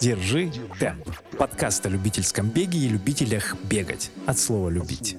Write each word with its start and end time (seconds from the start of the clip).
Держи 0.00 0.50
темп. 0.78 1.08
Подкаст 1.38 1.86
о 1.86 1.88
любительском 1.88 2.48
беге 2.48 2.78
и 2.78 2.88
любителях 2.88 3.56
бегать. 3.64 4.10
От 4.26 4.38
слова 4.38 4.68
«любить». 4.68 5.16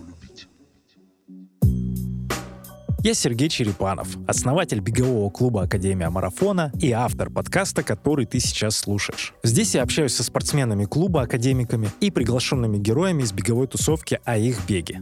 Я 3.03 3.13
Сергей 3.13 3.49
Черепанов, 3.49 4.17
основатель 4.27 4.79
бегового 4.79 5.29
клуба 5.29 5.61
Академия 5.61 6.09
Марафона 6.09 6.71
и 6.81 6.91
автор 6.91 7.29
подкаста, 7.29 7.83
который 7.83 8.25
ты 8.25 8.39
сейчас 8.39 8.77
слушаешь. 8.77 9.35
Здесь 9.43 9.75
я 9.75 9.83
общаюсь 9.83 10.15
со 10.15 10.23
спортсменами 10.23 10.85
клуба, 10.85 11.21
академиками 11.21 11.89
и 11.99 12.09
приглашенными 12.09 12.79
героями 12.79 13.21
из 13.21 13.31
беговой 13.31 13.67
тусовки 13.67 14.19
о 14.25 14.37
их 14.37 14.67
беге. 14.67 15.01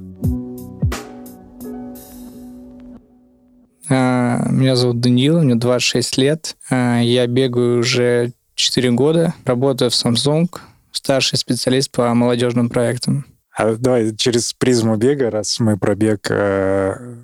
А, 3.90 4.50
меня 4.50 4.76
зовут 4.76 5.00
Даниил, 5.00 5.42
мне 5.42 5.56
26 5.56 6.18
лет. 6.18 6.58
А, 6.70 7.00
я 7.00 7.26
бегаю 7.28 7.80
уже 7.80 8.34
4 8.64 8.92
года, 8.92 9.34
работаю 9.44 9.92
в 9.92 9.94
Samsung, 9.94 10.48
старший 10.92 11.38
специалист 11.38 11.92
по 11.92 12.14
молодежным 12.14 12.70
проектам. 12.70 13.26
А 13.56 13.76
давай 13.76 14.16
через 14.16 14.54
призму 14.54 14.96
бега, 14.96 15.30
раз 15.30 15.60
мы 15.60 15.78
про 15.78 15.96
бег, 15.96 16.28
э, 16.32 17.16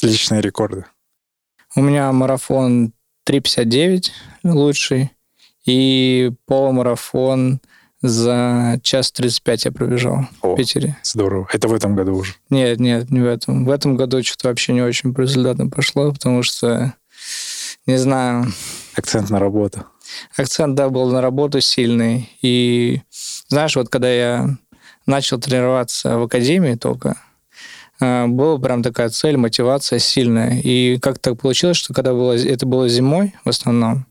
личные 0.00 0.40
рекорды. 0.40 0.84
У 1.74 1.82
меня 1.82 2.10
марафон 2.12 2.92
3.59 3.28 4.10
лучший, 4.44 5.10
и 5.66 6.30
полумарафон 6.46 7.60
за 8.00 8.78
час 8.82 9.12
35 9.12 9.64
я 9.66 9.72
пробежал 9.72 10.26
О, 10.40 10.54
в 10.54 10.56
Питере. 10.56 10.96
Здорово. 11.02 11.48
Это 11.52 11.68
в 11.68 11.74
этом 11.74 11.94
году 11.96 12.14
уже? 12.14 12.34
Нет, 12.48 12.78
нет, 12.78 13.10
не 13.10 13.20
в 13.20 13.26
этом. 13.26 13.64
В 13.64 13.70
этом 13.70 13.96
году 13.96 14.22
что-то 14.22 14.48
вообще 14.48 14.72
не 14.72 14.82
очень 14.82 15.12
по 15.12 15.20
результатам 15.22 15.70
пошло, 15.70 16.12
потому 16.12 16.42
что, 16.42 16.94
не 17.86 17.98
знаю... 17.98 18.46
Акцент 18.94 19.30
на 19.30 19.38
работу. 19.38 19.84
Акцент, 20.36 20.74
да, 20.74 20.88
был 20.88 21.10
на 21.10 21.20
работу 21.20 21.60
сильный. 21.60 22.30
И 22.42 23.02
знаешь, 23.48 23.76
вот 23.76 23.88
когда 23.88 24.10
я 24.10 24.48
начал 25.06 25.38
тренироваться 25.38 26.18
в 26.18 26.22
академии 26.24 26.74
только, 26.74 27.16
э, 28.00 28.26
была 28.26 28.58
прям 28.58 28.82
такая 28.82 29.08
цель, 29.10 29.36
мотивация 29.36 29.98
сильная. 29.98 30.60
И 30.60 30.98
как 30.98 31.18
так 31.18 31.40
получилось, 31.40 31.76
что 31.76 31.94
когда 31.94 32.12
было, 32.12 32.32
это 32.32 32.66
было 32.66 32.88
зимой 32.88 33.34
в 33.44 33.48
основном, 33.48 34.06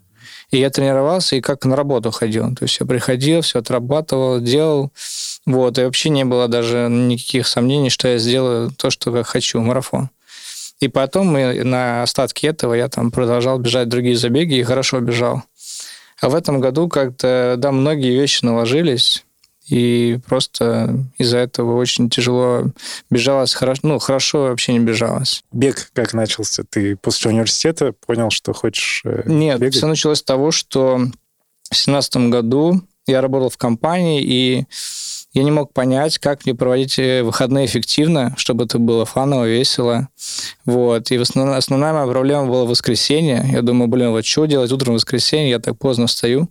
и 0.52 0.58
я 0.58 0.70
тренировался 0.70 1.36
и 1.36 1.42
как 1.42 1.66
на 1.66 1.76
работу 1.76 2.12
ходил. 2.12 2.56
То 2.56 2.64
есть 2.64 2.80
я 2.80 2.86
приходил, 2.86 3.42
все 3.42 3.60
отрабатывал, 3.60 4.40
делал. 4.40 4.92
Вот, 5.46 5.78
и 5.78 5.84
вообще 5.84 6.10
не 6.10 6.26
было 6.26 6.48
даже 6.48 6.88
никаких 6.90 7.48
сомнений, 7.48 7.90
что 7.90 8.08
я 8.08 8.18
сделаю 8.18 8.72
то, 8.72 8.90
что 8.90 9.16
я 9.16 9.24
хочу, 9.24 9.62
марафон. 9.62 10.10
И 10.80 10.88
потом 10.88 11.28
мы, 11.28 11.64
на 11.64 12.04
остатки 12.04 12.46
этого 12.46 12.74
я 12.74 12.88
там 12.88 13.12
продолжал 13.12 13.60
бежать 13.60 13.90
другие 13.90 14.16
забеги 14.16 14.56
и 14.56 14.64
хорошо 14.64 15.02
бежал. 15.02 15.44
А 16.22 16.30
в 16.30 16.36
этом 16.36 16.60
году 16.60 16.88
как-то, 16.88 17.56
да, 17.58 17.72
многие 17.72 18.14
вещи 18.20 18.44
наложились, 18.44 19.26
и 19.68 20.20
просто 20.26 20.96
из-за 21.18 21.38
этого 21.38 21.76
очень 21.76 22.10
тяжело 22.10 22.66
бежалось, 23.10 23.54
хорошо, 23.54 23.82
ну, 23.84 24.00
хорошо 24.00 24.44
вообще 24.44 24.74
не 24.74 24.80
бежалось. 24.80 25.44
Бег 25.52 25.92
как 25.94 26.14
начался? 26.14 26.64
Ты 26.68 26.96
после 26.96 27.32
университета 27.32 27.94
понял, 27.94 28.32
что 28.32 28.54
хочешь 28.54 29.04
э, 29.06 29.24
Нет, 29.28 29.60
бегать? 29.60 29.76
все 29.76 29.86
началось 29.86 30.20
с 30.20 30.24
того, 30.24 30.50
что 30.52 31.00
в 31.70 31.76
семнадцатом 31.76 32.32
году 32.32 32.82
я 33.06 33.22
работал 33.22 33.50
в 33.50 33.58
компании, 33.58 34.24
и 34.24 34.66
я 35.34 35.44
не 35.44 35.52
мог 35.52 35.74
понять, 35.74 36.18
как 36.18 36.46
мне 36.46 36.56
проводить 36.56 36.98
э, 36.98 37.22
выходные 37.24 37.66
эффективно, 37.66 38.34
чтобы 38.38 38.66
это 38.66 38.80
было 38.80 39.06
фаново, 39.06 39.46
весело. 39.46 40.10
Вот. 40.66 41.12
И 41.12 41.18
основная, 41.18 41.58
основная 41.58 41.94
моя 41.94 42.08
проблема 42.08 42.48
была 42.48 42.66
воскресенье. 42.66 43.46
Я 43.52 43.62
думаю, 43.62 43.88
блин, 43.88 44.12
вот 44.12 44.26
что 44.26 44.46
делать 44.46 44.72
утром 44.72 44.94
в 44.94 44.96
воскресенье? 44.96 45.52
Я 45.52 45.60
так 45.60 45.78
поздно 45.78 46.08
встаю. 46.08 46.50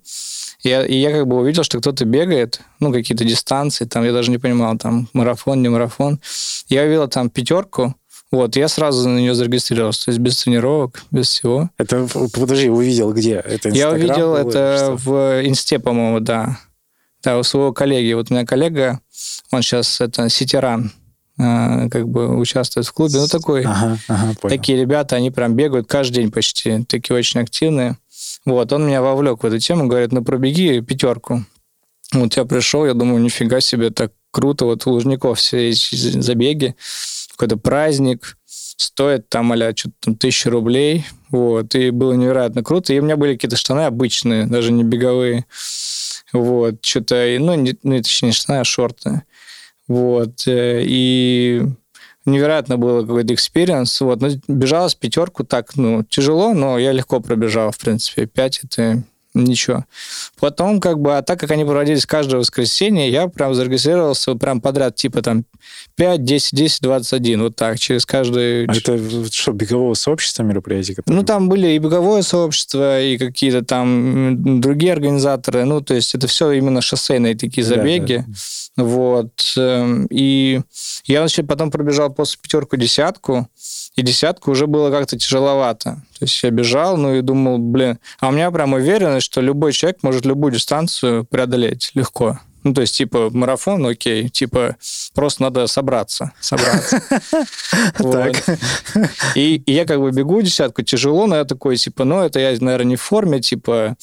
Я, 0.63 0.85
и 0.85 0.97
я 0.97 1.13
как 1.13 1.27
бы 1.27 1.37
увидел, 1.37 1.63
что 1.63 1.79
кто-то 1.79 2.05
бегает, 2.05 2.61
ну, 2.81 2.93
какие-то 2.93 3.25
дистанции, 3.25 3.85
там, 3.85 4.05
я 4.05 4.13
даже 4.13 4.31
не 4.31 4.39
понимал, 4.39 4.77
там, 4.77 5.09
марафон, 5.13 5.63
не 5.63 5.69
марафон. 5.69 6.21
Я 6.69 6.83
увидел 6.83 7.07
там 7.07 7.31
пятерку, 7.31 7.95
вот, 8.31 8.57
я 8.57 8.69
сразу 8.69 9.09
на 9.09 9.19
нее 9.19 9.35
зарегистрировался, 9.35 10.07
то 10.07 10.11
есть 10.11 10.19
без 10.19 10.43
тренировок, 10.43 11.03
без 11.11 11.29
всего. 11.29 11.71
Это, 11.79 12.07
подожди, 12.35 12.69
увидел 12.69 13.13
где? 13.15 13.35
Это 13.35 13.71
я 13.71 13.91
увидел 13.91 14.35
это 14.35 14.97
в 14.99 15.41
инсте, 15.45 15.79
по-моему, 15.79 16.21
да. 16.21 16.59
У 17.37 17.43
своего 17.43 17.73
коллеги. 17.73 18.13
Вот 18.13 18.31
у 18.31 18.35
меня 18.35 18.47
коллега, 18.47 19.01
он 19.51 19.63
сейчас 19.63 20.01
это 20.01 20.29
сетеран, 20.29 20.93
а, 21.39 21.89
как 21.89 22.09
бы 22.09 22.37
участвует 22.37 22.87
в 22.87 22.93
клубе. 22.93 23.19
Ну, 23.19 23.27
такой, 23.27 23.65
ага, 23.65 23.99
ага, 24.09 24.35
такие 24.49 24.81
ребята, 24.81 25.17
они 25.17 25.31
прям 25.31 25.55
бегают 25.55 25.87
каждый 25.89 26.15
день 26.17 26.31
почти, 26.31 26.85
такие 26.85 27.17
очень 27.17 27.41
активные. 27.41 27.97
Вот, 28.45 28.73
он 28.73 28.87
меня 28.87 29.03
вовлек 29.03 29.43
в 29.43 29.47
эту 29.47 29.59
тему, 29.59 29.87
говорит, 29.87 30.13
ну 30.13 30.25
пробеги 30.25 30.81
пятерку. 30.81 31.45
Вот 32.13 32.35
я 32.37 32.45
пришел, 32.45 32.87
я 32.87 32.95
думаю, 32.95 33.21
нифига 33.21 33.61
себе, 33.61 33.91
так 33.91 34.13
круто, 34.31 34.65
вот 34.65 34.87
у 34.87 34.91
Лужников 34.91 35.39
все 35.39 35.69
эти 35.71 36.21
забеги, 36.21 36.75
какой-то 37.33 37.57
праздник, 37.57 38.39
стоит 38.47 39.29
там, 39.29 39.53
а 39.53 39.57
что-то 39.57 39.95
там 40.01 40.17
тысячу 40.17 40.51
рублей, 40.51 41.05
вот, 41.31 41.75
и 41.75 41.91
было 41.91 42.13
невероятно 42.15 42.63
круто, 42.63 42.93
и 42.93 42.99
у 42.99 43.03
меня 43.03 43.17
были 43.17 43.35
какие-то 43.35 43.57
штаны 43.57 43.83
обычные, 43.83 44.47
даже 44.47 44.73
не 44.73 44.85
беговые, 44.85 45.45
вот, 46.33 46.85
что-то, 46.85 47.37
ну, 47.39 47.55
не, 47.55 47.77
ну, 47.83 47.97
точнее, 47.97 48.29
не 48.29 48.33
штаны, 48.33 48.59
а 48.59 48.65
шорты, 48.65 49.23
вот, 49.87 50.47
э, 50.47 50.83
и 50.85 51.63
невероятно 52.29 52.77
было 52.77 53.03
какой-то 53.03 53.35
experience. 53.35 54.01
Вот. 54.01 54.21
Но 54.21 54.29
бежалась 54.47 54.95
пятерка 54.95 55.45
так, 55.45 55.77
ну, 55.77 56.05
тяжело, 56.05 56.55
но 56.55 56.79
я 56.79 56.93
легко 56.93 57.21
пробежал, 57.21 57.71
в 57.71 57.79
принципе. 57.79 58.27
Пять– 58.27 58.61
это 58.65 59.03
ничего. 59.45 59.85
Потом, 60.41 60.81
как 60.81 61.01
бы, 61.01 61.17
а 61.17 61.23
так 61.23 61.41
как 61.41 61.51
они 61.51 61.65
проводились 61.65 62.07
каждое 62.07 62.39
воскресенье, 62.39 63.11
я 63.11 63.29
прям 63.29 63.55
зарегистрировался 63.55 64.35
прям 64.35 64.61
подряд, 64.61 64.97
типа 64.97 65.23
там 65.23 65.45
5, 65.97 66.25
10, 66.25 66.57
10, 66.57 66.81
21, 66.83 67.43
вот 67.43 67.57
так, 67.57 67.79
через 67.79 68.07
каждый... 68.07 68.67
А 68.67 68.75
это 68.75 68.99
что, 69.31 69.53
бегового 69.53 69.95
сообщества 69.95 70.43
мероприятий? 70.43 70.95
Которые... 70.95 71.21
Ну, 71.21 71.27
там 71.27 71.49
были 71.49 71.69
и 71.69 71.79
беговое 71.79 72.23
сообщество, 72.23 73.01
и 73.01 73.19
какие-то 73.19 73.65
там 73.65 74.61
другие 74.61 74.93
организаторы, 74.93 75.65
ну, 75.65 75.81
то 75.81 75.95
есть 75.95 76.15
это 76.15 76.27
все 76.27 76.53
именно 76.53 76.81
шоссейные 76.81 77.37
такие 77.37 77.65
забеги. 77.65 78.25
Да, 78.27 78.33
да. 78.77 78.85
Вот. 78.85 79.55
Эм, 79.57 80.07
и 80.11 80.61
я, 81.05 81.21
значит, 81.21 81.49
потом 81.49 81.71
пробежал 81.71 82.11
после 82.11 82.39
пятерку-десятку, 82.41 83.49
и 83.99 84.03
десятку 84.03 84.53
уже 84.53 84.69
было 84.69 84.93
как-то 84.93 85.19
тяжеловато. 85.19 86.03
То 86.19 86.25
есть 86.25 86.41
я 86.45 86.51
бежал, 86.51 86.97
ну 86.97 87.17
и 87.17 87.21
думал, 87.21 87.59
блин... 87.59 87.99
А 88.21 88.29
у 88.29 88.31
меня 88.31 88.49
прям 88.53 88.75
уверенность, 88.75 89.27
что 89.27 89.41
любой 89.41 89.73
человек 89.73 89.99
может 90.03 90.25
любую 90.25 90.53
дистанцию 90.53 91.25
преодолеть 91.25 91.91
легко. 91.95 92.39
Ну, 92.63 92.75
то 92.75 92.83
есть, 92.83 92.97
типа, 92.97 93.31
марафон, 93.33 93.85
окей, 93.87 94.29
типа, 94.29 94.77
просто 95.15 95.43
надо 95.43 95.67
собраться, 95.67 96.31
собраться. 96.39 97.03
И 99.35 99.65
я 99.67 99.85
как 99.85 99.99
бы 100.01 100.13
бегу 100.13 100.43
десятку, 100.43 100.83
тяжело, 100.83 101.27
но 101.27 101.35
я 101.35 101.45
такой, 101.45 101.77
типа, 101.77 102.05
ну, 102.05 102.21
это 102.21 102.39
я, 102.39 102.51
наверное, 102.61 102.91
не 102.91 102.97
в 102.97 103.03
форме, 103.03 103.41
типа, 103.41 103.97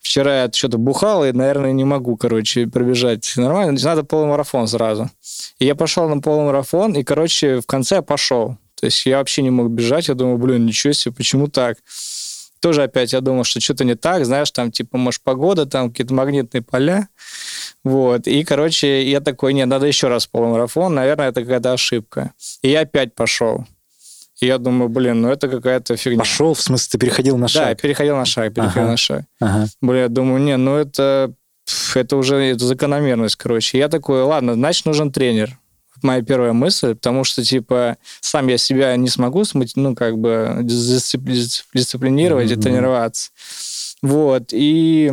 вчера 0.00 0.44
я 0.44 0.50
что-то 0.50 0.78
бухал, 0.78 1.26
и, 1.26 1.32
наверное, 1.32 1.72
не 1.72 1.84
могу, 1.84 2.16
короче, 2.16 2.66
пробежать 2.66 3.30
нормально, 3.36 3.78
надо 3.82 4.02
полумарафон 4.02 4.66
сразу. 4.66 5.10
И 5.58 5.66
я 5.66 5.74
пошел 5.74 6.08
на 6.08 6.22
полумарафон, 6.22 6.94
и, 6.94 7.04
короче, 7.04 7.60
в 7.60 7.66
конце 7.66 7.96
я 7.96 8.02
пошел. 8.02 8.56
То 8.78 8.86
есть 8.86 9.06
я 9.06 9.18
вообще 9.18 9.42
не 9.42 9.50
мог 9.50 9.70
бежать, 9.70 10.08
я 10.08 10.14
думаю, 10.14 10.38
блин, 10.38 10.66
ничего 10.66 10.92
себе, 10.92 11.14
почему 11.14 11.48
так? 11.48 11.78
Тоже 12.60 12.82
опять 12.82 13.12
я 13.12 13.20
думал, 13.20 13.44
что 13.44 13.60
что-то 13.60 13.84
не 13.84 13.94
так, 13.94 14.24
знаешь, 14.24 14.50
там 14.50 14.70
типа, 14.70 14.98
может, 14.98 15.22
погода, 15.22 15.66
там 15.66 15.90
какие-то 15.90 16.14
магнитные 16.14 16.62
поля. 16.62 17.08
Вот. 17.84 18.26
И, 18.26 18.44
короче, 18.44 19.08
я 19.08 19.20
такой, 19.20 19.52
нет, 19.52 19.68
надо 19.68 19.86
еще 19.86 20.08
раз 20.08 20.26
полумарафон, 20.26 20.94
наверное, 20.94 21.28
это 21.28 21.42
какая-то 21.42 21.72
ошибка. 21.72 22.32
И 22.62 22.70
я 22.70 22.80
опять 22.80 23.14
пошел. 23.14 23.66
И 24.40 24.46
я 24.46 24.58
думаю, 24.58 24.90
блин, 24.90 25.22
ну 25.22 25.30
это 25.30 25.48
какая-то 25.48 25.96
фигня. 25.96 26.18
Пошел, 26.18 26.52
в 26.52 26.60
смысле, 26.60 26.88
ты 26.92 26.98
переходил 26.98 27.38
на 27.38 27.48
шаг? 27.48 27.62
Да, 27.62 27.68
я 27.70 27.74
переходил 27.74 28.16
на 28.16 28.26
шаг, 28.26 28.52
переходил 28.52 28.82
ага. 28.82 28.90
на 28.90 28.96
шаг. 28.96 29.24
Ага. 29.40 29.66
Блин, 29.80 30.02
я 30.02 30.08
думаю, 30.08 30.42
не, 30.42 30.56
ну 30.58 30.76
это, 30.76 31.32
это 31.94 32.16
уже 32.16 32.36
это 32.36 32.64
закономерность, 32.66 33.36
короче. 33.36 33.78
Я 33.78 33.88
такой, 33.88 34.22
ладно, 34.22 34.54
значит, 34.54 34.84
нужен 34.84 35.10
тренер 35.10 35.58
моя 36.02 36.22
первая 36.22 36.52
мысль, 36.52 36.94
потому 36.94 37.24
что, 37.24 37.44
типа, 37.44 37.96
сам 38.20 38.48
я 38.48 38.58
себя 38.58 38.96
не 38.96 39.08
смогу, 39.08 39.44
ну, 39.74 39.94
как 39.94 40.18
бы, 40.18 40.60
дисциплинировать 40.62 42.50
mm-hmm. 42.50 42.58
и 42.58 42.60
тренироваться. 42.60 43.30
Вот, 44.02 44.48
и 44.52 45.12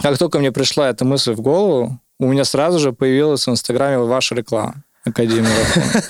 как 0.00 0.18
только 0.18 0.38
мне 0.38 0.52
пришла 0.52 0.88
эта 0.90 1.04
мысль 1.04 1.32
в 1.32 1.40
голову, 1.40 2.00
у 2.18 2.28
меня 2.28 2.44
сразу 2.44 2.78
же 2.78 2.92
появилась 2.92 3.46
в 3.46 3.50
Инстаграме 3.50 3.98
ваша 3.98 4.34
реклама. 4.34 4.82
Академия 5.04 5.48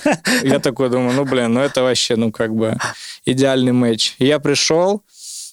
Я 0.43 0.59
такой 0.59 0.89
думаю, 0.89 1.13
ну, 1.15 1.23
блин, 1.23 1.53
ну 1.53 1.59
это 1.59 1.83
вообще, 1.83 2.15
ну, 2.15 2.31
как 2.31 2.55
бы 2.55 2.77
идеальный 3.25 3.71
матч. 3.71 4.15
И 4.17 4.25
я 4.25 4.39
пришел, 4.39 5.03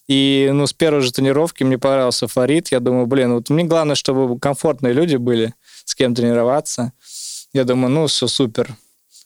и, 0.09 0.51
ну, 0.53 0.67
с 0.67 0.73
первой 0.73 1.03
же 1.03 1.13
тренировки 1.13 1.63
мне 1.63 1.79
понравился 1.79 2.27
Фарид. 2.27 2.69
Я 2.69 2.81
думаю, 2.81 3.07
блин, 3.07 3.35
вот 3.35 3.51
мне 3.51 3.65
главное, 3.65 3.97
чтобы 3.97 4.39
комфортные 4.39 4.93
люди 4.93 5.17
были, 5.17 5.55
с 5.85 5.95
кем 5.95 6.15
тренироваться. 6.15 6.93
Я 7.55 7.65
думаю, 7.65 7.91
ну, 7.91 8.07
все 8.09 8.27
супер. 8.27 8.77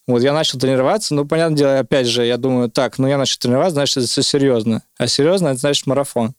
Вот 0.06 0.22
я 0.22 0.32
начал 0.32 0.58
тренироваться, 0.58 1.14
ну, 1.14 1.26
понятное 1.26 1.56
дело, 1.58 1.78
опять 1.78 2.06
же, 2.06 2.24
я 2.24 2.36
думаю, 2.36 2.70
так, 2.70 2.98
ну, 2.98 3.08
я 3.08 3.18
начал 3.18 3.38
тренироваться, 3.38 3.74
значит, 3.74 3.96
это 3.96 4.06
все 4.06 4.22
серьезно. 4.22 4.82
А 4.98 5.06
серьезно, 5.06 5.48
это 5.48 5.60
значит 5.60 5.86
марафон. 5.86 6.34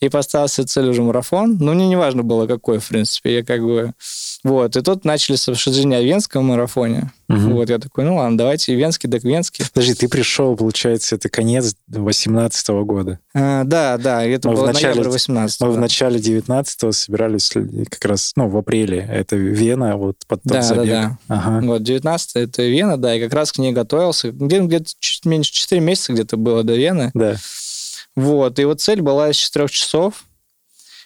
и 0.00 0.08
поставил 0.08 0.48
себе 0.48 0.66
цель 0.66 0.88
уже 0.88 1.02
марафон. 1.02 1.56
Но 1.60 1.74
мне 1.74 1.88
не 1.88 1.96
важно 1.96 2.24
было, 2.24 2.46
какой, 2.48 2.80
в 2.80 2.88
принципе. 2.88 3.36
Я 3.36 3.44
как 3.44 3.62
бы... 3.62 3.94
Вот. 4.44 4.76
И 4.76 4.80
тут 4.80 5.04
начались 5.04 5.48
обсуждения 5.48 5.98
о 5.98 6.02
венском 6.02 6.46
марафоне. 6.46 7.12
Угу. 7.28 7.54
Вот. 7.54 7.70
Я 7.70 7.78
такой, 7.78 8.04
ну 8.04 8.16
ладно, 8.16 8.36
давайте 8.36 8.74
венский, 8.74 9.08
так 9.08 9.22
венский. 9.22 9.64
Подожди, 9.72 9.94
ты 9.94 10.08
пришел, 10.08 10.56
получается, 10.56 11.14
это 11.14 11.28
конец 11.28 11.74
18 11.88 12.68
года. 12.84 13.20
А, 13.34 13.62
да, 13.64 13.96
да, 13.98 14.24
это 14.24 14.48
мы 14.48 14.56
было 14.56 14.64
в 14.64 14.66
начале, 14.74 14.94
ноябрь 14.94 15.10
18 15.10 15.60
Мы 15.60 15.66
да. 15.68 15.72
в 15.72 15.78
начале 15.78 16.18
19 16.18 16.94
собирались 16.94 17.50
как 17.88 18.04
раз, 18.04 18.32
ну, 18.36 18.48
в 18.48 18.56
апреле. 18.56 19.06
Это 19.10 19.36
Вена, 19.36 19.96
вот 19.96 20.16
под 20.26 20.42
тот 20.42 20.52
да, 20.52 20.62
забег. 20.62 20.86
Да, 20.86 21.18
да, 21.28 21.36
ага. 21.36 21.66
Вот, 21.66 21.82
19 21.82 22.36
это 22.36 22.62
Вена, 22.62 22.96
да, 22.96 23.14
и 23.14 23.20
как 23.20 23.32
раз 23.32 23.52
к 23.52 23.58
ней 23.58 23.72
готовился. 23.72 24.32
Где-то 24.32 24.64
где 24.64 24.84
чуть 24.98 25.24
меньше 25.24 25.52
4 25.52 25.80
месяца 25.80 26.12
где-то 26.12 26.36
было 26.36 26.64
до 26.64 26.74
Вены. 26.74 27.10
Да. 27.14 27.36
Вот, 28.16 28.58
и 28.58 28.64
вот 28.64 28.80
цель 28.80 29.00
была 29.00 29.30
из 29.30 29.36
4 29.36 29.68
часов. 29.68 30.24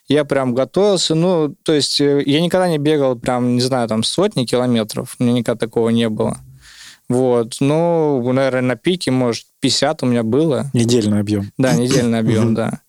Я 0.09 0.25
прям 0.25 0.55
готовился, 0.55 1.15
ну, 1.15 1.55
то 1.65 1.73
есть 1.73 2.01
э, 2.01 2.23
я 2.25 2.41
никогда 2.41 2.69
не 2.69 2.79
бегал 2.79 3.17
прям, 3.17 3.57
не 3.57 3.61
знаю, 3.61 3.89
там 3.89 4.05
сотни 4.05 4.45
километров, 4.45 5.17
у 5.19 5.25
меня 5.25 5.33
никогда 5.33 5.59
такого 5.59 5.89
не 5.89 6.09
было. 6.09 6.39
Вот, 7.09 7.57
ну, 7.61 8.21
наверное, 8.33 8.63
на 8.63 8.77
пике, 8.77 9.11
может, 9.11 9.47
50 9.61 10.03
у 10.03 10.07
меня 10.07 10.23
было. 10.23 10.71
Недельный 10.73 11.21
объем. 11.21 11.53
Да, 11.57 11.75
недельный 11.75 12.19
объем, 12.19 12.55
да. 12.55 12.81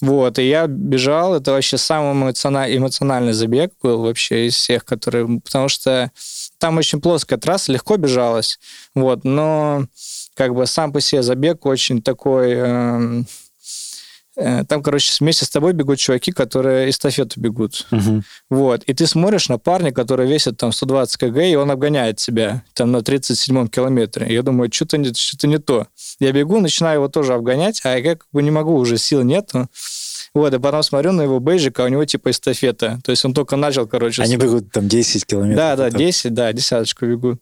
Вот, 0.00 0.38
и 0.38 0.48
я 0.48 0.66
бежал, 0.66 1.34
это 1.34 1.52
вообще 1.52 1.76
самый 1.76 2.12
эмоциональный, 2.12 2.78
эмоциональный 2.78 3.34
забег 3.34 3.72
был 3.82 4.02
вообще 4.02 4.46
из 4.46 4.54
всех, 4.54 4.84
которые... 4.86 5.40
Потому 5.40 5.68
что 5.68 6.10
там 6.58 6.78
очень 6.78 7.02
плоская 7.02 7.38
трасса, 7.38 7.70
легко 7.70 7.98
бежалась, 7.98 8.58
вот, 8.94 9.24
но 9.24 9.84
как 10.34 10.54
бы 10.54 10.66
сам 10.66 10.92
по 10.92 11.00
себе 11.00 11.22
забег 11.22 11.66
очень 11.66 12.00
такой... 12.00 12.52
Э, 12.56 13.22
там, 14.68 14.82
короче, 14.82 15.12
вместе 15.20 15.44
с 15.44 15.50
тобой 15.50 15.72
бегут 15.72 15.98
чуваки, 15.98 16.32
которые 16.32 16.90
эстафету 16.90 17.40
бегут. 17.40 17.86
Угу. 17.90 18.22
Вот. 18.50 18.82
И 18.84 18.94
ты 18.94 19.06
смотришь 19.06 19.48
на 19.48 19.58
парня, 19.58 19.92
который 19.92 20.26
весит 20.26 20.56
там 20.56 20.72
120 20.72 21.16
кг, 21.16 21.50
и 21.50 21.54
он 21.56 21.70
обгоняет 21.70 22.16
тебя 22.16 22.62
там 22.74 22.92
на 22.92 22.98
37-м 22.98 23.68
километре. 23.68 24.32
Я 24.32 24.42
думаю, 24.42 24.70
что-то 24.72 24.98
не, 24.98 25.12
что 25.12 25.46
не 25.46 25.58
то. 25.58 25.86
Я 26.18 26.32
бегу, 26.32 26.60
начинаю 26.60 26.96
его 26.96 27.08
тоже 27.08 27.34
обгонять, 27.34 27.80
а 27.84 27.96
я 27.96 28.02
как 28.02 28.26
бы 28.32 28.42
не 28.42 28.50
могу, 28.50 28.74
уже 28.74 28.98
сил 28.98 29.22
нету. 29.22 29.68
Вот, 30.32 30.54
и 30.54 30.58
потом 30.58 30.82
смотрю 30.82 31.12
на 31.12 31.22
его 31.22 31.40
бейджик, 31.40 31.80
а 31.80 31.84
у 31.84 31.88
него 31.88 32.04
типа 32.04 32.30
эстафета. 32.30 33.00
То 33.04 33.10
есть 33.10 33.24
он 33.24 33.34
только 33.34 33.56
начал, 33.56 33.86
короче... 33.86 34.22
Они 34.22 34.36
бегут 34.36 34.70
там 34.70 34.88
10 34.88 35.26
километров. 35.26 35.56
Да, 35.56 35.76
да, 35.76 35.90
10, 35.90 36.32
да, 36.32 36.52
десяточку 36.52 37.06
бегут. 37.06 37.40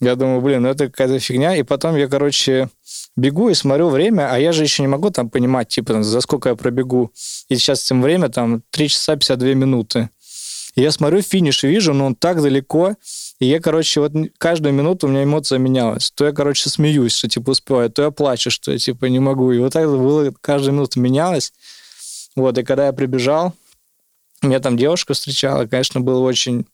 Я 0.00 0.16
думаю, 0.16 0.40
блин, 0.40 0.62
ну 0.62 0.68
это 0.70 0.86
какая-то 0.86 1.18
фигня. 1.18 1.56
И 1.56 1.62
потом 1.62 1.96
я, 1.96 2.08
короче, 2.08 2.70
бегу 3.16 3.50
и 3.50 3.54
смотрю 3.54 3.88
время, 3.88 4.32
а 4.32 4.38
я 4.38 4.52
же 4.52 4.62
еще 4.62 4.82
не 4.82 4.88
могу 4.88 5.10
там 5.10 5.28
понимать, 5.28 5.68
типа, 5.68 5.92
там, 5.92 6.04
за 6.04 6.20
сколько 6.22 6.48
я 6.48 6.54
пробегу. 6.54 7.12
И 7.48 7.56
сейчас 7.56 7.82
тем 7.82 8.00
время 8.00 8.30
там 8.30 8.62
3 8.70 8.88
часа 8.88 9.16
52 9.16 9.54
минуты. 9.54 10.08
И 10.74 10.82
я 10.82 10.90
смотрю 10.90 11.20
финиш 11.20 11.64
и 11.64 11.68
вижу, 11.68 11.92
но 11.92 12.06
он 12.06 12.14
так 12.14 12.40
далеко. 12.40 12.94
И 13.40 13.46
я, 13.46 13.60
короче, 13.60 14.00
вот 14.00 14.12
каждую 14.38 14.72
минуту 14.72 15.06
у 15.06 15.10
меня 15.10 15.24
эмоция 15.24 15.58
менялась. 15.58 16.10
То 16.12 16.24
я, 16.24 16.32
короче, 16.32 16.70
смеюсь, 16.70 17.16
что, 17.16 17.28
типа, 17.28 17.50
успеваю, 17.50 17.90
то 17.90 18.02
я 18.02 18.10
плачу, 18.10 18.50
что 18.50 18.72
я, 18.72 18.78
типа, 18.78 19.06
не 19.06 19.18
могу. 19.18 19.52
И 19.52 19.58
вот 19.58 19.72
так 19.72 19.86
было, 19.86 20.32
каждую 20.40 20.74
минуту 20.74 21.00
менялось. 21.00 21.52
Вот, 22.36 22.56
и 22.56 22.62
когда 22.62 22.86
я 22.86 22.92
прибежал, 22.92 23.52
меня 24.40 24.60
там 24.60 24.76
девушка 24.76 25.12
встречала, 25.12 25.66
конечно, 25.66 26.00
было 26.00 26.20
очень 26.20 26.66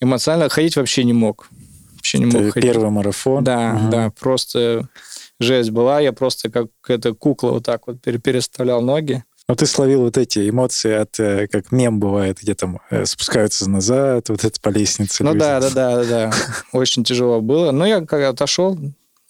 эмоционально. 0.00 0.50
Ходить 0.50 0.76
вообще 0.76 1.04
не 1.04 1.12
мог. 1.12 1.48
Вообще 2.04 2.18
не 2.18 2.26
мог 2.26 2.52
ходить. 2.52 2.70
Первый 2.70 2.90
марафон? 2.90 3.42
Да, 3.42 3.80
угу. 3.80 3.90
да, 3.90 4.12
просто 4.20 4.88
жесть 5.40 5.70
была. 5.70 6.00
Я 6.00 6.12
просто 6.12 6.50
как 6.50 6.68
эта 6.86 7.14
кукла 7.14 7.52
вот 7.52 7.64
так 7.64 7.86
вот 7.86 8.02
переставлял 8.02 8.82
ноги. 8.82 9.24
Но 9.48 9.54
ты 9.54 9.64
словил 9.64 10.02
вот 10.02 10.18
эти 10.18 10.50
эмоции 10.50 10.92
от, 10.92 11.18
э, 11.18 11.48
как 11.48 11.72
мем 11.72 12.00
бывает, 12.00 12.38
где 12.42 12.54
там 12.54 12.80
э, 12.90 13.06
спускаются 13.06 13.68
назад, 13.68 14.28
вот 14.28 14.44
это 14.44 14.60
по 14.60 14.68
лестнице. 14.68 15.24
Ну 15.24 15.34
да, 15.34 15.60
да, 15.60 15.70
да, 15.70 16.04
да. 16.04 16.32
Очень 16.72 17.04
тяжело 17.04 17.40
было. 17.40 17.70
Но 17.70 17.86
я 17.86 18.02
как 18.02 18.22
отошел 18.22 18.78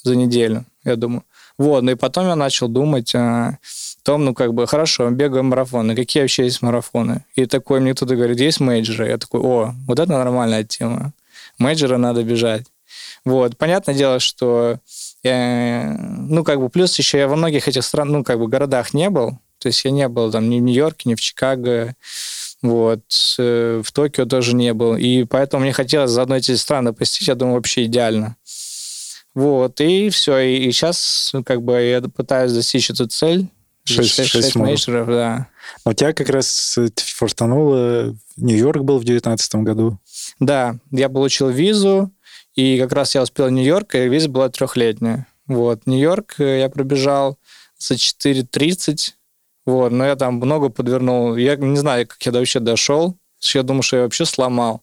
за 0.03 0.17
неделю, 0.17 0.65
я 0.85 0.97
думаю. 0.97 1.23
Вот, 1.59 1.83
ну 1.83 1.93
и 1.93 1.95
потом 1.95 2.27
я 2.27 2.35
начал 2.35 2.67
думать 2.67 3.15
о 3.15 3.59
том, 4.03 4.25
ну 4.25 4.35
как 4.35 4.53
бы, 4.53 4.67
хорошо, 4.67 5.09
бегаем 5.11 5.47
марафоны, 5.47 5.95
какие 5.95 6.25
вообще 6.25 6.45
есть 6.45 6.63
марафоны? 6.63 7.25
И 7.37 7.47
такой 7.47 7.79
мне 7.79 7.95
кто-то 7.95 8.17
говорит, 8.17 8.41
есть 8.41 8.59
мейджеры. 8.59 9.09
Я 9.09 9.19
такой, 9.19 9.41
о, 9.41 9.75
вот 9.87 9.99
это 10.01 10.11
нормальная 10.11 10.65
тема. 10.65 11.13
Мейджеры 11.59 11.97
надо 11.97 12.23
бежать. 12.23 12.67
Вот, 13.25 13.57
понятное 13.57 13.95
дело, 13.95 14.21
что 14.21 14.79
ну, 15.23 16.45
как 16.45 16.61
бы, 16.61 16.69
плюс 16.69 16.99
еще 16.99 17.19
я 17.19 17.29
во 17.29 17.37
многих 17.37 17.67
этих 17.67 17.83
стран, 17.83 18.11
ну, 18.11 18.23
как 18.23 18.39
бы, 18.39 18.47
городах 18.47 18.93
не 18.93 19.09
был. 19.09 19.39
То 19.59 19.69
есть 19.69 19.83
я 19.85 19.91
не 19.91 20.07
был 20.09 20.31
там 20.31 20.51
ни 20.51 20.61
в 20.61 20.63
Нью-Йорке, 20.63 21.09
ни 21.09 21.15
в 21.15 21.21
Чикаго, 21.21 21.95
вот, 22.61 23.01
э, 23.39 23.83
в 23.83 23.93
Токио 23.93 24.27
тоже 24.27 24.55
не 24.55 24.75
был. 24.75 24.97
И 24.97 25.25
поэтому 25.25 25.63
мне 25.63 25.73
хотелось 25.73 26.11
заодно 26.11 26.37
эти 26.37 26.55
страны 26.57 26.93
посетить, 26.93 27.29
я 27.29 27.35
думаю, 27.35 27.57
вообще 27.57 27.85
идеально. 27.85 28.37
Вот, 29.35 29.81
и 29.81 30.11
все. 30.11 30.39
И, 30.39 30.57
и 30.69 30.73
сейчас, 30.73 31.33
как 31.47 31.63
бы, 31.63 31.81
я 31.81 32.03
пытаюсь 32.03 32.53
достичь 32.53 32.91
эту 32.91 33.07
цель. 33.07 33.49
Шесть, 33.85 34.15
шесть, 34.15 34.31
шесть 34.31 34.55
мейджеров, 34.57 35.09
да. 35.09 35.49
А 35.85 35.91
у 35.91 35.93
тебя 35.93 36.13
как 36.13 36.29
раз 36.29 36.79
фортануло, 36.97 38.15
Нью-Йорк 38.37 38.83
был 38.83 38.99
в 38.99 39.05
девятнадцатом 39.05 39.65
году. 39.65 39.99
Да, 40.41 40.77
я 40.91 41.09
получил 41.09 41.49
визу, 41.49 42.13
и 42.55 42.79
как 42.79 42.93
раз 42.93 43.15
я 43.15 43.23
успел 43.23 43.47
в 43.47 43.51
Нью-Йорк, 43.51 43.95
и 43.95 44.09
виза 44.09 44.29
была 44.29 44.49
трехлетняя. 44.49 45.27
Вот, 45.47 45.87
Нью-Йорк 45.87 46.37
э, 46.39 46.61
я 46.61 46.69
пробежал 46.69 47.39
за 47.79 47.95
4.30, 47.95 49.15
вот, 49.67 49.93
но 49.93 50.05
я 50.05 50.17
там 50.17 50.37
много 50.37 50.69
подвернул. 50.69 51.37
Я 51.37 51.57
не 51.57 51.77
знаю, 51.77 52.07
как 52.07 52.23
я 52.25 52.33
вообще 52.33 52.61
дошел. 52.61 53.17
Я 53.41 53.63
думаю, 53.63 53.83
что 53.83 53.97
я 53.97 54.03
вообще 54.03 54.25
сломал. 54.25 54.83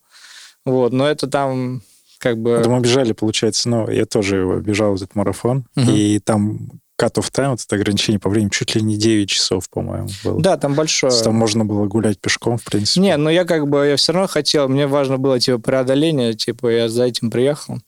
Вот, 0.66 0.94
но 0.94 1.08
это 1.08 1.28
там 1.28 1.82
как 2.20 2.38
бы... 2.38 2.52
Это 2.52 2.70
мы 2.70 2.80
бежали, 2.82 3.14
получается, 3.14 3.70
но 3.70 3.90
я 3.90 4.06
тоже 4.06 4.62
бежал, 4.64 4.96
этот 4.96 5.16
марафон, 5.16 5.66
угу. 5.76 5.90
и 5.90 6.20
там 6.20 6.70
cut-off 7.02 7.32
time, 7.32 7.50
вот 7.50 7.62
это 7.66 7.76
ограничение 7.76 8.20
по 8.20 8.30
времени, 8.30 8.50
чуть 8.50 8.76
ли 8.76 8.82
не 8.82 8.98
9 8.98 9.30
часов, 9.30 9.70
по-моему, 9.70 10.10
было. 10.24 10.42
Да, 10.42 10.58
там 10.58 10.76
большое. 10.76 11.12
Там 11.24 11.36
можно 11.36 11.66
было 11.66 11.86
гулять 11.88 12.20
пешком, 12.20 12.58
в 12.58 12.64
принципе. 12.64 13.02
Не, 13.02 13.18
но 13.18 13.30
я 13.30 13.46
как 13.46 13.68
бы, 13.68 13.88
я 13.88 13.96
все 13.96 14.14
равно 14.14 14.28
хотел, 14.28 14.68
мне 14.70 14.88
важно 14.88 15.18
было, 15.18 15.40
типа, 15.40 15.60
преодоление, 15.60 16.34
типа, 16.34 16.68
я 16.68 16.90
за 16.90 17.06
этим 17.06 17.32
приехал. 17.32 17.80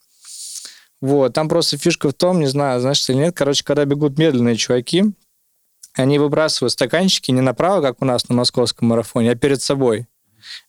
Вот, 1.01 1.33
там 1.33 1.49
просто 1.49 1.77
фишка 1.77 2.09
в 2.09 2.13
том, 2.13 2.39
не 2.39 2.47
знаю, 2.47 2.79
знаешь 2.79 3.07
или 3.09 3.17
нет, 3.17 3.35
короче, 3.35 3.63
когда 3.63 3.83
бегут 3.85 4.17
медленные 4.17 4.55
чуваки, 4.55 5.03
они 5.93 6.17
выбрасывают 6.17 6.71
стаканчики 6.71 7.31
не 7.31 7.41
направо, 7.41 7.81
как 7.81 8.01
у 8.01 8.05
нас 8.05 8.27
на 8.29 8.35
московском 8.35 8.87
марафоне, 8.87 9.31
а 9.31 9.35
перед 9.35 9.61
собой. 9.61 10.07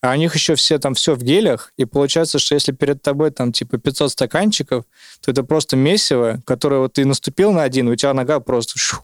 А 0.01 0.13
у 0.13 0.17
них 0.17 0.35
еще 0.35 0.55
все 0.55 0.79
там 0.79 0.95
все 0.95 1.15
в 1.15 1.23
гелях, 1.23 1.73
и 1.77 1.85
получается, 1.85 2.39
что 2.39 2.55
если 2.55 2.73
перед 2.73 3.03
тобой 3.03 3.31
там 3.31 3.53
типа 3.53 3.79
500 3.79 4.13
стаканчиков, 4.13 4.85
то 5.21 5.31
это 5.31 5.43
просто 5.43 5.77
месиво, 5.77 6.43
которое 6.47 6.81
вот 6.81 6.95
ты 6.95 7.05
наступил 7.05 7.53
на 7.53 7.63
один, 7.63 7.89
у 7.89 7.97
тебя 7.97 8.15
нога 8.15 8.41
просто 8.41 8.79
шу, 8.79 8.99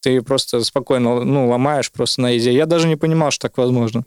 ты 0.00 0.22
просто 0.22 0.62
спокойно 0.64 1.24
ну, 1.24 1.48
ломаешь 1.48 1.90
просто 1.90 2.22
на 2.22 2.36
изи. 2.36 2.52
Я 2.52 2.66
даже 2.66 2.86
не 2.88 2.96
понимал, 2.96 3.30
что 3.30 3.48
так 3.48 3.58
возможно. 3.58 4.04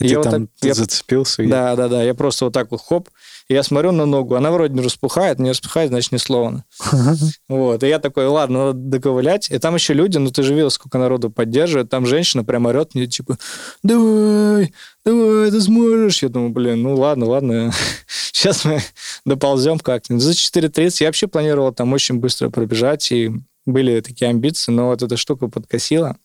И 0.00 0.08
я 0.08 0.14
ты 0.14 0.16
вот 0.16 0.30
там 0.30 0.46
так, 0.48 0.68
я, 0.68 0.74
зацепился? 0.74 1.46
Да, 1.46 1.76
да, 1.76 1.88
да. 1.88 2.02
Я 2.02 2.14
просто 2.14 2.46
вот 2.46 2.54
так 2.54 2.70
вот 2.70 2.80
хоп, 2.80 3.08
и 3.48 3.54
я 3.54 3.62
смотрю 3.62 3.92
на 3.92 4.06
ногу, 4.06 4.34
она 4.34 4.50
вроде 4.50 4.74
не 4.74 4.80
распухает, 4.80 5.38
не 5.38 5.50
распухает, 5.50 5.90
значит, 5.90 6.12
не 6.12 6.18
сломана. 6.18 6.64
Вот. 7.48 7.82
И 7.82 7.88
я 7.88 7.98
такой, 7.98 8.26
ладно, 8.26 8.66
надо 8.66 8.78
доковылять. 8.78 9.50
И 9.50 9.58
там 9.58 9.74
еще 9.74 9.92
люди, 9.92 10.18
ну 10.18 10.30
ты 10.30 10.42
же 10.42 10.54
видел, 10.54 10.70
сколько 10.70 10.98
народу 10.98 11.30
поддерживает. 11.30 11.90
Там 11.90 12.06
женщина 12.06 12.42
прям 12.42 12.66
орет 12.66 12.94
мне, 12.94 13.06
типа, 13.06 13.38
давай, 13.82 14.72
давай, 15.04 15.50
ты 15.50 15.60
сможешь. 15.60 16.22
Я 16.22 16.28
думаю, 16.28 16.50
блин, 16.50 16.82
ну 16.82 16.96
ладно, 16.96 17.26
ладно. 17.26 17.72
Сейчас 18.32 18.64
мы 18.64 18.80
доползем 19.24 19.78
как-нибудь. 19.78 20.22
За 20.22 20.32
4.30 20.32 20.96
я 21.00 21.06
вообще 21.06 21.28
планировал 21.28 21.72
там 21.72 21.92
очень 21.92 22.16
быстро 22.16 22.50
пробежать, 22.50 23.12
и 23.12 23.30
были 23.66 24.00
такие 24.00 24.30
амбиции, 24.30 24.72
но 24.72 24.88
вот 24.88 25.02
эта 25.02 25.16
штука 25.16 25.48
подкосила. 25.48 26.16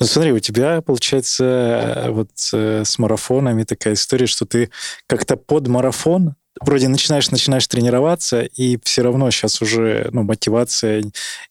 Ну, 0.00 0.06
смотри, 0.06 0.32
у 0.32 0.38
тебя, 0.38 0.80
получается, 0.82 2.06
вот 2.08 2.30
э, 2.52 2.82
с 2.84 2.98
марафонами 2.98 3.64
такая 3.64 3.94
история, 3.94 4.26
что 4.26 4.46
ты 4.46 4.70
как-то 5.06 5.36
под 5.36 5.68
марафон 5.68 6.34
вроде 6.60 6.88
начинаешь, 6.88 7.30
начинаешь 7.30 7.66
тренироваться, 7.66 8.42
и 8.42 8.78
все 8.82 9.02
равно 9.02 9.30
сейчас 9.30 9.62
уже 9.62 10.08
ну, 10.12 10.22
мотивация 10.22 11.04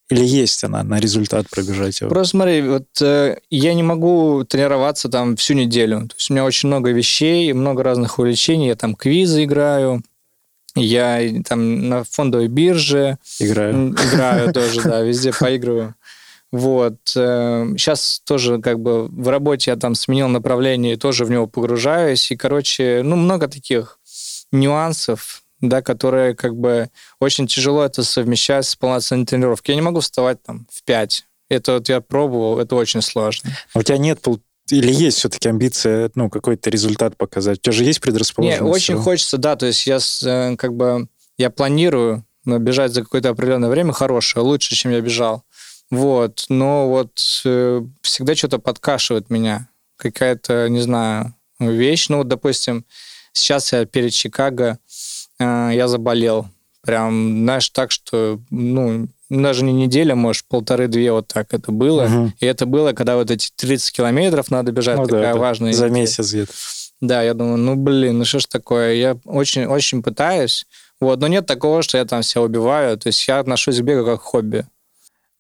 или 0.09 0.25
есть 0.25 0.63
она 0.63 0.83
на 0.83 0.99
результат 0.99 1.49
пробежать 1.49 2.01
его? 2.01 2.09
Просто 2.09 2.31
смотри, 2.31 2.61
вот 2.61 2.87
э, 3.01 3.37
я 3.49 3.73
не 3.73 3.83
могу 3.83 4.43
тренироваться 4.43 5.09
там 5.09 5.35
всю 5.35 5.53
неделю. 5.53 6.01
То 6.07 6.15
есть 6.17 6.29
у 6.29 6.33
меня 6.33 6.45
очень 6.45 6.67
много 6.67 6.91
вещей, 6.91 7.51
много 7.53 7.83
разных 7.83 8.19
увлечений. 8.19 8.67
Я 8.67 8.75
там 8.75 8.95
квизы 8.95 9.43
играю, 9.43 10.03
я 10.75 11.21
там 11.47 11.89
на 11.89 12.03
фондовой 12.03 12.47
бирже 12.47 13.17
играю. 13.39 13.91
Играю 13.91 14.53
тоже, 14.53 14.81
да, 14.81 15.01
везде 15.01 15.33
поигрываю. 15.39 15.95
Вот. 16.51 16.97
Сейчас 17.05 18.19
э, 18.19 18.27
тоже 18.27 18.59
как 18.59 18.79
бы 18.79 19.07
в 19.07 19.29
работе 19.29 19.71
я 19.71 19.77
там 19.77 19.95
сменил 19.95 20.27
направление 20.27 20.93
и 20.93 20.97
тоже 20.97 21.25
в 21.25 21.31
него 21.31 21.47
погружаюсь. 21.47 22.29
И, 22.31 22.35
короче, 22.35 23.01
ну, 23.03 23.15
много 23.15 23.47
таких 23.47 23.99
нюансов, 24.51 25.43
да, 25.61 25.81
которые 25.81 26.35
как 26.35 26.55
бы 26.55 26.89
очень 27.19 27.47
тяжело 27.47 27.83
это 27.83 28.03
совмещать 28.03 28.65
с 28.65 28.75
полноценной 28.75 29.25
тренировкой. 29.25 29.73
Я 29.73 29.75
не 29.75 29.85
могу 29.85 30.01
вставать 30.01 30.43
там 30.43 30.67
в 30.69 30.83
5. 30.83 31.25
Это 31.49 31.73
вот 31.73 31.89
я 31.89 32.01
пробовал, 32.01 32.59
это 32.59 32.75
очень 32.75 33.01
сложно. 33.01 33.51
А 33.73 33.79
у 33.79 33.83
тебя 33.83 33.97
нет 33.97 34.19
или 34.69 34.91
есть 34.91 35.17
все-таки 35.17 35.49
амбиция, 35.49 36.11
ну, 36.15 36.29
какой-то 36.29 36.69
результат 36.69 37.17
показать? 37.17 37.59
У 37.59 37.61
тебя 37.61 37.73
же 37.73 37.83
есть 37.83 37.99
предрасположенность? 37.99 38.61
Нет, 38.61 38.73
очень 38.73 38.95
хочется, 38.95 39.37
да, 39.37 39.55
то 39.57 39.65
есть 39.65 39.85
я 39.85 39.99
э, 40.23 40.55
как 40.55 40.73
бы, 40.75 41.07
я 41.37 41.49
планирую 41.49 42.25
бежать 42.45 42.93
за 42.93 43.03
какое-то 43.03 43.29
определенное 43.29 43.69
время 43.69 43.91
хорошее, 43.91 44.43
лучше, 44.43 44.75
чем 44.75 44.91
я 44.91 45.01
бежал. 45.01 45.43
Вот, 45.91 46.45
но 46.47 46.87
вот 46.87 47.41
э, 47.45 47.81
всегда 48.01 48.33
что-то 48.33 48.59
подкашивает 48.59 49.29
меня. 49.29 49.67
Какая-то, 49.97 50.69
не 50.69 50.79
знаю, 50.79 51.35
вещь. 51.59 52.07
Ну, 52.07 52.19
вот, 52.19 52.29
допустим, 52.29 52.85
сейчас 53.33 53.73
я 53.73 53.85
перед 53.85 54.13
Чикаго, 54.13 54.79
э, 55.37 55.71
я 55.73 55.87
заболел. 55.89 56.47
Прям, 56.81 57.43
знаешь, 57.43 57.69
так, 57.69 57.91
что, 57.91 58.39
ну, 58.49 59.09
даже 59.29 59.63
не 59.63 59.73
неделя, 59.73 60.15
может, 60.15 60.45
полторы-две 60.47 61.11
вот 61.11 61.27
так 61.27 61.53
это 61.53 61.71
было. 61.71 62.05
Угу. 62.05 62.33
И 62.39 62.45
это 62.45 62.65
было, 62.65 62.93
когда 62.93 63.17
вот 63.17 63.29
эти 63.29 63.51
30 63.55 63.91
километров 63.91 64.49
надо 64.49 64.71
бежать, 64.71 64.97
ну, 64.97 65.05
такая 65.05 65.33
да, 65.33 65.39
важная. 65.39 65.73
За 65.73 65.89
месяц 65.89 66.31
где-то. 66.31 66.53
Да, 67.01 67.21
я 67.21 67.33
думаю, 67.33 67.57
ну, 67.57 67.75
блин, 67.75 68.19
ну 68.19 68.25
что 68.25 68.39
ж 68.39 68.45
такое? 68.45 68.93
Я 68.93 69.17
очень-очень 69.25 70.03
пытаюсь. 70.03 70.65
Вот, 70.99 71.19
но 71.19 71.27
нет 71.27 71.47
такого, 71.47 71.81
что 71.81 71.97
я 71.97 72.05
там 72.05 72.23
себя 72.23 72.43
убиваю. 72.43 72.97
То 72.97 73.07
есть 73.07 73.27
я 73.27 73.39
отношусь 73.39 73.79
к 73.79 73.83
бегу 73.83 74.05
как 74.05 74.21
к 74.21 74.23
хобби. 74.23 74.65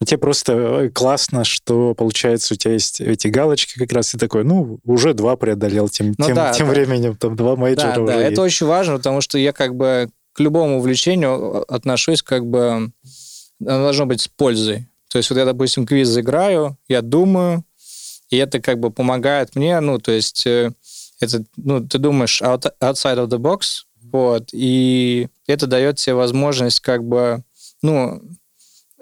И 0.01 0.05
тебе 0.05 0.17
просто 0.17 0.53
э, 0.53 0.89
классно, 0.89 1.43
что, 1.43 1.93
получается, 1.93 2.55
у 2.55 2.57
тебя 2.57 2.73
есть 2.73 2.99
эти 2.99 3.27
галочки 3.27 3.77
как 3.77 3.93
раз, 3.93 4.15
и 4.15 4.17
такой, 4.17 4.43
ну, 4.43 4.79
уже 4.83 5.13
два 5.13 5.35
преодолел, 5.35 5.89
тем, 5.89 6.15
ну, 6.17 6.25
тем, 6.25 6.35
да, 6.35 6.51
тем 6.53 6.67
да. 6.67 6.73
временем 6.73 7.15
там 7.15 7.35
два 7.35 7.55
мейджора 7.55 7.93
да, 7.93 8.01
уже 8.01 8.13
Да, 8.13 8.19
есть. 8.19 8.33
это 8.33 8.41
очень 8.41 8.65
важно, 8.65 8.97
потому 8.97 9.21
что 9.21 9.37
я 9.37 9.53
как 9.53 9.75
бы 9.75 10.09
к 10.33 10.39
любому 10.39 10.79
увлечению 10.79 11.71
отношусь 11.71 12.23
как 12.23 12.47
бы... 12.47 12.91
Оно 13.59 13.83
должно 13.83 14.07
быть 14.07 14.21
с 14.21 14.27
пользой. 14.27 14.87
То 15.11 15.19
есть 15.19 15.29
вот 15.29 15.37
я, 15.37 15.45
допустим, 15.45 15.85
квиз 15.85 16.17
играю, 16.17 16.77
я 16.87 17.03
думаю, 17.03 17.63
и 18.31 18.37
это 18.37 18.59
как 18.59 18.79
бы 18.79 18.89
помогает 18.89 19.55
мне, 19.55 19.79
ну, 19.81 19.99
то 19.99 20.11
есть 20.11 20.47
э, 20.47 20.71
это, 21.19 21.43
ну, 21.57 21.85
ты 21.85 21.99
думаешь 21.99 22.41
outside 22.41 23.17
of 23.17 23.27
the 23.27 23.37
box, 23.37 23.83
вот, 24.01 24.49
и 24.51 25.27
это 25.45 25.67
дает 25.67 25.97
тебе 25.97 26.15
возможность 26.15 26.79
как 26.79 27.03
бы, 27.03 27.43
ну, 27.83 28.19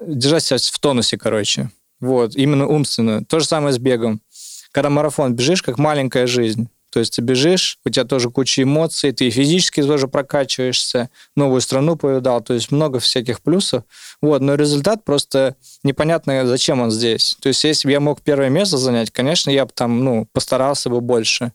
держать 0.00 0.44
себя 0.44 0.58
в 0.58 0.78
тонусе, 0.78 1.18
короче. 1.18 1.70
Вот, 2.00 2.34
именно 2.34 2.66
умственно. 2.66 3.24
То 3.24 3.40
же 3.40 3.46
самое 3.46 3.72
с 3.72 3.78
бегом. 3.78 4.20
Когда 4.72 4.90
марафон 4.90 5.34
бежишь, 5.34 5.62
как 5.62 5.78
маленькая 5.78 6.26
жизнь. 6.26 6.68
То 6.90 6.98
есть 6.98 7.14
ты 7.14 7.22
бежишь, 7.22 7.78
у 7.84 7.90
тебя 7.90 8.04
тоже 8.04 8.30
куча 8.30 8.64
эмоций, 8.64 9.12
ты 9.12 9.30
физически 9.30 9.80
тоже 9.80 10.08
прокачиваешься, 10.08 11.08
новую 11.36 11.60
страну 11.60 11.94
повидал, 11.94 12.40
то 12.40 12.52
есть 12.52 12.72
много 12.72 12.98
всяких 12.98 13.42
плюсов. 13.42 13.84
Вот, 14.20 14.42
но 14.42 14.56
результат 14.56 15.04
просто 15.04 15.54
непонятно, 15.84 16.44
зачем 16.46 16.80
он 16.80 16.90
здесь. 16.90 17.36
То 17.40 17.48
есть 17.48 17.62
если 17.62 17.86
бы 17.86 17.92
я 17.92 18.00
мог 18.00 18.22
первое 18.22 18.48
место 18.48 18.76
занять, 18.76 19.12
конечно, 19.12 19.50
я 19.50 19.66
бы 19.66 19.72
там, 19.72 20.04
ну, 20.04 20.26
постарался 20.32 20.90
бы 20.90 21.00
больше. 21.00 21.52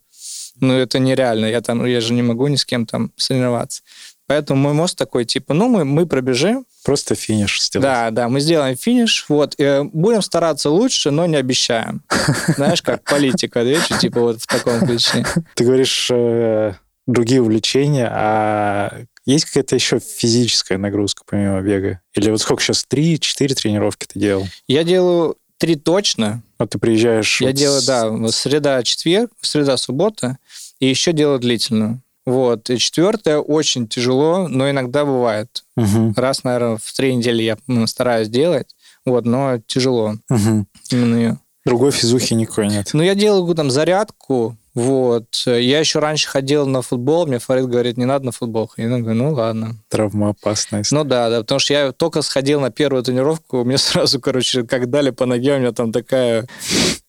Но 0.58 0.72
это 0.72 0.98
нереально, 0.98 1.44
я 1.46 1.60
там, 1.60 1.84
я 1.84 2.00
же 2.00 2.14
не 2.14 2.22
могу 2.22 2.46
ни 2.46 2.56
с 2.56 2.64
кем 2.64 2.86
там 2.86 3.12
соревноваться. 3.16 3.82
Поэтому 4.26 4.60
мой 4.60 4.72
мост 4.72 4.96
такой, 4.96 5.26
типа, 5.26 5.52
ну, 5.52 5.68
мы, 5.68 5.84
мы 5.84 6.06
пробежим. 6.06 6.64
Просто 6.86 7.16
финиш 7.16 7.60
сделать. 7.60 7.82
Да, 7.82 8.10
да, 8.12 8.28
мы 8.28 8.38
сделаем 8.38 8.76
финиш, 8.76 9.24
вот, 9.28 9.56
и 9.58 9.80
будем 9.92 10.22
стараться 10.22 10.70
лучше, 10.70 11.10
но 11.10 11.26
не 11.26 11.34
обещаем. 11.34 12.04
Знаешь, 12.56 12.80
как 12.80 13.02
политика, 13.02 13.64
да, 13.64 13.98
типа 13.98 14.20
вот 14.20 14.40
в 14.40 14.46
таком 14.46 14.86
ключе. 14.86 15.26
Ты 15.56 15.64
говоришь, 15.64 16.08
э, 16.12 16.74
другие 17.08 17.42
увлечения, 17.42 18.08
а 18.08 19.00
есть 19.24 19.46
какая-то 19.46 19.74
еще 19.74 19.98
физическая 19.98 20.78
нагрузка 20.78 21.24
помимо 21.26 21.60
бега? 21.60 21.98
Или 22.14 22.30
вот 22.30 22.40
сколько 22.40 22.62
сейчас, 22.62 22.84
три-четыре 22.84 23.56
тренировки 23.56 24.06
ты 24.06 24.20
делал? 24.20 24.46
Я 24.68 24.84
делаю 24.84 25.36
три 25.58 25.74
точно. 25.74 26.44
А 26.56 26.68
ты 26.68 26.78
приезжаешь... 26.78 27.40
Я 27.40 27.48
вот 27.48 27.56
делаю, 27.56 27.80
с... 27.80 27.86
да, 27.86 28.28
среда-четверг, 28.28 29.32
среда-суббота, 29.40 30.38
и 30.78 30.86
еще 30.86 31.12
делаю 31.12 31.40
длительную. 31.40 32.00
Вот. 32.26 32.68
И 32.70 32.78
четвертое 32.78 33.38
очень 33.38 33.86
тяжело, 33.86 34.48
но 34.48 34.68
иногда 34.68 35.04
бывает. 35.04 35.64
Угу. 35.76 36.14
Раз, 36.16 36.44
наверное, 36.44 36.78
в 36.82 36.92
три 36.92 37.14
недели 37.14 37.42
я 37.42 37.56
ну, 37.68 37.86
стараюсь 37.86 38.28
делать, 38.28 38.74
вот, 39.04 39.24
но 39.24 39.58
тяжело 39.66 40.16
угу. 40.28 40.66
именно 40.90 41.16
ее. 41.16 41.38
Другой 41.64 41.90
физухи 41.92 42.34
никакой 42.34 42.68
нет. 42.68 42.90
Ну, 42.92 43.02
я 43.02 43.14
делаю 43.14 43.52
там 43.54 43.70
зарядку, 43.70 44.56
вот. 44.76 45.42
Я 45.46 45.80
еще 45.80 46.00
раньше 46.00 46.28
ходил 46.28 46.66
на 46.66 46.82
футбол, 46.82 47.26
мне 47.26 47.38
Фарид 47.38 47.66
говорит, 47.66 47.96
не 47.96 48.04
надо 48.04 48.26
на 48.26 48.32
футбол. 48.32 48.70
Я 48.76 48.88
говорю, 48.98 49.14
ну 49.14 49.32
ладно. 49.32 49.74
Травмоопасная 49.88 50.84
Ну 50.90 51.02
да, 51.02 51.30
да, 51.30 51.40
потому 51.40 51.58
что 51.58 51.72
я 51.72 51.92
только 51.92 52.20
сходил 52.22 52.60
на 52.60 52.70
первую 52.70 53.02
тренировку, 53.02 53.64
мне 53.64 53.78
сразу, 53.78 54.20
короче, 54.20 54.64
как 54.64 54.90
дали 54.90 55.10
по 55.10 55.26
ноге, 55.26 55.54
у 55.54 55.58
меня 55.58 55.72
там 55.72 55.92
такая 55.92 56.46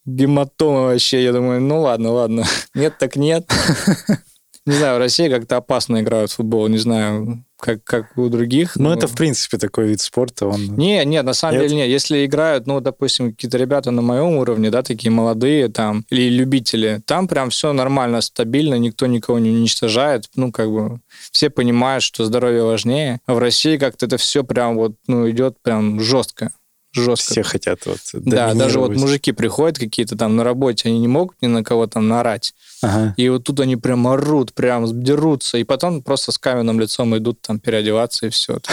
гематома 0.05 0.83
вообще. 0.83 1.23
Я 1.23 1.33
думаю, 1.33 1.59
ну 1.61 1.81
ладно, 1.81 2.11
ладно. 2.11 2.45
Нет, 2.73 2.97
так 2.97 3.15
нет. 3.17 3.45
Не 4.67 4.73
знаю, 4.73 4.97
в 4.97 4.99
России 4.99 5.29
как-то 5.29 5.57
опасно 5.57 6.01
играют 6.01 6.29
в 6.29 6.35
футбол, 6.35 6.67
не 6.67 6.77
знаю, 6.77 7.45
как, 7.57 7.85
как 7.85 8.17
у 8.17 8.27
других. 8.27 8.75
Ну, 8.75 8.89
но... 8.89 8.95
это, 8.95 9.07
в 9.07 9.15
принципе, 9.15 9.57
такой 9.57 9.87
вид 9.87 10.01
спорта. 10.01 10.45
Он... 10.45 10.75
Не, 10.75 11.05
нет, 11.05 11.23
на 11.23 11.33
самом 11.33 11.53
нет? 11.55 11.69
деле 11.69 11.75
нет. 11.77 11.89
Если 11.89 12.25
играют, 12.25 12.67
ну, 12.67 12.81
допустим, 12.81 13.31
какие-то 13.31 13.57
ребята 13.57 13.91
на 13.91 14.01
моем 14.01 14.35
уровне, 14.35 14.69
да, 14.69 14.83
такие 14.83 15.09
молодые 15.09 15.69
там, 15.69 16.05
или 16.09 16.29
любители, 16.29 17.01
там 17.05 17.29
прям 17.29 17.49
все 17.49 17.71
нормально, 17.71 18.19
стабильно, 18.19 18.75
никто 18.75 19.05
никого 19.07 19.39
не 19.39 19.51
уничтожает. 19.51 20.25
Ну, 20.35 20.51
как 20.51 20.69
бы 20.69 20.99
все 21.31 21.49
понимают, 21.49 22.03
что 22.03 22.25
здоровье 22.25 22.63
важнее. 22.63 23.21
А 23.25 23.35
в 23.35 23.39
России 23.39 23.77
как-то 23.77 24.05
это 24.05 24.17
все 24.17 24.43
прям 24.43 24.75
вот, 24.75 24.95
ну, 25.07 25.29
идет 25.29 25.55
прям 25.63 26.01
жестко 26.01 26.51
жестко. 26.93 27.31
Все 27.31 27.43
хотят 27.43 27.85
вот 27.85 27.99
Да, 28.13 28.53
даже 28.53 28.79
вот 28.79 28.95
мужики 28.95 29.31
приходят 29.31 29.77
какие-то 29.77 30.17
там 30.17 30.35
на 30.35 30.43
работе, 30.43 30.89
они 30.89 30.99
не 30.99 31.07
могут 31.07 31.35
ни 31.41 31.47
на 31.47 31.63
кого 31.63 31.87
там 31.87 32.07
наорать. 32.07 32.53
Ага. 32.81 33.13
И 33.17 33.29
вот 33.29 33.43
тут 33.43 33.59
они 33.59 33.75
прям 33.75 34.07
орут, 34.07 34.53
прям 34.53 34.85
дерутся, 35.01 35.57
и 35.57 35.63
потом 35.63 36.01
просто 36.01 36.31
с 36.31 36.37
каменным 36.37 36.79
лицом 36.79 37.17
идут 37.17 37.41
там 37.41 37.59
переодеваться, 37.59 38.27
и 38.27 38.29
все. 38.29 38.59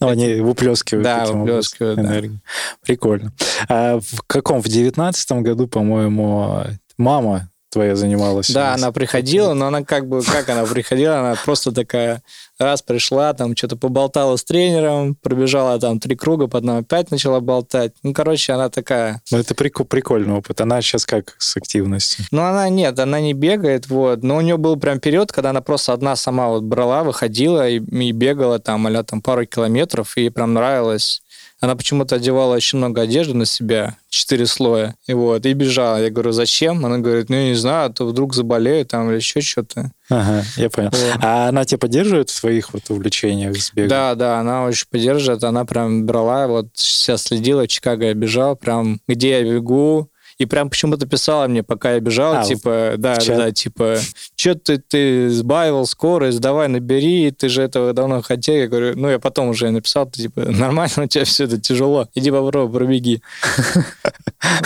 Ну, 0.00 0.08
они 0.08 0.34
выплескивают. 0.34 1.02
Да, 1.02 1.26
выплескивают, 1.26 1.98
энергию. 1.98 2.40
Прикольно. 2.84 3.32
А 3.68 3.98
в 3.98 4.22
каком? 4.28 4.62
В 4.62 4.68
девятнадцатом 4.68 5.42
году, 5.42 5.66
по-моему, 5.66 6.66
мама 6.98 7.50
твоя 7.70 7.96
занималась. 7.96 8.50
Да, 8.50 8.74
она 8.74 8.92
приходила, 8.92 9.54
но 9.54 9.66
она 9.66 9.84
как 9.84 10.08
бы, 10.08 10.22
как 10.22 10.48
она 10.48 10.64
приходила, 10.64 11.20
она 11.20 11.36
просто 11.44 11.72
такая, 11.72 12.22
раз 12.58 12.82
пришла, 12.82 13.32
там 13.34 13.56
что-то 13.56 13.76
поболтала 13.76 14.36
с 14.36 14.44
тренером, 14.44 15.14
пробежала 15.14 15.78
там 15.78 16.00
три 16.00 16.16
круга, 16.16 16.46
потом 16.46 16.78
опять 16.78 17.10
начала 17.10 17.40
болтать. 17.40 17.92
Ну, 18.02 18.12
короче, 18.12 18.52
она 18.52 18.68
такая... 18.68 19.22
Ну, 19.30 19.38
это 19.38 19.54
прик- 19.54 19.84
прикольный 19.84 20.34
опыт. 20.34 20.60
Она 20.60 20.80
сейчас 20.80 21.06
как 21.06 21.34
с 21.38 21.56
активностью? 21.56 22.24
Ну, 22.30 22.42
она 22.42 22.68
нет, 22.68 22.98
она 22.98 23.20
не 23.20 23.34
бегает, 23.34 23.88
вот. 23.88 24.22
Но 24.22 24.36
у 24.36 24.40
нее 24.40 24.56
был 24.56 24.76
прям 24.76 25.00
период, 25.00 25.32
когда 25.32 25.50
она 25.50 25.60
просто 25.60 25.92
одна 25.92 26.16
сама 26.16 26.48
вот 26.48 26.62
брала, 26.62 27.04
выходила 27.04 27.68
и, 27.68 27.78
и 27.78 28.12
бегала 28.12 28.58
там, 28.58 28.86
а 28.86 29.02
там 29.04 29.22
пару 29.22 29.46
километров, 29.46 30.16
и 30.16 30.22
ей 30.22 30.30
прям 30.30 30.54
нравилось. 30.54 31.22
Она 31.60 31.74
почему-то 31.74 32.16
одевала 32.16 32.54
очень 32.54 32.78
много 32.78 33.02
одежды 33.02 33.34
на 33.34 33.44
себя, 33.44 33.96
четыре 34.08 34.46
слоя, 34.46 34.94
и 35.06 35.12
вот, 35.12 35.44
и 35.44 35.52
бежала. 35.54 36.00
Я 36.00 36.10
говорю, 36.10 36.30
зачем? 36.30 36.86
Она 36.86 36.98
говорит, 36.98 37.28
ну, 37.30 37.36
я 37.36 37.48
не 37.48 37.54
знаю, 37.54 37.86
а 37.86 37.92
то 37.92 38.06
вдруг 38.06 38.34
заболею 38.34 38.86
там 38.86 39.10
или 39.10 39.16
еще 39.16 39.40
что-то. 39.40 39.90
Ага, 40.08 40.44
я 40.56 40.70
понял. 40.70 40.90
Вот. 40.92 41.18
А 41.20 41.48
она 41.48 41.64
тебя 41.64 41.78
поддерживает 41.78 42.30
в 42.30 42.34
своих 42.34 42.72
вот 42.72 42.82
увлечениях 42.90 43.56
с 43.56 43.72
бегом? 43.72 43.88
Да, 43.88 44.14
да, 44.14 44.38
она 44.38 44.64
очень 44.64 44.86
поддерживает. 44.88 45.42
Она 45.42 45.64
прям 45.64 46.06
брала, 46.06 46.46
вот 46.46 46.68
сейчас 46.74 47.24
следила, 47.24 47.64
в 47.64 47.68
Чикаго 47.68 48.06
я 48.06 48.14
бежал, 48.14 48.54
прям 48.54 49.00
где 49.08 49.30
я 49.30 49.42
бегу, 49.42 50.10
и 50.38 50.46
прям 50.46 50.70
почему-то 50.70 51.06
писала 51.06 51.48
мне, 51.48 51.62
пока 51.62 51.94
я 51.94 52.00
бежал, 52.00 52.38
а, 52.38 52.44
типа, 52.44 52.94
да, 52.96 53.16
да, 53.16 53.36
да, 53.36 53.50
типа, 53.52 53.98
что 54.36 54.54
ты, 54.54 54.78
ты 54.78 55.30
сбавил 55.30 55.84
скорость, 55.84 56.40
давай 56.40 56.68
набери, 56.68 57.32
ты 57.32 57.48
же 57.48 57.62
этого 57.62 57.92
давно 57.92 58.22
хотел. 58.22 58.54
Я 58.54 58.68
говорю, 58.68 58.96
ну, 58.96 59.10
я 59.10 59.18
потом 59.18 59.48
уже 59.48 59.70
написал, 59.70 60.06
ты, 60.06 60.22
типа, 60.22 60.40
нормально, 60.46 61.04
у 61.04 61.06
тебя 61.06 61.24
все 61.24 61.44
это 61.44 61.60
тяжело, 61.60 62.08
иди 62.14 62.30
попробуй, 62.30 62.72
пробеги. 62.72 63.20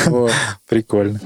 Прикольно. 0.68 1.20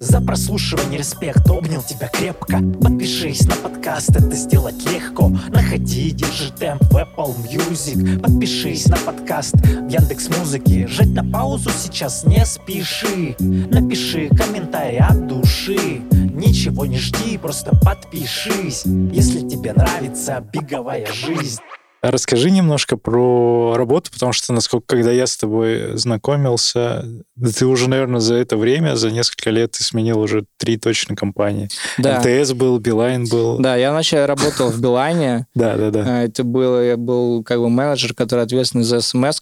За 0.00 0.20
прослушивание 0.20 1.00
респект, 1.00 1.48
обнял 1.50 1.82
тебя 1.82 2.06
крепко. 2.08 2.60
Подпишись 2.80 3.46
на 3.48 3.56
подкаст, 3.56 4.10
это 4.10 4.32
сделать 4.36 4.80
легко. 4.92 5.28
Находи, 5.48 6.12
держи 6.12 6.52
темп 6.52 6.84
в 6.84 6.96
Apple 6.96 7.34
Music. 7.50 8.20
Подпишись 8.20 8.86
на 8.86 8.96
подкаст 8.96 9.56
в 9.56 9.88
Яндекс 9.88 10.28
Музыке. 10.38 10.86
Жать 10.86 11.08
на 11.08 11.24
паузу 11.24 11.70
сейчас 11.70 12.24
не 12.24 12.46
спеши. 12.46 13.34
Напиши 13.40 14.28
комментарий 14.28 15.00
от 15.00 15.26
души. 15.26 16.02
Ничего 16.12 16.86
не 16.86 16.98
жди, 16.98 17.36
просто 17.36 17.76
подпишись. 17.76 18.84
Если 18.84 19.48
тебе 19.48 19.72
нравится 19.72 20.44
беговая 20.52 21.06
жизнь 21.06 21.60
расскажи 22.02 22.50
немножко 22.50 22.96
про 22.96 23.74
работу, 23.76 24.10
потому 24.12 24.32
что, 24.32 24.52
насколько, 24.52 24.86
когда 24.86 25.10
я 25.10 25.26
с 25.26 25.36
тобой 25.36 25.96
знакомился, 25.96 27.04
ты 27.56 27.66
уже, 27.66 27.88
наверное, 27.88 28.20
за 28.20 28.34
это 28.34 28.56
время, 28.56 28.96
за 28.96 29.10
несколько 29.10 29.50
лет 29.50 29.72
ты 29.72 29.84
сменил 29.84 30.20
уже 30.20 30.44
три 30.58 30.76
точно 30.76 31.16
компании. 31.16 31.68
Да. 31.98 32.20
МТС 32.20 32.52
был, 32.52 32.78
Билайн 32.78 33.26
был. 33.26 33.58
Да, 33.58 33.76
я 33.76 33.90
вначале 33.90 34.26
работал 34.26 34.70
в 34.70 34.80
Билайне. 34.80 35.46
Да, 35.54 35.76
да, 35.76 35.90
да. 35.90 36.22
Это 36.22 36.44
было, 36.44 36.84
я 36.84 36.96
был 36.96 37.42
как 37.42 37.58
бы 37.58 37.68
менеджер, 37.68 38.14
который 38.14 38.44
ответственный 38.44 38.84
за 38.84 39.00
смс. 39.00 39.40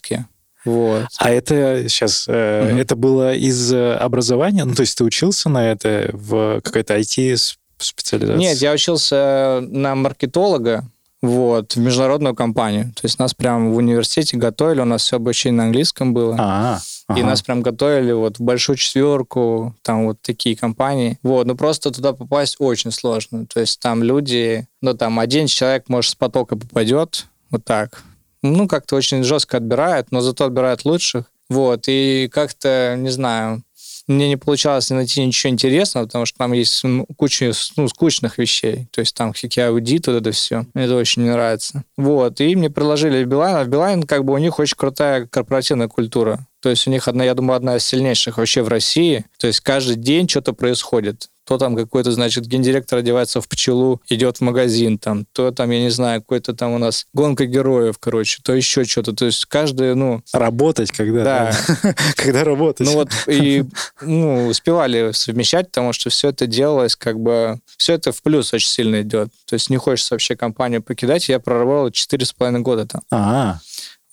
Вот. 0.65 1.05
А 1.19 1.29
это 1.29 1.87
сейчас, 1.87 2.25
э, 2.27 2.71
угу. 2.71 2.79
это 2.79 2.95
было 2.95 3.33
из 3.35 3.71
образования? 3.71 4.65
Ну, 4.65 4.73
то 4.73 4.81
есть 4.81 4.97
ты 4.97 5.03
учился 5.03 5.49
на 5.49 5.71
это 5.71 6.09
в 6.11 6.61
какой-то 6.61 6.97
IT 6.97 7.37
специализации? 7.77 8.39
Нет, 8.39 8.57
я 8.57 8.73
учился 8.73 9.59
на 9.61 9.95
маркетолога, 9.95 10.89
вот, 11.21 11.75
в 11.75 11.79
международную 11.79 12.35
компанию. 12.35 12.85
То 12.93 13.01
есть 13.03 13.19
нас 13.19 13.33
прям 13.33 13.71
в 13.71 13.77
университете 13.77 14.37
готовили, 14.37 14.81
у 14.81 14.85
нас 14.85 15.03
все 15.03 15.15
обучение 15.15 15.57
на 15.57 15.63
английском 15.65 16.13
было. 16.13 16.35
А-а. 16.37 16.79
Ага. 17.07 17.19
И 17.19 17.23
нас 17.23 17.41
прям 17.41 17.61
готовили 17.61 18.11
вот 18.11 18.37
в 18.37 18.41
большую 18.41 18.75
четверку, 18.75 19.75
там 19.81 20.05
вот 20.05 20.21
такие 20.21 20.55
компании. 20.55 21.17
Вот, 21.23 21.47
ну 21.47 21.55
просто 21.55 21.91
туда 21.91 22.13
попасть 22.13 22.57
очень 22.59 22.91
сложно. 22.91 23.45
То 23.45 23.61
есть 23.61 23.79
там 23.79 24.03
люди, 24.03 24.67
ну 24.81 24.93
там 24.93 25.19
один 25.19 25.47
человек, 25.47 25.85
может, 25.87 26.11
с 26.11 26.15
потока 26.15 26.55
попадет, 26.57 27.25
вот 27.49 27.63
так. 27.63 28.03
Ну, 28.43 28.67
как-то 28.67 28.95
очень 28.95 29.23
жестко 29.23 29.57
отбирают, 29.57 30.11
но 30.11 30.21
зато 30.21 30.45
отбирают 30.45 30.85
лучших. 30.85 31.25
Вот, 31.49 31.85
и 31.87 32.29
как-то, 32.31 32.95
не 32.97 33.09
знаю, 33.09 33.63
мне 34.07 34.29
не 34.29 34.37
получалось 34.37 34.89
найти 34.89 35.25
ничего 35.25 35.51
интересного, 35.51 36.05
потому 36.05 36.25
что 36.25 36.37
там 36.37 36.53
есть 36.53 36.83
куча 37.17 37.51
ну, 37.75 37.87
скучных 37.87 38.37
вещей. 38.37 38.87
То 38.91 39.01
есть 39.01 39.15
там 39.15 39.33
всякие 39.33 39.67
аудиты, 39.67 40.11
вот 40.11 40.21
это 40.21 40.31
все. 40.31 40.65
Мне 40.73 40.85
это 40.85 40.95
очень 40.95 41.23
не 41.23 41.29
нравится. 41.29 41.83
Вот. 41.97 42.39
И 42.39 42.55
мне 42.55 42.69
предложили 42.69 43.23
Билайн. 43.23 43.57
А 43.57 43.63
в 43.63 43.67
Билайн 43.67 44.03
как 44.03 44.23
бы 44.23 44.33
у 44.33 44.37
них 44.37 44.59
очень 44.59 44.77
крутая 44.77 45.27
корпоративная 45.27 45.87
культура. 45.87 46.47
То 46.61 46.69
есть 46.69 46.87
у 46.87 46.91
них, 46.91 47.07
одна, 47.07 47.23
я 47.23 47.33
думаю, 47.33 47.57
одна 47.57 47.77
из 47.77 47.85
сильнейших 47.85 48.37
вообще 48.37 48.61
в 48.61 48.67
России. 48.67 49.25
То 49.39 49.47
есть 49.47 49.59
каждый 49.59 49.95
день 49.95 50.27
что-то 50.27 50.53
происходит 50.53 51.29
то 51.47 51.57
там 51.57 51.75
какой-то, 51.77 52.11
значит, 52.11 52.45
гендиректор 52.45 52.99
одевается 52.99 53.39
в 53.39 53.47
пчелу, 53.47 54.01
идет 54.09 54.37
в 54.37 54.41
магазин, 54.41 54.97
там, 54.97 55.25
то 55.31 55.51
там, 55.51 55.71
я 55.71 55.79
не 55.79 55.89
знаю, 55.89 56.21
какой-то 56.21 56.53
там 56.53 56.73
у 56.73 56.77
нас 56.77 57.07
гонка 57.13 57.45
героев, 57.45 57.95
короче, 57.99 58.39
то 58.43 58.53
еще 58.53 58.83
что-то. 58.83 59.13
То 59.13 59.25
есть 59.25 59.45
каждый, 59.45 59.95
ну... 59.95 60.21
Работать 60.33 60.91
когда? 60.91 61.23
Да. 61.23 61.95
когда 62.17 62.43
работать. 62.43 62.85
Ну 62.85 62.93
вот, 62.93 63.09
и 63.27 63.63
ну, 64.01 64.47
успевали 64.47 65.11
совмещать, 65.13 65.67
потому 65.67 65.93
что 65.93 66.09
все 66.09 66.29
это 66.29 66.47
делалось 66.47 66.97
как 66.97 67.17
бы... 67.17 67.59
Все 67.77 67.93
это 67.93 68.11
в 68.11 68.21
плюс 68.21 68.53
очень 68.53 68.69
сильно 68.69 69.01
идет. 69.01 69.29
То 69.45 69.53
есть 69.53 69.69
не 69.69 69.77
хочется 69.77 70.15
вообще 70.15 70.35
компанию 70.35 70.83
покидать. 70.83 71.29
Я 71.29 71.39
проработал 71.39 71.87
4,5 71.87 72.59
года 72.59 72.85
там. 72.85 73.01
А, 73.09 73.59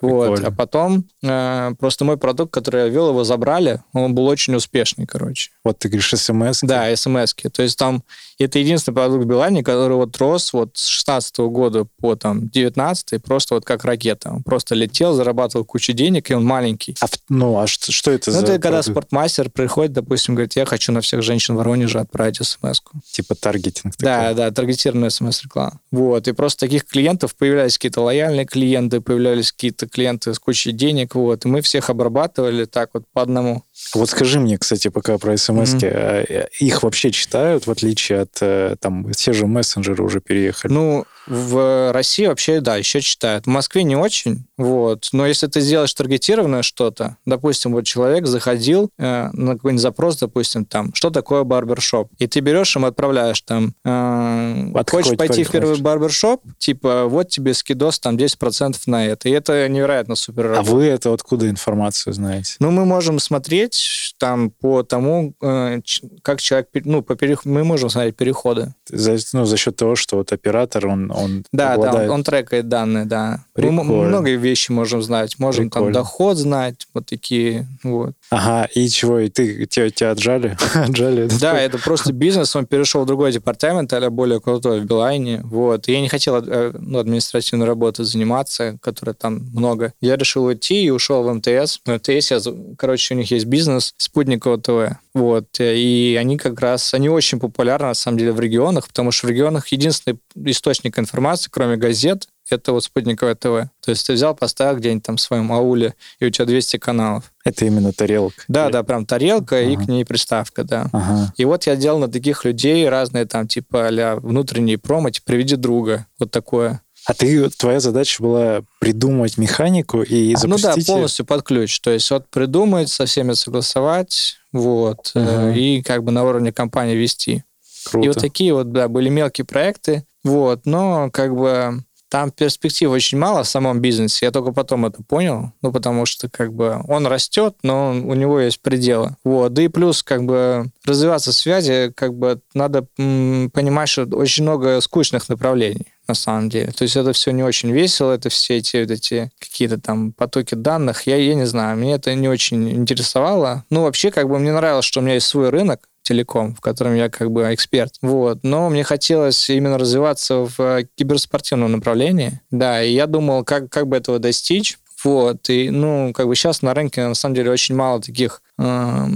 вот. 0.08 0.40
А 0.44 0.50
потом 0.50 1.04
э, 1.22 1.72
просто 1.78 2.04
мой 2.04 2.16
продукт, 2.16 2.52
который 2.52 2.84
я 2.84 2.88
вел, 2.88 3.10
его 3.10 3.24
забрали, 3.24 3.82
он 3.92 4.14
был 4.14 4.26
очень 4.26 4.54
успешный, 4.54 5.06
короче. 5.06 5.50
Вот 5.64 5.78
ты 5.78 5.88
говоришь 5.88 6.10
смс 6.10 6.62
-ки. 6.62 6.66
Да, 6.66 6.96
смс 6.96 7.34
-ки. 7.34 7.50
То 7.50 7.62
есть 7.62 7.78
там 7.78 8.02
это 8.38 8.58
единственный 8.58 8.94
продукт 8.94 9.26
Билайни, 9.26 9.62
который 9.62 9.96
вот 9.96 10.16
рос 10.18 10.52
вот 10.52 10.70
с 10.74 10.86
16 10.86 11.38
года 11.38 11.86
по 12.00 12.16
там 12.16 12.48
19 12.48 13.22
просто 13.22 13.54
вот 13.54 13.64
как 13.64 13.84
ракета. 13.84 14.30
Он 14.30 14.42
просто 14.42 14.74
летел, 14.74 15.14
зарабатывал 15.14 15.64
кучу 15.64 15.92
денег, 15.92 16.30
и 16.30 16.34
он 16.34 16.44
маленький. 16.44 16.96
А, 17.00 17.06
ну, 17.28 17.58
а 17.58 17.66
что, 17.66 17.92
что 17.92 18.10
это 18.10 18.30
ну, 18.30 18.40
за 18.40 18.46
это 18.46 18.58
когда 18.58 18.82
спортмастер 18.82 19.50
приходит, 19.50 19.92
допустим, 19.92 20.34
говорит, 20.34 20.56
я 20.56 20.64
хочу 20.64 20.92
на 20.92 21.00
всех 21.00 21.22
женщин 21.22 21.54
в 21.54 21.58
Воронеже 21.58 22.00
отправить 22.00 22.36
смс 22.36 22.80
-ку. 22.80 22.98
Типа 23.12 23.34
таргетинг. 23.34 23.94
Да, 23.98 24.20
такой. 24.20 24.34
да, 24.34 24.50
таргетированная 24.50 25.10
смс-реклама. 25.10 25.80
Вот, 25.90 26.26
и 26.28 26.32
просто 26.32 26.60
таких 26.60 26.84
клиентов 26.84 27.34
появлялись 27.36 27.78
какие-то 27.78 28.00
лояльные 28.00 28.46
клиенты, 28.46 29.00
появлялись 29.00 29.52
какие-то 29.52 29.86
клиенты 29.94 30.34
с 30.34 30.38
кучей 30.38 30.72
денег, 30.72 31.14
вот, 31.14 31.44
и 31.44 31.48
мы 31.48 31.60
всех 31.60 31.88
обрабатывали 31.88 32.64
так 32.64 32.90
вот 32.92 33.04
по 33.12 33.22
одному. 33.22 33.62
Вот 33.94 34.10
скажи 34.10 34.40
мне, 34.40 34.58
кстати, 34.58 34.88
пока 34.88 35.18
про 35.18 35.36
смс 35.36 35.74
mm-hmm. 35.74 36.48
их 36.60 36.82
вообще 36.82 37.10
читают, 37.10 37.66
в 37.66 37.70
отличие 37.70 38.22
от, 38.22 38.38
э, 38.40 38.76
там, 38.80 39.10
те 39.12 39.32
же 39.32 39.46
мессенджеры 39.46 40.02
уже 40.02 40.20
переехали? 40.20 40.72
Ну, 40.72 41.04
в 41.26 41.92
России 41.92 42.26
вообще, 42.26 42.60
да, 42.60 42.76
еще 42.76 43.00
читают. 43.00 43.46
В 43.46 43.48
Москве 43.48 43.82
не 43.82 43.96
очень, 43.96 44.44
вот. 44.58 45.08
Но 45.12 45.26
если 45.26 45.46
ты 45.46 45.60
сделаешь 45.60 45.92
таргетированное 45.94 46.62
что-то, 46.62 47.16
допустим, 47.24 47.72
вот 47.72 47.84
человек 47.84 48.26
заходил 48.26 48.90
э, 48.98 49.30
на 49.32 49.54
какой-нибудь 49.54 49.82
запрос, 49.82 50.18
допустим, 50.18 50.64
там, 50.64 50.92
что 50.94 51.10
такое 51.10 51.44
барбершоп, 51.44 52.10
и 52.18 52.26
ты 52.26 52.40
берешь 52.40 52.76
им, 52.76 52.84
отправляешь 52.84 53.40
там, 53.40 53.74
э, 53.84 54.72
хочешь 54.88 55.16
пойти 55.16 55.44
в 55.44 55.50
первый 55.50 55.80
барбершоп, 55.80 56.42
типа, 56.58 57.04
вот 57.06 57.30
тебе 57.30 57.54
скидос 57.54 58.00
там 58.00 58.16
10% 58.16 58.76
на 58.86 59.06
это. 59.06 59.28
И 59.28 59.32
это 59.32 59.68
невероятно 59.68 60.14
супер 60.14 60.52
А 60.52 60.62
вы 60.62 60.84
это 60.84 61.12
откуда 61.12 61.48
информацию 61.48 62.12
знаете? 62.12 62.56
Ну, 62.58 62.70
мы 62.70 62.84
можем 62.84 63.18
смотреть 63.18 63.73
там 64.18 64.50
по 64.50 64.82
тому, 64.82 65.34
э, 65.42 65.80
как 66.22 66.40
человек, 66.40 66.68
ну, 66.84 67.02
по 67.02 67.16
перех... 67.16 67.44
мы 67.44 67.64
можем 67.64 67.90
смотреть 67.90 68.16
переходы. 68.16 68.74
За, 68.88 69.16
ну, 69.32 69.44
за 69.44 69.56
счет 69.56 69.76
того, 69.76 69.96
что 69.96 70.16
вот 70.16 70.32
оператор, 70.32 70.86
он 70.86 71.10
он 71.10 71.44
Да, 71.52 71.74
обладает... 71.74 72.06
да, 72.08 72.12
он, 72.12 72.20
он 72.20 72.24
трекает 72.24 72.68
данные, 72.68 73.04
да. 73.04 73.44
Прикольно. 73.54 73.82
Мы 73.82 74.06
много 74.06 74.30
вещи 74.30 74.72
можем 74.72 75.02
знать. 75.02 75.38
Можем 75.38 75.70
Прикольно. 75.70 75.92
там 75.92 76.02
доход 76.02 76.36
знать, 76.36 76.86
вот 76.94 77.06
такие, 77.06 77.66
вот. 77.82 78.14
Ага, 78.30 78.68
и 78.74 78.88
чего, 78.88 79.18
и 79.18 79.28
ты, 79.28 79.66
тебя, 79.66 79.90
тебя 79.90 80.10
отжали? 80.12 80.56
отжали 80.74 81.28
да, 81.40 81.58
это 81.60 81.78
просто 81.78 82.12
бизнес, 82.12 82.54
он 82.56 82.66
перешел 82.66 83.02
в 83.02 83.06
другой 83.06 83.32
департамент, 83.32 83.92
а 83.92 84.10
более 84.10 84.40
крутой 84.40 84.80
в 84.80 84.84
Билайне, 84.84 85.40
вот. 85.44 85.88
И 85.88 85.92
я 85.92 86.00
не 86.00 86.08
хотел 86.08 86.36
э, 86.36 86.72
ну, 86.78 86.98
административной 86.98 87.66
работой 87.66 88.04
заниматься, 88.04 88.78
которая 88.80 89.14
там 89.14 89.46
много. 89.52 89.92
Я 90.00 90.16
решил 90.16 90.44
уйти 90.44 90.84
и 90.84 90.90
ушел 90.90 91.22
в 91.22 91.32
МТС. 91.32 91.80
В 91.84 91.90
МТС, 91.90 92.30
я, 92.30 92.38
короче, 92.78 93.14
у 93.14 93.18
них 93.18 93.30
есть 93.30 93.46
бизнес 93.46 93.63
спутникового 93.96 94.60
ТВ, 94.60 94.98
вот. 95.14 95.46
И 95.60 96.16
они 96.18 96.36
как 96.36 96.60
раз, 96.60 96.94
они 96.94 97.08
очень 97.08 97.38
популярны, 97.38 97.88
на 97.88 97.94
самом 97.94 98.18
деле, 98.18 98.32
в 98.32 98.40
регионах, 98.40 98.88
потому 98.88 99.12
что 99.12 99.26
в 99.26 99.30
регионах 99.30 99.68
единственный 99.68 100.18
источник 100.44 100.98
информации, 100.98 101.48
кроме 101.50 101.76
газет, 101.76 102.26
это 102.50 102.72
вот 102.72 102.84
спутниковое 102.84 103.34
ТВ. 103.34 103.70
То 103.80 103.90
есть 103.90 104.06
ты 104.06 104.12
взял, 104.12 104.34
поставил 104.34 104.78
где-нибудь 104.78 105.04
там 105.04 105.16
в 105.16 105.20
своем 105.20 105.52
ауле, 105.52 105.94
и 106.18 106.26
у 106.26 106.30
тебя 106.30 106.44
200 106.44 106.76
каналов. 106.76 107.32
Это 107.44 107.64
именно 107.64 107.92
тарелка? 107.92 108.42
Да, 108.48 108.70
да, 108.70 108.82
прям 108.82 109.06
тарелка 109.06 109.56
ага. 109.56 109.66
и 109.66 109.76
к 109.76 109.88
ней 109.88 110.04
приставка, 110.04 110.64
да. 110.64 110.88
Ага. 110.92 111.32
И 111.36 111.44
вот 111.44 111.64
я 111.66 111.76
делал 111.76 111.98
на 111.98 112.08
таких 112.08 112.44
людей 112.44 112.88
разные 112.88 113.24
там 113.24 113.46
типа 113.48 113.88
а 113.88 114.16
внутренние 114.16 114.78
промо, 114.78 115.10
типа 115.10 115.26
«Приведи 115.26 115.56
друга», 115.56 116.06
вот 116.18 116.30
такое. 116.30 116.80
А 117.06 117.14
ты, 117.14 117.50
твоя 117.50 117.80
задача 117.80 118.22
была 118.22 118.62
придумать 118.80 119.36
механику 119.36 120.02
и 120.02 120.34
запустить... 120.34 120.64
Ну 120.64 120.82
да, 120.82 120.92
полностью 120.92 121.26
под 121.26 121.42
ключ. 121.42 121.80
То 121.80 121.90
есть 121.90 122.10
вот 122.10 122.28
придумать, 122.30 122.88
со 122.88 123.06
всеми 123.06 123.34
согласовать, 123.34 124.36
вот, 124.52 125.12
uh 125.14 125.54
и 125.54 125.82
как 125.82 126.02
бы 126.02 126.12
на 126.12 126.24
уровне 126.24 126.52
компании 126.52 126.94
вести. 126.94 127.44
Круто. 127.90 128.04
И 128.04 128.08
вот 128.08 128.18
такие 128.18 128.54
вот, 128.54 128.72
да, 128.72 128.88
были 128.88 129.10
мелкие 129.10 129.44
проекты, 129.44 130.04
вот, 130.22 130.64
но 130.64 131.10
как 131.10 131.36
бы 131.36 131.84
там 132.08 132.30
перспектив 132.30 132.90
очень 132.90 133.18
мало 133.18 133.42
в 133.42 133.48
самом 133.48 133.80
бизнесе. 133.80 134.26
Я 134.26 134.30
только 134.30 134.52
потом 134.52 134.86
это 134.86 135.02
понял. 135.02 135.52
Ну, 135.62 135.72
потому 135.72 136.06
что 136.06 136.30
как 136.30 136.52
бы 136.52 136.80
он 136.86 137.08
растет, 137.08 137.56
но 137.64 137.88
он, 137.88 138.04
у 138.04 138.14
него 138.14 138.38
есть 138.38 138.60
пределы. 138.60 139.16
Вот. 139.24 139.52
Да 139.52 139.62
и 139.62 139.68
плюс 139.68 140.04
как 140.04 140.24
бы 140.24 140.66
развиваться 140.84 141.32
в 141.32 141.34
связи, 141.34 141.92
как 141.92 142.14
бы 142.14 142.40
надо 142.54 142.86
м, 142.98 143.50
понимать, 143.52 143.88
что 143.88 144.04
очень 144.04 144.44
много 144.44 144.80
скучных 144.80 145.28
направлений 145.28 145.88
на 146.06 146.14
самом 146.14 146.48
деле. 146.48 146.72
То 146.72 146.82
есть 146.82 146.96
это 146.96 147.12
все 147.12 147.30
не 147.30 147.42
очень 147.42 147.70
весело, 147.70 148.12
это 148.12 148.28
все 148.28 148.58
эти 148.58 148.78
вот 148.78 148.90
эти 148.90 149.30
какие-то 149.38 149.80
там 149.80 150.12
потоки 150.12 150.54
данных. 150.54 151.06
Я, 151.06 151.16
я 151.16 151.34
не 151.34 151.46
знаю, 151.46 151.76
мне 151.76 151.94
это 151.94 152.14
не 152.14 152.28
очень 152.28 152.70
интересовало. 152.70 153.64
Ну, 153.70 153.82
вообще, 153.82 154.10
как 154.10 154.28
бы 154.28 154.38
мне 154.38 154.52
нравилось, 154.52 154.84
что 154.84 155.00
у 155.00 155.02
меня 155.02 155.14
есть 155.14 155.26
свой 155.26 155.50
рынок, 155.50 155.88
телеком, 156.02 156.54
в 156.54 156.60
котором 156.60 156.94
я 156.94 157.08
как 157.08 157.30
бы 157.30 157.52
эксперт. 157.52 157.94
Вот. 158.02 158.40
Но 158.42 158.68
мне 158.68 158.84
хотелось 158.84 159.48
именно 159.50 159.78
развиваться 159.78 160.46
в 160.56 160.84
киберспортивном 160.96 161.72
направлении. 161.72 162.40
Да, 162.50 162.82
и 162.82 162.92
я 162.92 163.06
думал, 163.06 163.42
как, 163.42 163.70
как 163.70 163.88
бы 163.88 163.96
этого 163.96 164.18
достичь. 164.18 164.78
Вот, 165.02 165.50
и, 165.50 165.68
ну, 165.68 166.12
как 166.14 166.28
бы 166.28 166.34
сейчас 166.34 166.62
на 166.62 166.72
рынке, 166.72 167.06
на 167.06 167.14
самом 167.14 167.34
деле, 167.34 167.50
очень 167.50 167.74
мало 167.74 168.00
таких, 168.00 168.40
э, 168.58 169.06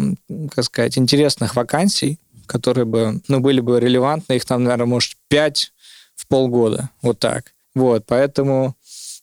как 0.55 0.64
сказать, 0.64 0.98
интересных 0.98 1.57
вакансий, 1.57 2.18
которые 2.44 2.85
бы, 2.85 3.22
ну, 3.29 3.40
были 3.40 3.61
бы 3.61 3.81
релевантны. 3.81 4.35
Их 4.35 4.44
там, 4.44 4.64
наверное, 4.64 4.85
может, 4.87 5.14
пять 5.29 5.72
в 6.19 6.27
полгода. 6.27 6.91
Вот 7.01 7.19
так. 7.21 7.55
Вот, 7.75 8.05
поэтому 8.07 8.75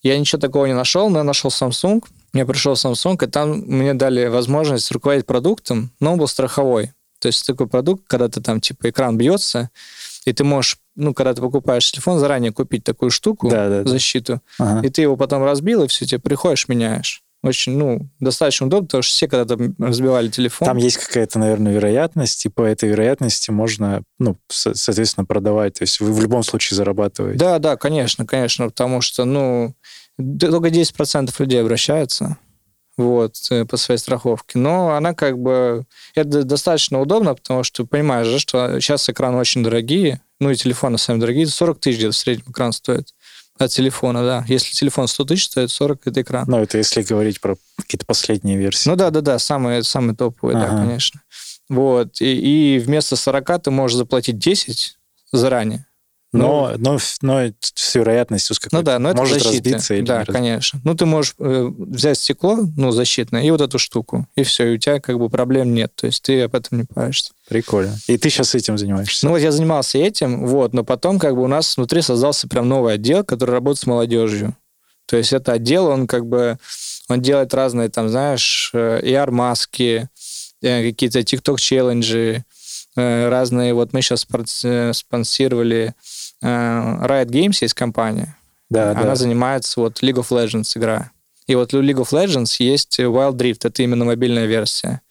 я 0.02 0.18
ничего 0.18 0.40
такого 0.40 0.66
не 0.66 0.74
нашел, 0.74 1.10
но 1.10 1.20
я 1.20 1.24
нашел 1.24 1.52
Samsung. 1.52 2.04
Я 2.34 2.46
пришел 2.46 2.74
Samsung, 2.74 3.24
и 3.26 3.30
там 3.30 3.60
мне 3.60 3.94
дали 3.94 4.28
возможность 4.28 4.92
руководить 4.92 5.26
продуктом, 5.26 5.92
но 6.00 6.14
он 6.14 6.20
был 6.20 6.28
страховой. 6.28 6.94
То 7.20 7.28
есть 7.28 7.46
такой 7.46 7.68
продукт, 7.68 8.04
когда 8.08 8.30
ты 8.30 8.42
там, 8.42 8.62
типа, 8.62 8.90
экран 8.90 9.18
бьется, 9.18 9.70
и 10.26 10.32
ты 10.34 10.44
можешь, 10.44 10.78
ну, 10.96 11.14
когда 11.14 11.34
ты 11.34 11.42
покупаешь 11.42 11.90
телефон, 11.92 12.20
заранее 12.20 12.52
купить 12.52 12.84
такую 12.84 13.12
штуку, 13.12 13.50
да, 13.50 13.70
да, 13.70 13.90
защиту, 13.90 14.42
Ага. 14.60 14.86
и 14.86 14.90
ты 14.90 15.02
его 15.02 15.18
потом 15.18 15.44
разбил, 15.44 15.84
и 15.84 15.88
все, 15.88 16.06
тебе 16.06 16.20
приходишь, 16.20 16.68
меняешь. 16.68 17.24
Очень, 17.46 17.78
ну, 17.78 18.10
достаточно 18.20 18.68
удобно, 18.68 18.88
потому 18.88 19.04
что 19.04 19.14
все 19.14 19.28
когда-то 19.28 19.58
разбивали 19.80 20.30
телефон. 20.30 20.68
Там 20.68 20.78
есть 20.78 20.98
какая-то, 20.98 21.40
наверное, 21.40 21.74
вероятность, 21.74 22.46
и 22.46 22.50
по 22.50 22.62
этой 22.62 22.90
вероятности 22.90 23.52
можно, 23.52 24.04
ну, 24.20 24.38
соответственно, 24.50 25.26
продавать. 25.26 25.76
То 25.76 25.84
есть 25.84 26.00
вы 26.00 26.14
в 26.14 26.22
любом 26.22 26.44
случае 26.44 26.76
зарабатываете. 26.78 27.40
Да, 27.40 27.60
да, 27.60 27.78
конечно, 27.78 28.26
конечно, 28.26 28.66
потому 28.66 29.02
что, 29.02 29.26
ну, 29.26 29.76
только 30.18 30.70
10% 30.70 31.34
людей 31.40 31.62
обращаются 31.62 32.38
вот, 32.98 33.36
э, 33.52 33.66
по 33.66 33.78
своей 33.78 33.98
страховке. 33.98 34.58
Но 34.58 34.96
она 34.96 35.14
как 35.14 35.38
бы... 35.38 35.86
Это 36.16 36.44
достаточно 36.44 37.02
удобно, 37.02 37.36
потому 37.36 37.64
что 37.64 37.86
понимаешь 37.86 38.28
же, 38.28 38.40
что 38.40 38.80
сейчас 38.80 39.10
экраны 39.10 39.38
очень 39.38 39.64
дорогие, 39.64 40.22
ну 40.40 40.50
и 40.50 40.56
телефоны 40.56 40.98
сами 40.98 41.20
дорогие, 41.20 41.48
40 41.48 41.80
тысяч 41.80 41.98
где-то 41.98 42.14
в 42.14 42.18
среднем 42.18 42.52
экран 42.52 42.72
стоит. 42.72 43.14
От 43.58 43.72
телефона, 43.72 44.24
да. 44.24 44.46
Если 44.48 44.74
телефон 44.74 45.08
100 45.08 45.26
тысяч 45.26 45.46
стоит, 45.46 45.72
40 45.72 46.08
это 46.08 46.22
экран. 46.22 46.46
Ну, 46.48 46.58
это 46.58 46.78
если 46.78 47.04
говорить 47.04 47.40
про 47.40 47.56
какие-то 47.78 48.06
последние 48.06 48.58
версии. 48.58 48.90
Ну 48.90 48.96
да, 48.96 49.12
да, 49.12 49.22
да, 49.22 49.40
самые, 49.40 49.84
самые 49.84 50.16
топовые, 50.16 50.58
ага. 50.58 50.68
да, 50.68 50.78
конечно. 50.78 51.22
Вот. 51.70 52.20
И, 52.22 52.76
и 52.76 52.80
вместо 52.80 53.16
40 53.16 53.64
ты 53.64 53.72
можешь 53.72 53.98
заплатить 53.98 54.38
10 54.38 54.98
заранее. 55.32 55.86
Но, 56.38 56.72
ну, 56.78 56.98
но, 57.22 57.42
но 57.42 57.52
с 57.62 57.96
вероятностью 57.96 58.56
с 58.56 58.60
какой-то... 58.60 58.78
Ну 58.78 58.84
да, 58.84 59.00
но 59.00 59.10
это 59.10 59.20
может 59.20 59.36
защита. 59.36 59.54
разбиться 59.54 59.94
или 59.96 60.06
Да, 60.06 60.26
конечно. 60.26 60.80
Ну, 60.84 60.96
ты 60.96 61.06
можешь 61.06 61.36
э, 61.40 61.72
взять 61.78 62.20
стекло, 62.20 62.60
ну, 62.76 62.92
защитное, 62.92 63.44
и 63.44 63.52
вот 63.52 63.62
эту 63.62 63.80
штуку, 63.80 64.28
и 64.36 64.44
все, 64.44 64.72
и 64.72 64.76
у 64.76 64.78
тебя 64.78 65.00
как 65.00 65.18
бы 65.18 65.30
проблем 65.30 65.74
нет. 65.74 65.94
То 65.96 66.08
есть 66.08 66.24
ты 66.24 66.42
об 66.42 66.56
этом 66.56 66.80
не 66.80 66.84
паришься. 66.86 67.32
Прикольно. 67.48 67.96
И 68.08 68.18
ты 68.18 68.30
сейчас 68.30 68.56
этим 68.56 68.78
занимаешься? 68.78 69.26
Ну, 69.26 69.32
вот 69.32 69.38
я 69.40 69.52
занимался 69.52 69.98
этим, 69.98 70.46
вот, 70.46 70.74
но 70.74 70.84
потом 70.84 71.20
как 71.20 71.36
бы 71.36 71.44
у 71.44 71.48
нас 71.48 71.78
внутри 71.78 72.02
создался 72.02 72.48
прям 72.48 72.68
новый 72.68 72.96
отдел, 72.96 73.24
который 73.24 73.52
работает 73.52 73.80
с 73.80 73.86
молодежью. 73.86 74.56
То 75.06 75.18
есть 75.18 75.34
это 75.34 75.54
отдел, 75.54 75.88
он 75.88 76.08
как 76.08 76.26
бы, 76.26 76.58
он 77.08 77.22
делает 77.22 77.54
разные, 77.54 77.90
там, 77.90 78.10
знаешь, 78.10 78.72
AR-маски, 78.74 80.10
э, 80.62 80.68
э, 80.68 80.90
какие-то 80.90 81.20
TikTok-челленджи, 81.20 82.44
разные, 82.98 83.74
вот 83.74 83.92
мы 83.92 84.02
сейчас 84.02 84.26
спонсировали 84.98 85.88
Э, 85.90 86.25
Riot 86.46 87.28
Games 87.28 87.58
есть 87.62 87.74
компания. 87.74 88.38
Да, 88.70 88.92
Она 88.92 89.04
да. 89.04 89.16
занимается 89.16 89.80
вот 89.80 90.02
League 90.02 90.16
of 90.16 90.30
Legends 90.30 90.78
игра. 90.78 91.12
И 91.48 91.56
вот 91.56 91.74
у 91.74 91.82
League 91.82 92.02
of 92.02 92.10
Legends 92.12 92.56
есть 92.60 93.00
Wild 93.00 93.38
Rift, 93.38 93.60
это 93.64 93.84
именно 93.84 94.06
мобильная 94.06 94.46
версия. 94.46 95.02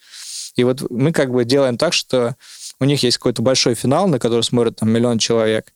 И 0.56 0.64
вот 0.64 0.88
мы 0.90 1.12
как 1.12 1.30
бы 1.30 1.44
делаем 1.44 1.78
так, 1.78 1.92
что 1.92 2.36
у 2.80 2.84
них 2.84 3.02
есть 3.02 3.18
какой-то 3.18 3.42
большой 3.42 3.74
финал, 3.74 4.08
на 4.08 4.18
который 4.18 4.42
смотрят 4.42 4.76
там 4.76 4.90
миллион 4.90 5.18
человек, 5.18 5.72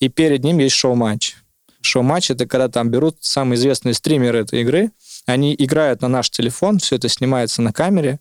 и 0.00 0.08
перед 0.08 0.42
ним 0.44 0.58
есть 0.58 0.74
шоу-матч. 0.74 1.36
Шоу-матч— 1.82 2.30
это 2.32 2.46
когда 2.46 2.68
там 2.68 2.90
берут 2.90 3.18
самые 3.20 3.56
известные 3.56 3.94
стримеры 3.94 4.40
этой 4.40 4.62
игры, 4.62 4.90
они 5.26 5.54
играют 5.56 6.02
на 6.02 6.08
наш 6.08 6.30
телефон, 6.30 6.78
все 6.78 6.96
это 6.96 7.08
снимается 7.08 7.62
на 7.62 7.72
камере, 7.72 8.18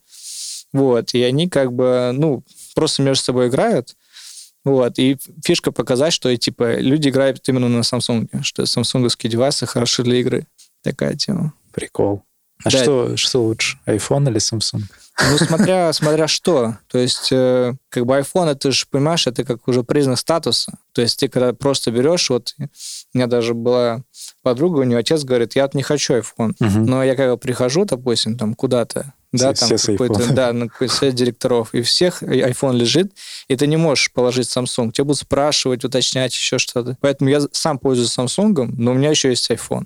вот, 0.71 1.13
и 1.13 1.23
они 1.23 1.49
как 1.49 1.73
бы, 1.73 2.11
ну, 2.13 2.43
просто 2.75 3.01
между 3.01 3.23
собой 3.23 3.47
играют, 3.47 3.95
вот. 4.65 4.99
И 4.99 5.17
фишка 5.43 5.71
показать, 5.71 6.13
что 6.13 6.35
типа 6.35 6.79
люди 6.79 7.09
играют 7.09 7.47
именно 7.47 7.69
на 7.69 7.81
Samsung, 7.81 8.27
что 8.43 8.65
самсунговские 8.65 9.31
девайсы 9.31 9.65
хороши 9.65 10.03
для 10.03 10.17
игры. 10.17 10.47
Такая 10.83 11.15
тема. 11.15 11.53
Прикол. 11.73 12.23
А 12.63 12.69
да. 12.69 12.83
что, 12.83 13.17
что 13.17 13.43
лучше, 13.43 13.79
iPhone 13.85 14.29
или 14.29 14.37
Samsung? 14.37 14.83
Ну, 15.31 15.37
смотря, 15.37 15.93
смотря 15.93 16.27
что. 16.27 16.77
То 16.87 16.97
есть, 16.97 17.29
э, 17.31 17.73
как 17.89 18.05
бы 18.05 18.17
iPhone, 18.17 18.51
это 18.51 18.71
же, 18.71 18.85
понимаешь, 18.89 19.27
это 19.27 19.43
как 19.45 19.67
уже 19.67 19.83
признак 19.83 20.17
статуса. 20.17 20.77
То 20.93 21.01
есть, 21.01 21.19
ты 21.19 21.29
когда 21.29 21.53
просто 21.53 21.91
берешь, 21.91 22.29
вот 22.29 22.55
у 22.59 23.17
меня 23.17 23.27
даже 23.27 23.53
была 23.53 24.01
подруга, 24.41 24.79
у 24.79 24.83
нее 24.83 24.97
отец 24.97 25.23
говорит, 25.23 25.55
я 25.55 25.69
не 25.73 25.83
хочу 25.83 26.15
iPhone. 26.15 26.53
Угу. 26.59 26.79
Но 26.79 27.03
я 27.03 27.15
когда 27.15 27.37
прихожу, 27.37 27.85
допустим, 27.85 28.37
там 28.37 28.53
куда-то, 28.55 29.13
да, 29.31 29.53
все, 29.53 29.67
там 29.67 29.77
все 29.77 29.91
какой-то, 29.91 30.33
да, 30.33 30.53
на 30.53 30.67
какой-то 30.67 30.93
совет 30.93 31.15
директоров, 31.15 31.73
и 31.73 31.81
всех 31.81 32.23
iPhone 32.23 32.75
лежит, 32.75 33.11
и 33.47 33.55
ты 33.55 33.67
не 33.67 33.77
можешь 33.77 34.11
положить 34.11 34.47
Samsung. 34.47 34.91
Тебя 34.91 35.05
будут 35.05 35.19
спрашивать, 35.19 35.83
уточнять 35.83 36.33
еще 36.33 36.57
что-то. 36.57 36.97
Поэтому 37.01 37.29
я 37.29 37.41
сам 37.51 37.77
пользуюсь 37.77 38.17
Samsung, 38.17 38.73
но 38.75 38.91
у 38.91 38.93
меня 38.95 39.09
еще 39.11 39.29
есть 39.29 39.49
iPhone 39.51 39.85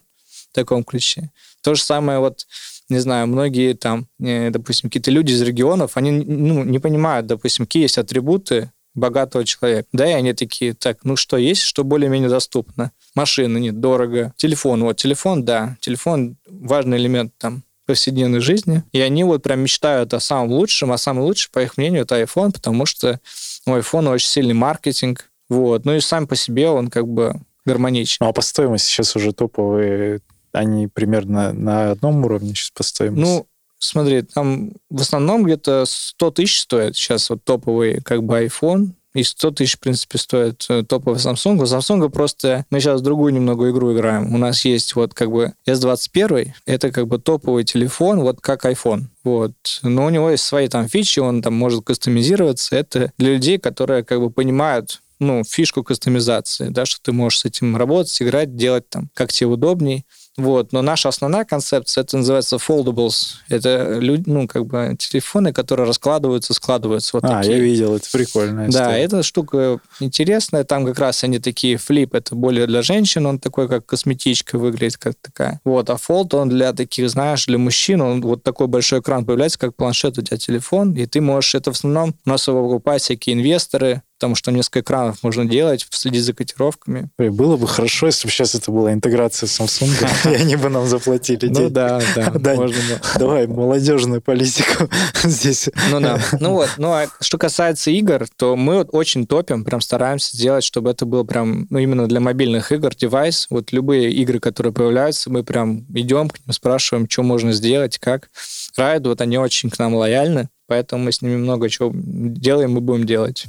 в 0.52 0.54
таком 0.54 0.84
ключе. 0.84 1.32
То 1.62 1.76
же 1.76 1.82
самое 1.82 2.20
вот 2.20 2.46
не 2.90 3.00
знаю, 3.00 3.28
многие 3.28 3.74
там, 3.74 4.08
э, 4.22 4.50
допустим, 4.50 4.90
какие-то 4.90 5.10
люди 5.10 5.32
из 5.32 5.42
регионов, 5.42 5.96
они 5.96 6.12
ну, 6.12 6.64
не 6.64 6.80
понимают, 6.80 7.28
допустим, 7.28 7.66
какие 7.66 7.84
есть 7.84 7.98
атрибуты 7.98 8.72
богатого 8.94 9.46
человека. 9.46 9.88
Да, 9.92 10.08
и 10.08 10.14
они 10.14 10.34
такие, 10.34 10.74
так, 10.74 11.00
ну 11.04 11.16
что 11.16 11.38
есть, 11.38 11.62
что 11.62 11.84
более-менее 11.84 12.30
доступно? 12.30 12.92
Машины 13.16 13.58
нет, 13.58 13.80
дорого. 13.80 14.34
Телефон, 14.38 14.84
вот 14.84 14.98
телефон, 14.98 15.44
да, 15.46 15.78
телефон 15.80 16.38
важный 16.46 16.98
элемент 16.98 17.34
там 17.38 17.64
повседневной 17.86 18.40
жизни. 18.40 18.84
И 18.92 19.00
они 19.00 19.24
вот 19.24 19.44
прям 19.44 19.62
мечтают 19.62 20.14
о 20.14 20.20
самом 20.20 20.52
лучшем, 20.52 20.92
а 20.92 20.98
самый 20.98 21.22
лучший, 21.22 21.50
по 21.52 21.62
их 21.62 21.78
мнению, 21.78 22.04
это 22.04 22.22
iPhone, 22.22 22.52
потому 22.52 22.86
что 22.86 23.20
у 23.66 23.72
iPhone 23.72 24.10
очень 24.10 24.28
сильный 24.28 24.54
маркетинг. 24.54 25.30
Вот. 25.50 25.86
Ну 25.86 25.96
и 25.96 26.00
сам 26.00 26.28
по 26.28 26.36
себе 26.36 26.70
он 26.70 26.90
как 26.90 27.08
бы 27.08 27.40
гармоничен. 27.66 28.18
Ну 28.22 28.28
а 28.28 28.34
по 28.34 28.42
стоимости 28.42 28.88
сейчас 28.88 29.16
уже 29.16 29.34
топовые, 29.34 30.22
они 30.52 30.88
примерно 30.88 31.54
на 31.54 31.92
одном 31.92 32.26
уровне 32.26 32.50
сейчас 32.50 32.72
по 32.72 32.84
стоимости? 32.84 33.22
Ну, 33.22 33.48
смотри, 33.80 34.22
там 34.22 34.74
в 34.90 35.02
основном 35.02 35.44
где-то 35.44 35.86
100 35.86 36.32
тысяч 36.32 36.62
стоит 36.62 36.96
сейчас 36.96 37.30
вот 37.30 37.44
топовый 37.44 38.02
как 38.02 38.24
бы 38.24 38.44
iPhone, 38.44 38.92
и 39.14 39.24
100 39.24 39.52
тысяч, 39.52 39.76
в 39.76 39.80
принципе, 39.80 40.18
стоит 40.18 40.66
э, 40.70 40.84
топовый 40.84 41.20
Samsung. 41.20 41.60
У 41.60 41.64
Samsung 41.64 42.10
просто 42.10 42.66
мы 42.70 42.80
сейчас 42.80 43.02
другую 43.02 43.34
немного 43.34 43.70
игру 43.70 43.94
играем. 43.94 44.34
У 44.34 44.38
нас 44.38 44.66
есть 44.66 44.96
вот 44.96 45.14
как 45.14 45.32
бы 45.32 45.54
S21, 45.68 46.52
это 46.66 46.92
как 46.92 47.08
бы 47.08 47.20
топовый 47.20 47.64
телефон, 47.64 48.22
вот 48.22 48.42
как 48.42 48.66
iPhone. 48.66 49.04
Вот. 49.24 49.54
Но 49.84 50.06
у 50.06 50.10
него 50.10 50.32
есть 50.32 50.44
свои 50.44 50.68
там 50.68 50.88
фичи, 50.88 51.20
он 51.20 51.42
там 51.42 51.54
может 51.54 51.84
кастомизироваться. 51.86 52.76
Это 52.76 53.12
для 53.18 53.34
людей, 53.34 53.58
которые 53.60 54.04
как 54.04 54.20
бы 54.20 54.30
понимают 54.30 55.02
ну, 55.20 55.44
фишку 55.44 55.84
кастомизации, 55.84 56.70
да, 56.70 56.86
что 56.86 57.02
ты 57.02 57.12
можешь 57.12 57.40
с 57.40 57.46
этим 57.46 57.78
работать, 57.78 58.22
играть, 58.22 58.56
делать 58.56 58.90
там, 58.90 59.10
как 59.14 59.32
тебе 59.32 59.48
удобней. 59.48 60.06
Вот. 60.38 60.72
Но 60.72 60.82
наша 60.82 61.10
основная 61.10 61.46
концепция, 61.46 62.04
это 62.04 62.18
называется 62.18 62.56
foldables. 62.58 63.36
Это 63.50 64.00
люди, 64.00 64.24
ну, 64.28 64.48
как 64.48 64.66
бы 64.66 64.96
телефоны, 64.98 65.54
которые 65.54 65.88
раскладываются, 65.88 66.54
складываются. 66.54 67.12
Вот 67.14 67.26
а, 67.26 67.42
такие. 67.42 67.58
я 67.58 67.64
видел, 67.64 67.96
это 67.96 68.08
прикольно. 68.12 68.68
Да, 68.70 68.98
эта 68.98 69.22
штука 69.24 69.80
интересная. 70.00 70.64
Там 70.64 70.86
как 70.86 70.98
раз 70.98 71.24
они 71.24 71.40
такие 71.40 71.78
флип, 71.78 72.16
это 72.16 72.36
более 72.36 72.66
для 72.68 72.82
женщин, 72.82 73.26
он 73.26 73.40
такой, 73.40 73.68
как 73.68 73.86
косметичка 73.86 74.58
выглядит, 74.58 74.98
как 74.98 75.16
такая. 75.22 75.60
Вот, 75.64 75.90
а 75.90 75.98
фолд, 75.98 76.34
он 76.34 76.50
для 76.50 76.74
таких, 76.74 77.10
знаешь, 77.10 77.46
для 77.46 77.58
мужчин, 77.58 78.02
он 78.02 78.22
вот 78.22 78.44
такой 78.44 78.68
большой 78.68 79.00
экран 79.00 79.26
появляется, 79.26 79.60
как 79.60 79.76
планшет 79.76 80.18
у 80.18 80.22
тебя 80.22 80.38
телефон, 80.38 80.94
и 80.94 81.06
ты 81.06 81.22
можешь, 81.22 81.56
это 81.56 81.72
в 81.72 81.76
основном 81.76 82.16
у 82.26 82.30
нас 82.30 82.48
его 82.48 82.64
покупать 82.64 83.02
всякие 83.02 83.36
инвесторы, 83.36 84.02
потому 84.24 84.36
что 84.36 84.54
несколько 84.54 84.80
экранов 84.80 85.22
можно 85.22 85.44
делать, 85.44 85.86
следить 85.90 86.24
за 86.24 86.32
котировками. 86.32 87.10
Было 87.18 87.58
бы 87.58 87.68
хорошо, 87.68 88.06
если 88.06 88.26
бы 88.26 88.32
сейчас 88.32 88.56
это 88.56 88.72
была 88.72 88.94
интеграция 88.94 89.48
Samsung, 89.48 89.92
и 90.32 90.36
они 90.36 90.56
бы 90.56 90.70
нам 90.70 90.88
заплатили 90.88 91.48
Ну 91.48 91.70
да, 91.70 92.00
да, 92.16 92.32
можно 92.56 93.02
Давай 93.20 93.48
молодежную 93.48 94.22
политику 94.22 94.90
здесь. 95.24 95.70
Ну 95.92 96.00
да. 96.00 96.22
Ну 96.40 96.54
вот. 96.54 96.70
Ну 96.78 96.94
а 96.94 97.08
что 97.20 97.38
касается 97.38 97.92
игр, 97.92 98.26
то 98.38 98.56
мы 98.56 98.76
вот 98.76 98.92
очень 98.94 99.28
топим, 99.28 99.66
прям 99.66 99.82
стараемся 99.82 100.38
сделать, 100.38 100.64
чтобы 100.64 100.92
это 100.92 101.06
было 101.06 101.26
прям, 101.26 101.68
ну 101.70 101.80
именно 101.80 102.08
для 102.08 102.22
мобильных 102.22 102.72
игр, 102.72 102.96
девайс. 102.96 103.48
Вот 103.50 103.74
любые 103.74 104.10
игры, 104.10 104.40
которые 104.40 104.72
появляются, 104.72 105.30
мы 105.30 105.44
прям 105.44 105.80
идем 105.94 106.30
к 106.30 106.40
ним, 106.40 106.54
спрашиваем, 106.54 107.10
что 107.10 107.24
можно 107.24 107.52
сделать, 107.52 107.98
как. 107.98 108.30
Райд, 108.78 109.06
вот 109.06 109.20
они 109.20 109.38
очень 109.38 109.70
к 109.70 109.78
нам 109.80 109.96
лояльны, 109.96 110.48
поэтому 110.68 111.04
мы 111.04 111.12
с 111.12 111.22
ними 111.22 111.36
много 111.36 111.70
чего 111.70 111.92
делаем 111.94 112.78
и 112.78 112.80
будем 112.80 113.06
делать. 113.06 113.48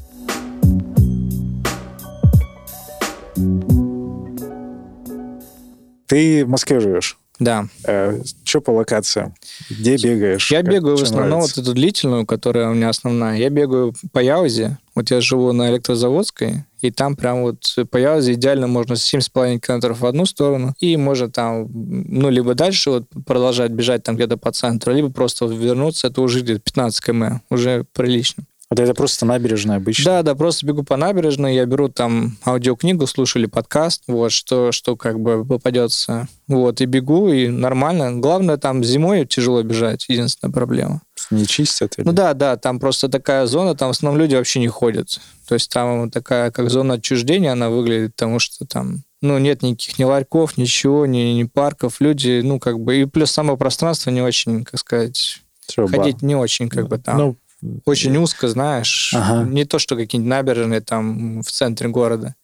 Ты 6.07 6.45
в 6.45 6.49
Москве 6.49 6.81
живешь? 6.81 7.19
Да. 7.41 7.67
Э, 7.85 8.21
что 8.45 8.61
по 8.61 8.71
локациям? 8.71 9.35
Где 9.69 9.97
бегаешь? 9.97 10.51
Я 10.53 10.63
как, 10.63 10.73
бегаю 10.73 10.97
в 10.97 11.03
основном 11.03 11.31
нравится? 11.31 11.61
вот 11.61 11.67
эту 11.67 11.75
длительную, 11.75 12.27
которая 12.27 12.71
у 12.71 12.75
меня 12.75 12.91
основная. 12.91 13.37
Я 13.37 13.51
бегаю 13.51 13.93
по 14.13 14.21
Яузе. 14.21 14.79
Вот 14.95 15.11
я 15.11 15.21
живу 15.21 15.53
на 15.53 15.71
Электрозаводской, 15.71 16.65
и 16.81 16.93
там 16.93 17.17
прям 17.17 17.43
вот 17.43 17.77
по 17.91 17.97
Яузе 17.97 18.35
идеально 18.35 18.69
можно 18.69 18.93
7,5 18.93 19.59
километров 19.59 20.01
в 20.01 20.07
одну 20.07 20.25
сторону, 20.25 20.75
и 20.79 20.97
можно 20.97 21.29
там, 21.29 21.69
ну, 21.73 22.31
либо 22.31 22.55
дальше 22.55 22.91
вот 22.91 23.05
продолжать 23.27 23.73
бежать 23.73 24.05
там 24.05 24.15
где-то 24.15 24.37
по 24.37 24.53
центру, 24.53 24.93
либо 24.95 25.11
просто 25.11 25.47
вернуться, 25.47 26.07
это 26.07 26.21
уже 26.21 26.43
где-то 26.43 26.61
15 26.61 27.05
км, 27.05 27.41
уже 27.51 27.85
прилично. 27.93 28.45
Вот 28.75 28.81
это 28.81 28.93
просто 28.93 29.25
набережная 29.25 29.77
обычно? 29.77 30.05
Да, 30.05 30.23
да, 30.23 30.35
просто 30.35 30.67
бегу 30.67 30.83
по 30.83 30.97
набережной, 30.97 31.55
я 31.55 31.65
беру 31.65 31.89
там 31.89 32.37
аудиокнигу, 32.45 33.07
слушаю 33.07 33.45
или 33.45 33.49
подкаст, 33.49 34.03
вот, 34.09 34.33
что, 34.33 34.73
что 34.73 34.97
как 34.97 35.21
бы 35.21 35.45
попадется. 35.45 36.27
Вот, 36.49 36.81
и 36.81 36.87
бегу, 36.87 37.29
и 37.29 37.47
нормально. 37.47 38.19
Главное, 38.19 38.57
там 38.57 38.83
зимой 38.83 39.27
тяжело 39.27 39.63
бежать, 39.63 40.07
единственная 40.09 40.53
проблема. 40.53 41.03
Не 41.31 41.47
чистят? 41.47 41.97
Или? 41.99 42.05
Ну 42.05 42.13
да, 42.13 42.35
да, 42.35 42.57
там 42.57 42.81
просто 42.81 43.09
такая 43.09 43.47
зона, 43.47 43.77
там 43.77 43.91
в 43.91 43.91
основном 43.93 44.21
люди 44.21 44.35
вообще 44.35 44.59
не 44.59 44.67
ходят. 44.67 45.21
То 45.47 45.55
есть 45.55 45.71
там 45.71 46.11
такая, 46.11 46.51
как 46.51 46.69
зона 46.69 46.95
отчуждения, 46.95 47.53
она 47.53 47.71
выглядит, 47.71 48.17
потому 48.17 48.41
что 48.41 48.67
там 48.67 49.05
ну, 49.21 49.39
нет 49.39 49.63
никаких 49.63 50.01
ни 50.01 50.05
ларьков, 50.05 50.57
ничего, 50.57 51.07
ни, 51.07 51.19
ни 51.19 51.45
парков. 51.45 52.01
Люди, 52.01 52.41
ну, 52.43 52.59
как 52.59 52.81
бы, 52.81 53.03
и 53.03 53.05
плюс 53.05 53.31
само 53.31 53.57
пространство 53.57 54.11
не 54.11 54.21
очень, 54.21 54.65
как 54.65 54.81
сказать, 54.81 55.39
Труба. 55.73 55.97
ходить 55.97 56.23
не 56.23 56.35
очень, 56.35 56.69
как 56.69 56.89
бы, 56.89 56.99
там. 56.99 57.19
Ну, 57.19 57.37
очень 57.85 58.17
узко, 58.17 58.49
знаешь. 58.49 59.13
Ага. 59.15 59.49
Не 59.49 59.65
то, 59.65 59.79
что 59.79 59.97
какие-нибудь 59.97 60.31
набережные 60.31 60.81
там 60.81 61.43
в 61.43 61.51
центре 61.51 61.89
города. 61.89 62.35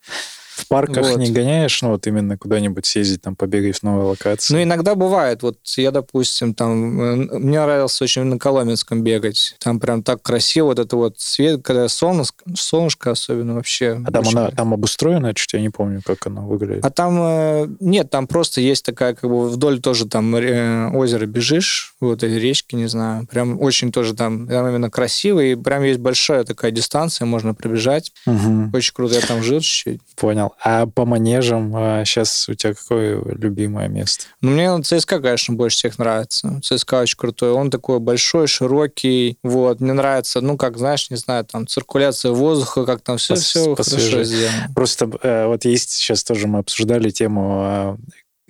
В 0.61 0.69
парках 0.69 1.11
вот. 1.11 1.19
не 1.19 1.31
гоняешь, 1.31 1.81
ну 1.83 1.91
вот 1.91 2.07
именно 2.07 2.37
куда-нибудь 2.37 2.87
съездить, 2.87 3.23
там 3.23 3.37
побегать 3.37 3.79
в 3.79 3.83
новой 3.83 4.05
локации? 4.05 4.55
Ну, 4.55 4.63
иногда 4.63 4.95
бывает. 4.95 5.43
Вот 5.43 5.59
я, 5.77 5.91
допустим, 5.91 6.55
там... 6.55 7.01
Э, 7.01 7.39
мне 7.39 7.61
нравилось 7.61 8.01
очень 8.03 8.25
на 8.25 8.39
Коломенском 8.39 9.03
бегать. 9.03 9.57
Там 9.59 9.81
прям 9.81 10.03
так 10.03 10.23
красиво, 10.23 10.67
вот 10.67 10.79
это 10.79 10.97
вот 10.97 11.21
свет, 11.21 11.63
когда 11.63 11.89
солнышко, 11.89 12.45
солнышко 12.55 13.11
особенно 13.13 13.55
вообще. 13.55 14.01
А 14.07 14.11
там, 14.11 14.29
она, 14.29 14.51
там 14.51 14.75
обустроено, 14.75 15.35
чуть 15.35 15.53
я 15.53 15.61
не 15.61 15.71
помню, 15.71 16.03
как 16.05 16.27
оно 16.27 16.47
выглядит. 16.47 16.85
А 16.85 16.91
там... 16.91 17.19
Э, 17.21 17.69
нет, 17.81 18.11
там 18.11 18.27
просто 18.27 18.61
есть 18.61 18.85
такая, 18.85 19.15
как 19.15 19.31
бы 19.31 19.49
вдоль 19.49 19.81
тоже 19.81 20.07
там 20.07 20.35
э, 20.37 20.91
озеро 20.91 21.27
бежишь, 21.27 21.95
вот 22.01 22.23
эти 22.23 22.35
речки, 22.35 22.75
не 22.75 22.87
знаю. 22.87 23.27
Прям 23.27 23.61
очень 23.61 23.93
тоже 23.93 24.15
там, 24.15 24.47
там 24.47 24.69
именно 24.69 24.91
красиво, 24.91 25.41
и 25.41 25.55
прям 25.55 25.83
есть 25.85 26.01
большая 26.01 26.45
такая 26.45 26.71
дистанция, 26.71 27.27
можно 27.27 27.55
пробежать. 27.55 28.13
Угу. 28.27 28.71
Очень 28.73 28.95
круто. 28.95 29.15
Я 29.15 29.21
там 29.21 29.43
жил 29.43 29.61
чуть-чуть. 29.61 30.01
Понял. 30.17 30.50
А 30.63 30.87
по 30.87 31.05
манежам 31.05 31.73
сейчас 32.05 32.49
а, 32.49 32.53
у 32.53 32.55
тебя 32.55 32.75
какое 32.75 33.23
любимое 33.35 33.89
место? 33.89 34.27
Ну, 34.41 34.51
мне 34.51 34.83
ЦСКА, 34.83 35.21
конечно, 35.21 35.55
больше 35.55 35.79
всех 35.79 35.99
нравится. 35.99 36.61
ЦСКА 36.63 37.03
очень 37.03 37.17
крутой. 37.17 37.53
Он 37.53 37.71
такой 37.71 38.01
большой, 38.01 38.47
широкий. 38.47 39.39
Вот. 39.43 39.81
Мне 39.81 39.93
нравится, 39.93 40.41
ну, 40.41 40.57
как, 40.57 40.79
знаешь, 40.79 41.11
не 41.11 41.17
знаю, 41.17 41.45
там, 41.45 41.67
циркуляция 41.67 42.33
воздуха, 42.33 42.85
как 42.85 43.01
там 43.03 43.19
все, 43.19 43.35
Пос, 43.35 43.45
все 43.45 43.75
хорошо 43.75 44.25
сделано. 44.25 44.69
Просто 44.75 45.11
э, 45.23 45.47
вот 45.47 45.65
есть 45.65 45.91
сейчас 45.91 46.25
тоже 46.25 46.47
мы 46.47 46.61
обсуждали 46.61 47.11
тему 47.11 47.61
а, 47.63 47.97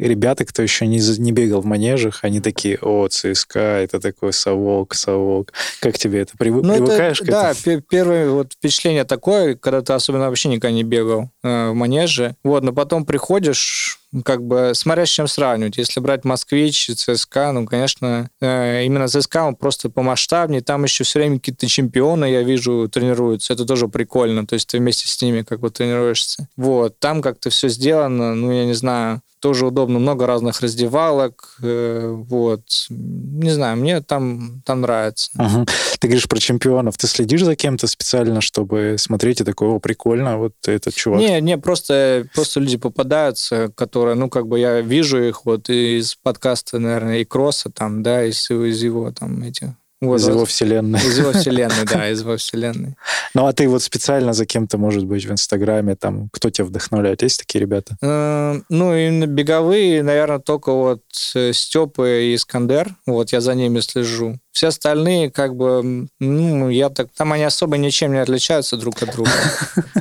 ребята, 0.08 0.44
кто 0.44 0.62
еще 0.62 0.86
не, 0.86 0.98
не 1.18 1.32
бегал 1.32 1.60
в 1.60 1.66
манежах, 1.66 2.20
они 2.22 2.40
такие, 2.40 2.78
о, 2.80 3.08
ЦСКА, 3.08 3.80
это 3.80 4.00
такой 4.00 4.32
совок, 4.32 4.94
совок. 4.94 5.52
Как 5.80 5.98
тебе 5.98 6.20
это? 6.20 6.36
Прив... 6.36 6.56
Ну, 6.62 6.74
Привыкаешь 6.74 7.20
это, 7.20 7.32
к 7.32 7.34
этому? 7.34 7.76
Да, 7.78 7.82
первое 7.88 8.30
вот 8.30 8.52
впечатление 8.54 9.04
такое, 9.04 9.54
когда 9.54 9.82
ты 9.82 9.92
особенно 9.92 10.28
вообще 10.28 10.48
никогда 10.48 10.72
не 10.72 10.84
бегал 10.84 11.30
э, 11.42 11.70
в 11.70 11.74
манеже. 11.74 12.36
Вот, 12.42 12.62
но 12.62 12.72
потом 12.72 13.04
приходишь, 13.04 13.99
как 14.24 14.42
бы, 14.42 14.72
смотря 14.74 15.06
с 15.06 15.08
чем 15.08 15.28
сравнивать. 15.28 15.78
Если 15.78 16.00
брать 16.00 16.24
«Москвич» 16.24 16.90
ЦСКА, 16.90 17.52
ну, 17.52 17.66
конечно, 17.66 18.28
э, 18.40 18.84
именно 18.84 19.08
ЦСКА 19.08 19.44
он 19.44 19.54
просто 19.54 19.88
помасштабнее. 19.88 20.62
Там 20.62 20.84
еще 20.84 21.04
все 21.04 21.20
время 21.20 21.38
какие-то 21.38 21.68
чемпионы, 21.68 22.24
я 22.24 22.42
вижу, 22.42 22.88
тренируются. 22.88 23.52
Это 23.52 23.64
тоже 23.64 23.88
прикольно. 23.88 24.46
То 24.46 24.54
есть 24.54 24.68
ты 24.68 24.78
вместе 24.78 25.06
с 25.06 25.22
ними 25.22 25.42
как 25.42 25.60
бы 25.60 25.70
тренируешься. 25.70 26.48
Вот. 26.56 26.98
Там 26.98 27.22
как-то 27.22 27.50
все 27.50 27.68
сделано, 27.68 28.34
ну, 28.34 28.50
я 28.50 28.64
не 28.64 28.74
знаю, 28.74 29.22
тоже 29.40 29.66
удобно, 29.66 29.98
много 29.98 30.26
разных 30.26 30.60
раздевалок, 30.60 31.56
э, 31.62 32.14
вот. 32.28 32.86
Не 32.90 33.50
знаю, 33.50 33.78
мне 33.78 34.00
там, 34.02 34.62
там 34.64 34.82
нравится. 34.82 35.30
Угу. 35.34 35.66
Ты 35.98 36.08
говоришь 36.08 36.28
про 36.28 36.38
чемпионов, 36.38 36.98
ты 36.98 37.06
следишь 37.06 37.42
за 37.42 37.56
кем-то 37.56 37.86
специально, 37.86 38.40
чтобы 38.42 38.96
смотреть 38.98 39.40
и 39.40 39.44
такое, 39.44 39.78
прикольно, 39.78 40.38
вот 40.38 40.52
этот 40.66 40.94
чувак? 40.94 41.20
Не, 41.20 41.40
не, 41.40 41.56
просто, 41.56 42.26
просто 42.34 42.60
люди 42.60 42.76
попадаются, 42.76 43.72
которые, 43.74 43.99
ну, 44.14 44.28
как 44.28 44.46
бы 44.46 44.58
я 44.58 44.80
вижу 44.80 45.22
их 45.22 45.44
вот 45.44 45.68
из 45.68 46.16
подкаста, 46.16 46.78
наверное, 46.78 47.18
и 47.18 47.24
Кросса 47.24 47.70
там, 47.70 48.02
да, 48.02 48.24
из, 48.24 48.50
из 48.50 48.82
его 48.82 49.10
там 49.12 49.42
этих 49.42 49.70
вот, 50.00 50.20
из 50.20 50.28
его 50.28 50.46
вселенной. 50.46 50.98
Из 50.98 51.18
его 51.18 51.32
вселенной, 51.32 51.84
да, 51.84 52.08
из 52.10 52.22
его 52.22 52.36
вселенной. 52.38 52.96
Ну, 53.34 53.46
а 53.46 53.52
ты 53.52 53.68
вот 53.68 53.82
специально 53.82 54.32
за 54.32 54.46
кем-то, 54.46 54.78
может 54.78 55.04
быть, 55.04 55.26
в 55.26 55.30
Инстаграме, 55.30 55.94
там, 55.94 56.30
кто 56.32 56.48
тебя 56.48 56.64
вдохновляет? 56.64 57.22
Есть 57.22 57.40
такие 57.40 57.60
ребята? 57.60 57.96
Э, 58.00 58.60
ну, 58.70 58.94
именно 58.94 59.26
беговые, 59.26 60.02
наверное, 60.02 60.38
только 60.38 60.72
вот 60.72 61.02
э, 61.34 61.52
Степа 61.52 62.20
и 62.20 62.34
Искандер. 62.34 62.96
Вот, 63.04 63.32
я 63.32 63.42
за 63.42 63.54
ними 63.54 63.80
слежу. 63.80 64.38
Все 64.52 64.68
остальные, 64.68 65.30
как 65.30 65.54
бы, 65.54 66.08
ну, 66.18 66.70
я 66.70 66.88
так... 66.88 67.08
Там 67.14 67.34
они 67.34 67.44
особо 67.44 67.76
ничем 67.76 68.12
не 68.12 68.20
отличаются 68.20 68.78
друг 68.78 69.02
от 69.02 69.12
друга. 69.12 69.30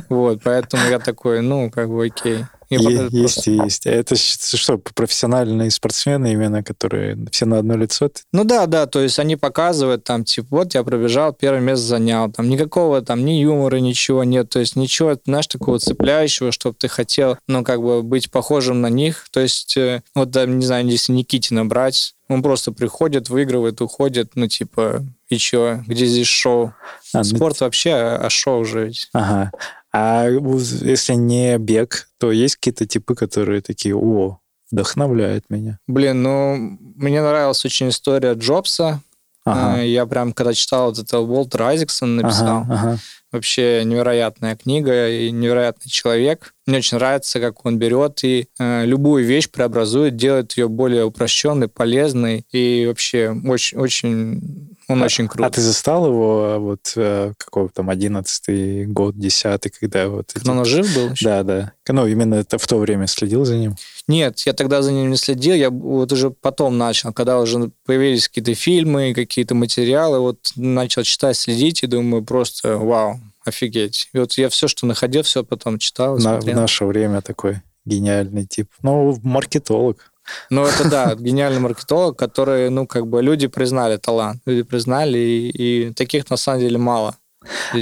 Вот, 0.08 0.40
поэтому 0.42 0.88
я 0.88 0.98
такой, 0.98 1.40
ну, 1.40 1.70
как 1.70 1.88
бы, 1.88 2.06
окей. 2.06 2.44
Есть, 2.70 3.46
есть. 3.46 3.86
А 3.86 3.90
это 3.90 4.14
что, 4.16 4.78
профессиональные 4.78 5.70
спортсмены 5.70 6.32
именно, 6.32 6.62
которые 6.62 7.18
все 7.32 7.44
на 7.44 7.58
одно 7.58 7.76
лицо? 7.76 8.10
Ну 8.32 8.44
да, 8.44 8.66
да, 8.66 8.86
то 8.86 9.00
есть 9.00 9.18
они 9.18 9.36
показывают 9.36 10.04
там, 10.04 10.24
типа, 10.24 10.48
вот 10.50 10.74
я 10.74 10.84
пробежал, 10.84 11.32
первое 11.32 11.60
место 11.60 11.86
занял, 11.86 12.30
там 12.30 12.48
никакого 12.48 13.02
там 13.02 13.24
ни 13.24 13.32
юмора, 13.32 13.76
ничего 13.76 14.24
нет, 14.24 14.48
то 14.50 14.60
есть 14.60 14.76
ничего, 14.76 15.16
знаешь, 15.24 15.48
такого 15.48 15.78
цепляющего, 15.78 16.52
чтобы 16.52 16.76
ты 16.78 16.88
хотел, 16.88 17.36
ну, 17.48 17.64
как 17.64 17.82
бы 17.82 18.02
быть 18.02 18.30
похожим 18.30 18.80
на 18.80 18.88
них. 18.88 19.26
То 19.32 19.40
есть, 19.40 19.76
э, 19.76 20.02
вот, 20.14 20.34
не 20.34 20.64
знаю, 20.64 20.86
если 20.86 21.12
Никитина 21.12 21.64
брать, 21.64 22.14
он 22.28 22.42
просто 22.42 22.70
приходит, 22.70 23.28
выигрывает, 23.28 23.80
уходит, 23.80 24.32
ну, 24.36 24.46
типа, 24.46 25.04
и 25.28 25.36
чё, 25.36 25.82
где 25.86 26.06
здесь 26.06 26.28
шоу? 26.28 26.72
А, 27.12 27.18
ну 27.18 27.24
Спорт 27.24 27.56
ну... 27.60 27.66
вообще, 27.66 27.92
а 27.92 28.30
шоу 28.30 28.64
же 28.64 28.86
ведь. 28.86 29.08
Ага. 29.12 29.50
А 29.92 30.28
если 30.28 31.14
не 31.14 31.58
бег, 31.58 32.08
то 32.18 32.30
есть 32.30 32.56
какие-то 32.56 32.86
типы, 32.86 33.14
которые 33.14 33.60
такие, 33.60 33.96
о, 33.96 34.38
вдохновляют 34.70 35.46
меня. 35.48 35.78
Блин, 35.86 36.22
ну, 36.22 36.78
мне 36.96 37.20
нравилась 37.20 37.64
очень 37.64 37.88
история 37.88 38.34
Джобса. 38.34 39.00
Ага. 39.44 39.80
Э, 39.80 39.88
я 39.88 40.06
прям, 40.06 40.32
когда 40.32 40.52
читал 40.52 40.90
вот 40.90 40.98
это, 40.98 41.18
Уолтер 41.18 41.62
Айзексон 41.62 42.16
написал. 42.16 42.62
Ага, 42.62 42.74
ага. 42.74 42.98
Вообще 43.32 43.82
невероятная 43.84 44.56
книга 44.56 45.08
и 45.08 45.30
невероятный 45.30 45.88
человек. 45.88 46.52
Мне 46.66 46.78
очень 46.78 46.98
нравится, 46.98 47.40
как 47.40 47.64
он 47.64 47.78
берет 47.78 48.22
и 48.24 48.48
э, 48.58 48.84
любую 48.84 49.24
вещь 49.24 49.48
преобразует, 49.48 50.16
делает 50.16 50.52
ее 50.56 50.68
более 50.68 51.04
упрощенной, 51.04 51.68
полезной 51.68 52.44
и 52.50 52.86
вообще 52.86 53.30
очень, 53.30 53.78
очень 53.78 54.69
он 54.90 55.02
а, 55.02 55.06
очень 55.06 55.28
крут. 55.28 55.46
А 55.46 55.50
ты 55.50 55.60
застал 55.60 56.06
его 56.06 56.56
вот 56.58 56.92
э, 56.96 57.32
какого 57.36 57.68
там 57.68 57.90
одиннадцатый 57.90 58.86
год, 58.86 59.18
десятый, 59.18 59.70
когда 59.70 60.08
вот... 60.08 60.32
Когда 60.32 60.52
эти... 60.52 60.58
он 60.58 60.64
жив 60.64 60.94
был? 60.94 61.10
Еще? 61.10 61.24
Да, 61.24 61.42
да. 61.42 61.72
Ну, 61.88 62.06
именно 62.06 62.36
это 62.36 62.58
в 62.58 62.66
то 62.66 62.78
время 62.78 63.06
следил 63.06 63.44
за 63.44 63.56
ним? 63.56 63.76
Нет, 64.06 64.40
я 64.40 64.52
тогда 64.52 64.82
за 64.82 64.92
ним 64.92 65.10
не 65.10 65.16
следил, 65.16 65.54
я 65.54 65.70
вот 65.70 66.12
уже 66.12 66.30
потом 66.30 66.78
начал, 66.78 67.12
когда 67.12 67.38
уже 67.40 67.70
появились 67.86 68.28
какие-то 68.28 68.54
фильмы, 68.54 69.14
какие-то 69.14 69.54
материалы, 69.54 70.20
вот 70.20 70.52
начал 70.56 71.02
читать, 71.02 71.36
следить, 71.36 71.82
и 71.82 71.86
думаю, 71.86 72.24
просто 72.24 72.76
вау, 72.76 73.20
офигеть. 73.44 74.08
И 74.12 74.18
вот 74.18 74.32
я 74.34 74.48
все, 74.48 74.68
что 74.68 74.86
находил, 74.86 75.22
все 75.22 75.44
потом 75.44 75.78
читал. 75.78 76.18
На, 76.18 76.40
в 76.40 76.46
наше 76.46 76.84
время 76.84 77.22
такой 77.22 77.62
гениальный 77.84 78.46
тип. 78.46 78.68
Ну, 78.82 79.18
маркетолог. 79.22 80.09
Ну, 80.50 80.64
это 80.64 80.88
да, 80.88 81.14
гениальный 81.14 81.60
маркетолог, 81.60 82.18
который, 82.18 82.70
ну, 82.70 82.86
как 82.86 83.06
бы 83.06 83.22
люди 83.22 83.46
признали 83.46 83.96
талант, 83.96 84.42
люди 84.46 84.62
признали, 84.62 85.18
и, 85.18 85.88
и 85.88 85.92
таких 85.92 86.28
на 86.30 86.36
самом 86.36 86.60
деле 86.60 86.78
мало. 86.78 87.16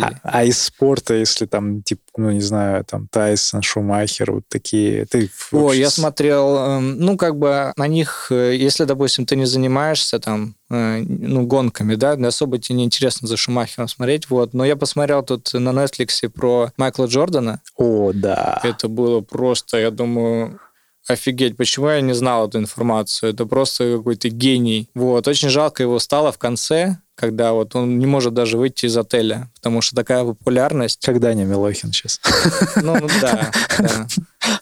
А, 0.00 0.10
а 0.22 0.44
из 0.44 0.62
спорта, 0.62 1.14
если 1.14 1.46
там, 1.46 1.82
типа, 1.82 2.02
ну, 2.16 2.30
не 2.30 2.40
знаю, 2.40 2.84
там, 2.84 3.08
Тайсон, 3.08 3.62
Шумахер, 3.62 4.32
вот 4.32 4.44
такие... 4.48 5.04
Ты 5.06 5.30
О, 5.50 5.72
я 5.72 5.90
смотрел, 5.90 6.56
эм, 6.56 6.98
ну, 7.00 7.16
как 7.16 7.36
бы 7.36 7.72
на 7.76 7.88
них, 7.88 8.28
э, 8.30 8.54
если, 8.54 8.84
допустим, 8.84 9.26
ты 9.26 9.34
не 9.34 9.46
занимаешься 9.46 10.20
там, 10.20 10.54
э, 10.70 11.02
ну, 11.04 11.44
гонками, 11.44 11.96
да, 11.96 12.12
особо 12.12 12.58
тебе 12.58 12.76
не 12.76 12.84
интересно 12.84 13.26
за 13.26 13.36
Шумахером 13.36 13.88
смотреть, 13.88 14.30
вот, 14.30 14.54
но 14.54 14.64
я 14.64 14.76
посмотрел 14.76 15.24
тут 15.24 15.52
на 15.52 15.70
Netflix 15.70 16.28
про 16.28 16.70
Майкла 16.76 17.06
Джордана. 17.06 17.60
О, 17.76 18.12
да. 18.14 18.60
Это 18.62 18.86
было 18.86 19.22
просто, 19.22 19.78
я 19.78 19.90
думаю, 19.90 20.60
офигеть, 21.08 21.56
почему 21.56 21.88
я 21.88 22.00
не 22.00 22.12
знал 22.12 22.48
эту 22.48 22.58
информацию? 22.58 23.32
Это 23.32 23.46
просто 23.46 23.96
какой-то 23.96 24.28
гений. 24.28 24.88
Вот, 24.94 25.26
очень 25.26 25.48
жалко 25.48 25.82
его 25.82 25.98
стало 25.98 26.32
в 26.32 26.38
конце, 26.38 26.98
когда 27.14 27.52
вот 27.52 27.74
он 27.74 27.98
не 27.98 28.06
может 28.06 28.32
даже 28.34 28.56
выйти 28.56 28.86
из 28.86 28.96
отеля, 28.96 29.50
потому 29.56 29.80
что 29.80 29.96
такая 29.96 30.24
популярность. 30.24 31.04
Когда 31.04 31.34
не 31.34 31.44
Милохин 31.44 31.92
сейчас. 31.92 32.20
Ну, 32.76 32.96
ну 33.00 33.08
да, 33.20 33.50
да. 33.78 34.06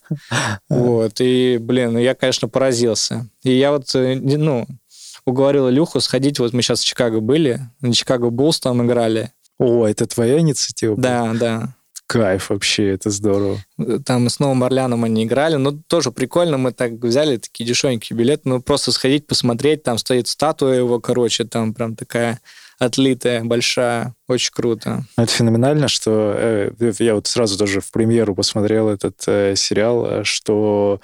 Вот, 0.69 1.21
и, 1.21 1.59
блин, 1.61 1.99
я, 1.99 2.15
конечно, 2.15 2.49
поразился. 2.49 3.29
И 3.43 3.53
я 3.53 3.73
вот, 3.73 3.95
э, 3.95 4.15
ну, 4.17 4.67
уговорил 5.27 5.69
Илюху 5.69 6.01
сходить, 6.01 6.39
вот 6.39 6.53
мы 6.53 6.63
сейчас 6.63 6.81
в 6.81 6.87
Чикаго 6.87 7.21
были, 7.21 7.61
на 7.81 7.93
Чикаго 7.93 8.31
Буллс 8.31 8.61
там 8.61 8.85
играли. 8.87 9.33
О, 9.59 9.87
это 9.87 10.07
твоя 10.07 10.39
инициатива? 10.39 10.97
Да, 10.97 11.33
да. 11.35 11.75
Кайф 12.07 12.51
вообще, 12.51 12.91
это 12.91 13.11
здорово. 13.11 13.59
Там 14.05 14.29
с 14.29 14.39
Новым 14.39 14.63
Орлеаном 14.63 15.05
они 15.05 15.25
играли, 15.25 15.57
но 15.57 15.73
тоже 15.73 16.13
прикольно, 16.13 16.57
мы 16.57 16.73
так 16.73 16.93
взяли 16.93 17.37
такие 17.39 17.67
дешевенькие 17.67 18.17
билеты, 18.17 18.43
ну 18.45 18.63
просто 18.63 18.93
сходить, 18.93 19.27
посмотреть, 19.27 19.83
там 19.83 19.99
стоит 19.99 20.29
статуя 20.29 20.77
его, 20.77 21.01
короче, 21.01 21.45
там 21.45 21.75
прям 21.75 21.97
такая 21.97 22.41
отлитая, 22.79 23.43
большая, 23.43 24.15
очень 24.29 24.53
круто. 24.53 25.05
Это 25.17 25.33
феноменально, 25.33 25.89
что 25.89 26.35
э, 26.37 26.71
я 26.99 27.15
вот 27.15 27.27
сразу 27.27 27.59
тоже 27.59 27.81
в 27.81 27.91
премьеру 27.91 28.35
посмотрел 28.35 28.89
этот 28.89 29.23
э, 29.27 29.55
сериал, 29.57 30.25
что 30.25 31.01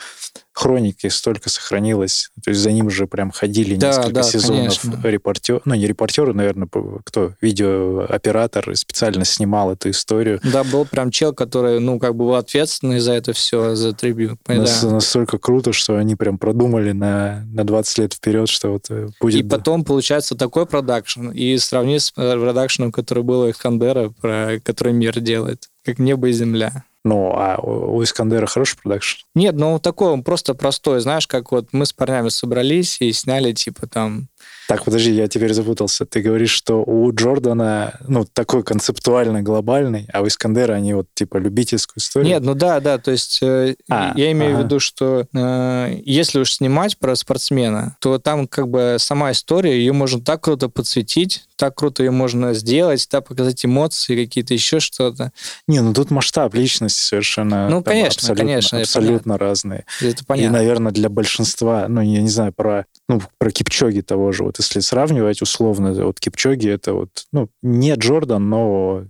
хроники 0.53 1.09
столько 1.09 1.49
сохранилось. 1.49 2.31
То 2.45 2.51
есть 2.51 2.61
за 2.61 2.73
ним 2.73 2.91
же 2.91 3.07
прям 3.07 3.31
ходили 3.31 3.77
да, 3.77 3.89
несколько 3.89 4.13
да, 4.13 4.23
сезонов 4.23 4.85
репортер, 5.05 5.61
ну 5.65 5.75
не 5.75 5.87
репортеры, 5.87 6.35
наверное, 6.35 6.69
кто, 7.05 7.35
видеооператор 7.41 8.77
специально 8.77 9.25
снимал 9.25 9.73
эту 9.73 9.91
историю. 9.91 10.41
Да, 10.43 10.65
был 10.65 10.85
прям 10.85 11.11
чел, 11.11 11.33
который, 11.33 11.81
ну, 11.81 11.99
как 11.99 12.15
бы 12.15 12.27
был 12.27 12.35
ответственный 12.35 13.01
за 13.01 13.13
это 13.13 13.33
все, 13.33 13.75
за 13.75 13.93
tribute. 13.93 14.39
Нас, 14.47 14.83
да. 14.83 14.91
Настолько 14.91 15.39
круто, 15.39 15.73
что 15.73 15.97
они 15.97 16.17
прям 16.17 16.39
продумали 16.39 16.93
на, 16.93 17.45
на 17.47 17.65
20 17.65 17.99
лет 17.99 18.15
вперед, 18.15 18.49
что 18.49 18.73
вот 18.73 18.87
э, 18.91 19.09
будет... 19.21 19.41
И 19.41 19.49
потом 19.49 19.85
получается 19.85 20.35
такой 20.35 20.67
продакшн, 20.67 21.31
и 21.31 21.57
сравнить 21.59 22.03
с 22.03 22.13
э, 22.17 22.39
продакшеном, 22.39 22.93
который 22.93 23.23
был 23.23 23.41
у 23.41 23.51
Искандера, 23.51 24.11
про 24.11 24.61
который 24.63 24.93
мир 24.93 25.19
делает, 25.21 25.69
как 25.85 25.99
небо 25.99 26.29
и 26.29 26.33
земля. 26.33 26.85
Ну, 27.05 27.33
а 27.35 27.59
у 27.61 28.03
Искандера 28.03 28.47
хороший 28.47 28.79
продакшн? 28.81 29.19
Нет, 29.35 29.57
ну 29.57 29.79
такой 29.79 30.13
он 30.13 30.23
просто 30.23 30.55
простой, 30.55 31.01
знаешь, 31.01 31.27
как 31.27 31.51
вот 31.51 31.69
мы 31.73 31.85
с 31.85 31.93
парнями 31.93 32.29
собрались 32.29 33.01
и 33.01 33.13
сняли, 33.13 33.53
типа, 33.53 33.87
там, 33.89 34.29
так, 34.69 34.85
подожди, 34.85 35.13
я 35.13 35.29
теперь 35.29 35.53
запутался. 35.53 36.07
Ты 36.07 36.23
говоришь, 36.23 36.53
что 36.53 36.83
у 36.83 37.13
Джордана, 37.13 37.99
ну, 38.07 38.25
такой 38.25 38.63
концептуально 38.63 39.43
глобальный, 39.43 40.09
а 40.13 40.23
у 40.23 40.27
Искандера 40.27 40.73
они 40.75 40.95
вот 40.95 41.09
типа 41.15 41.37
любительскую 41.37 42.01
историю? 42.01 42.31
Нет, 42.31 42.43
ну 42.43 42.55
да, 42.55 42.81
да, 42.81 42.99
то 42.99 43.11
есть 43.11 43.43
э, 43.43 43.75
а, 43.91 44.13
я 44.17 44.33
имею 44.33 44.53
ага. 44.55 44.63
в 44.63 44.65
виду, 44.65 44.81
что 44.81 45.27
э, 45.35 46.01
если 46.05 46.39
уж 46.39 46.55
снимать 46.55 46.97
про 46.97 47.17
спортсмена, 47.17 47.97
то 48.01 48.19
там 48.19 48.47
как 48.47 48.69
бы 48.69 48.97
сама 48.99 49.33
история, 49.33 49.77
ее 49.77 49.93
можно 49.93 50.21
так 50.23 50.43
круто 50.43 50.69
подсветить, 50.69 51.45
так 51.63 51.77
круто 51.77 52.03
ее 52.03 52.11
можно 52.11 52.55
сделать, 52.55 53.07
да, 53.09 53.21
показать 53.21 53.65
эмоции, 53.65 54.25
какие-то 54.25 54.53
еще 54.53 54.81
что-то. 54.81 55.31
Не, 55.69 55.79
ну 55.79 55.95
тут 55.95 56.11
масштаб 56.11 56.53
личности 56.55 57.01
совершенно 57.01 57.69
ну, 57.69 57.85
конечно, 57.85 58.09
абсолютно, 58.09 58.45
конечно, 58.45 58.81
абсолютно 58.81 59.39
разные. 59.39 59.85
Это 60.01 60.25
понятно. 60.25 60.57
И, 60.57 60.59
наверное, 60.59 60.91
для 60.91 61.09
большинства, 61.09 61.87
ну, 61.87 62.01
я 62.01 62.21
не 62.21 62.29
знаю, 62.29 62.53
про, 62.53 62.87
ну, 63.09 63.23
про 63.39 63.53
Кипчоги 63.53 64.01
того 64.01 64.33
же, 64.33 64.43
вот 64.43 64.59
если 64.59 64.81
сравнивать 64.81 65.41
условно, 65.41 65.93
вот 66.05 66.19
Кипчоги 66.19 66.69
это 66.69 66.95
вот, 66.95 67.11
ну, 67.33 67.49
не 67.63 67.95
Джордан, 67.95 68.49
но 68.49 69.05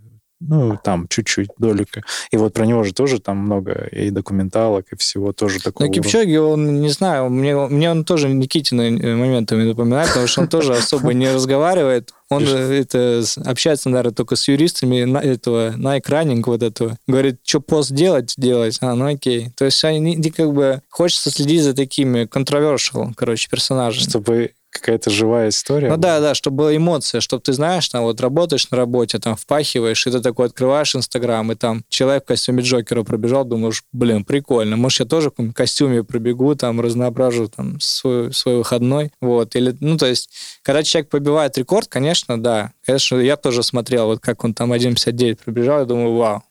ну, 0.49 0.79
там 0.83 1.07
чуть-чуть 1.09 1.51
долика. 1.59 2.03
И 2.31 2.37
вот 2.37 2.53
про 2.53 2.67
него 2.67 2.85
же 2.85 2.93
тоже 2.93 3.21
там 3.21 3.39
много 3.39 3.89
и 3.93 4.11
документалок, 4.11 4.87
и 4.93 4.97
всего 4.97 5.33
тоже 5.33 5.61
такого. 5.61 5.87
Ну, 5.87 5.93
Кипчоги, 5.93 6.37
он, 6.37 6.81
не 6.81 6.89
знаю, 6.89 7.31
мне, 7.31 7.55
мне 7.55 7.91
он 7.91 8.05
тоже 8.05 8.29
Никитина 8.29 8.83
моментами 8.83 9.65
напоминает, 9.65 10.09
потому 10.09 10.27
что 10.27 10.43
он 10.43 10.49
тоже 10.49 10.73
особо 10.77 11.13
не 11.13 11.31
разговаривает. 11.31 12.13
Он 12.31 12.45
это, 12.45 13.23
общается, 13.45 13.91
наверное, 13.91 14.15
только 14.15 14.37
с 14.37 14.49
юристами 14.49 15.05
на, 15.05 15.19
этого 15.19 15.73
Nike 15.77 16.07
Running 16.09 16.43
вот 16.47 16.63
этого. 16.63 16.97
Говорит, 17.07 17.41
что 17.45 17.61
пост 17.61 17.93
делать, 17.93 18.35
делать. 18.39 18.79
А, 18.81 18.95
ну 18.95 19.07
окей. 19.07 19.51
То 19.57 19.67
есть 19.67 19.85
они 19.85 20.23
как 20.31 20.53
бы 20.53 20.81
хочется 20.89 21.31
следить 21.31 21.63
за 21.63 21.75
такими 21.75 22.25
controversial, 22.25 23.13
короче, 23.15 23.49
персонажами. 23.51 24.09
Чтобы 24.09 24.53
какая-то 24.73 25.11
живая 25.11 25.51
история. 25.51 25.89
Ну 25.91 25.97
да, 25.97 26.21
да, 26.21 26.35
чтобы 26.35 26.57
была 26.57 26.77
эмоция, 26.77 27.21
чтобы 27.21 27.43
ты 27.43 27.53
знаешь, 27.53 27.89
там 27.89 28.05
вот 28.05 28.21
работаешь 28.21 28.69
на 28.71 28.77
работе, 28.77 29.19
там 29.19 29.37
впахиваешь, 29.37 30.07
и 30.07 30.11
ты 30.11 30.21
такой 30.21 30.47
открываешь 30.47 30.97
Инстаграм, 30.97 31.51
и 31.53 31.55
там 31.55 31.85
человек 31.89 32.25
в 32.25 32.27
костюме 32.27 32.63
Джокера 32.63 33.03
пробежал, 33.03 33.45
думаешь, 33.45 33.85
блин, 33.93 34.25
прикольно, 34.25 34.77
может, 34.77 35.01
я 35.01 35.07
тоже 35.07 35.31
в 35.37 35.53
костюме 35.53 36.03
пробегу, 36.03 36.55
там, 36.55 36.81
разноображу 36.81 37.49
там 37.49 37.79
свой, 37.81 38.33
свой 38.33 38.57
выходной, 38.57 39.13
вот, 39.21 39.55
или, 39.55 39.77
ну, 39.81 39.97
то 39.97 40.07
есть, 40.07 40.31
когда 40.63 40.83
человек 40.83 41.11
побивает 41.11 41.59
рекорд, 41.59 41.89
конечно, 41.89 42.43
да, 42.43 42.73
конечно, 42.85 43.17
я 43.17 43.37
тоже 43.37 43.63
смотрел, 43.63 44.07
вот 44.07 44.21
как 44.21 44.45
он 44.45 44.55
там 44.55 44.73
1.59 44.73 45.39
пробежал, 45.45 45.81
я 45.81 45.85
думаю, 45.85 46.15
вау, 46.15 46.43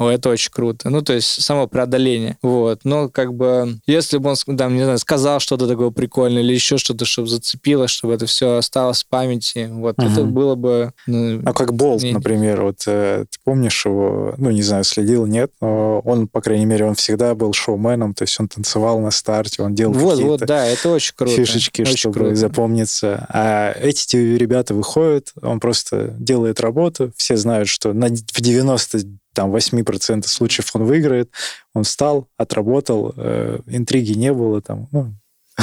о, 0.00 0.08
это 0.08 0.30
очень 0.30 0.50
круто. 0.50 0.88
Ну, 0.88 1.02
то 1.02 1.12
есть 1.12 1.42
само 1.42 1.66
преодоление. 1.66 2.38
Вот. 2.40 2.80
Но 2.84 3.10
как 3.10 3.34
бы, 3.34 3.78
если 3.86 4.16
бы 4.16 4.30
он, 4.30 4.56
там, 4.56 4.74
не 4.74 4.82
знаю, 4.82 4.98
сказал 4.98 5.40
что-то 5.40 5.68
такое 5.68 5.90
прикольное 5.90 6.40
или 6.42 6.54
еще 6.54 6.78
что-то, 6.78 7.04
чтобы 7.04 7.28
зацепило, 7.28 7.86
чтобы 7.86 8.14
это 8.14 8.24
все 8.24 8.56
осталось 8.56 9.04
в 9.04 9.08
памяти, 9.08 9.68
вот, 9.70 9.98
угу. 9.98 10.08
это 10.08 10.24
было 10.24 10.54
бы... 10.54 10.94
Ну, 11.06 11.42
а 11.44 11.52
как 11.52 11.74
Болт, 11.74 12.02
не... 12.02 12.12
например, 12.12 12.62
вот 12.62 12.82
э, 12.86 13.26
ты 13.28 13.38
помнишь 13.44 13.84
его, 13.84 14.32
ну, 14.38 14.50
не 14.50 14.62
знаю, 14.62 14.84
следил, 14.84 15.26
нет, 15.26 15.52
но 15.60 16.00
он, 16.00 16.28
по 16.28 16.40
крайней 16.40 16.64
мере, 16.64 16.86
он 16.86 16.94
всегда 16.94 17.34
был 17.34 17.52
шоуменом, 17.52 18.14
то 18.14 18.22
есть 18.22 18.40
он 18.40 18.48
танцевал 18.48 19.00
на 19.00 19.10
старте, 19.10 19.62
он 19.62 19.74
делал 19.74 19.92
вот, 19.92 20.18
вот, 20.18 20.40
да, 20.40 20.64
это 20.64 20.88
очень 20.88 21.12
круто. 21.14 21.36
Фишечки, 21.36 21.82
очень 21.82 21.96
чтобы 21.98 22.14
круто. 22.14 22.36
запомниться. 22.36 23.26
А 23.28 23.74
эти 23.78 24.16
ребята 24.16 24.72
выходят, 24.72 25.34
он 25.42 25.60
просто 25.60 26.14
делает 26.18 26.58
работу, 26.60 27.12
все 27.18 27.36
знают, 27.36 27.68
что 27.68 27.92
на, 27.92 28.06
в 28.06 28.40
90 28.40 29.19
там 29.34 29.54
8% 29.54 30.26
случаев 30.26 30.70
он 30.74 30.84
выиграет, 30.84 31.30
он 31.74 31.84
встал, 31.84 32.28
отработал, 32.36 33.14
э, 33.16 33.60
интриги 33.66 34.12
не 34.12 34.32
было 34.32 34.60
там, 34.60 34.88
ну, 34.92 35.14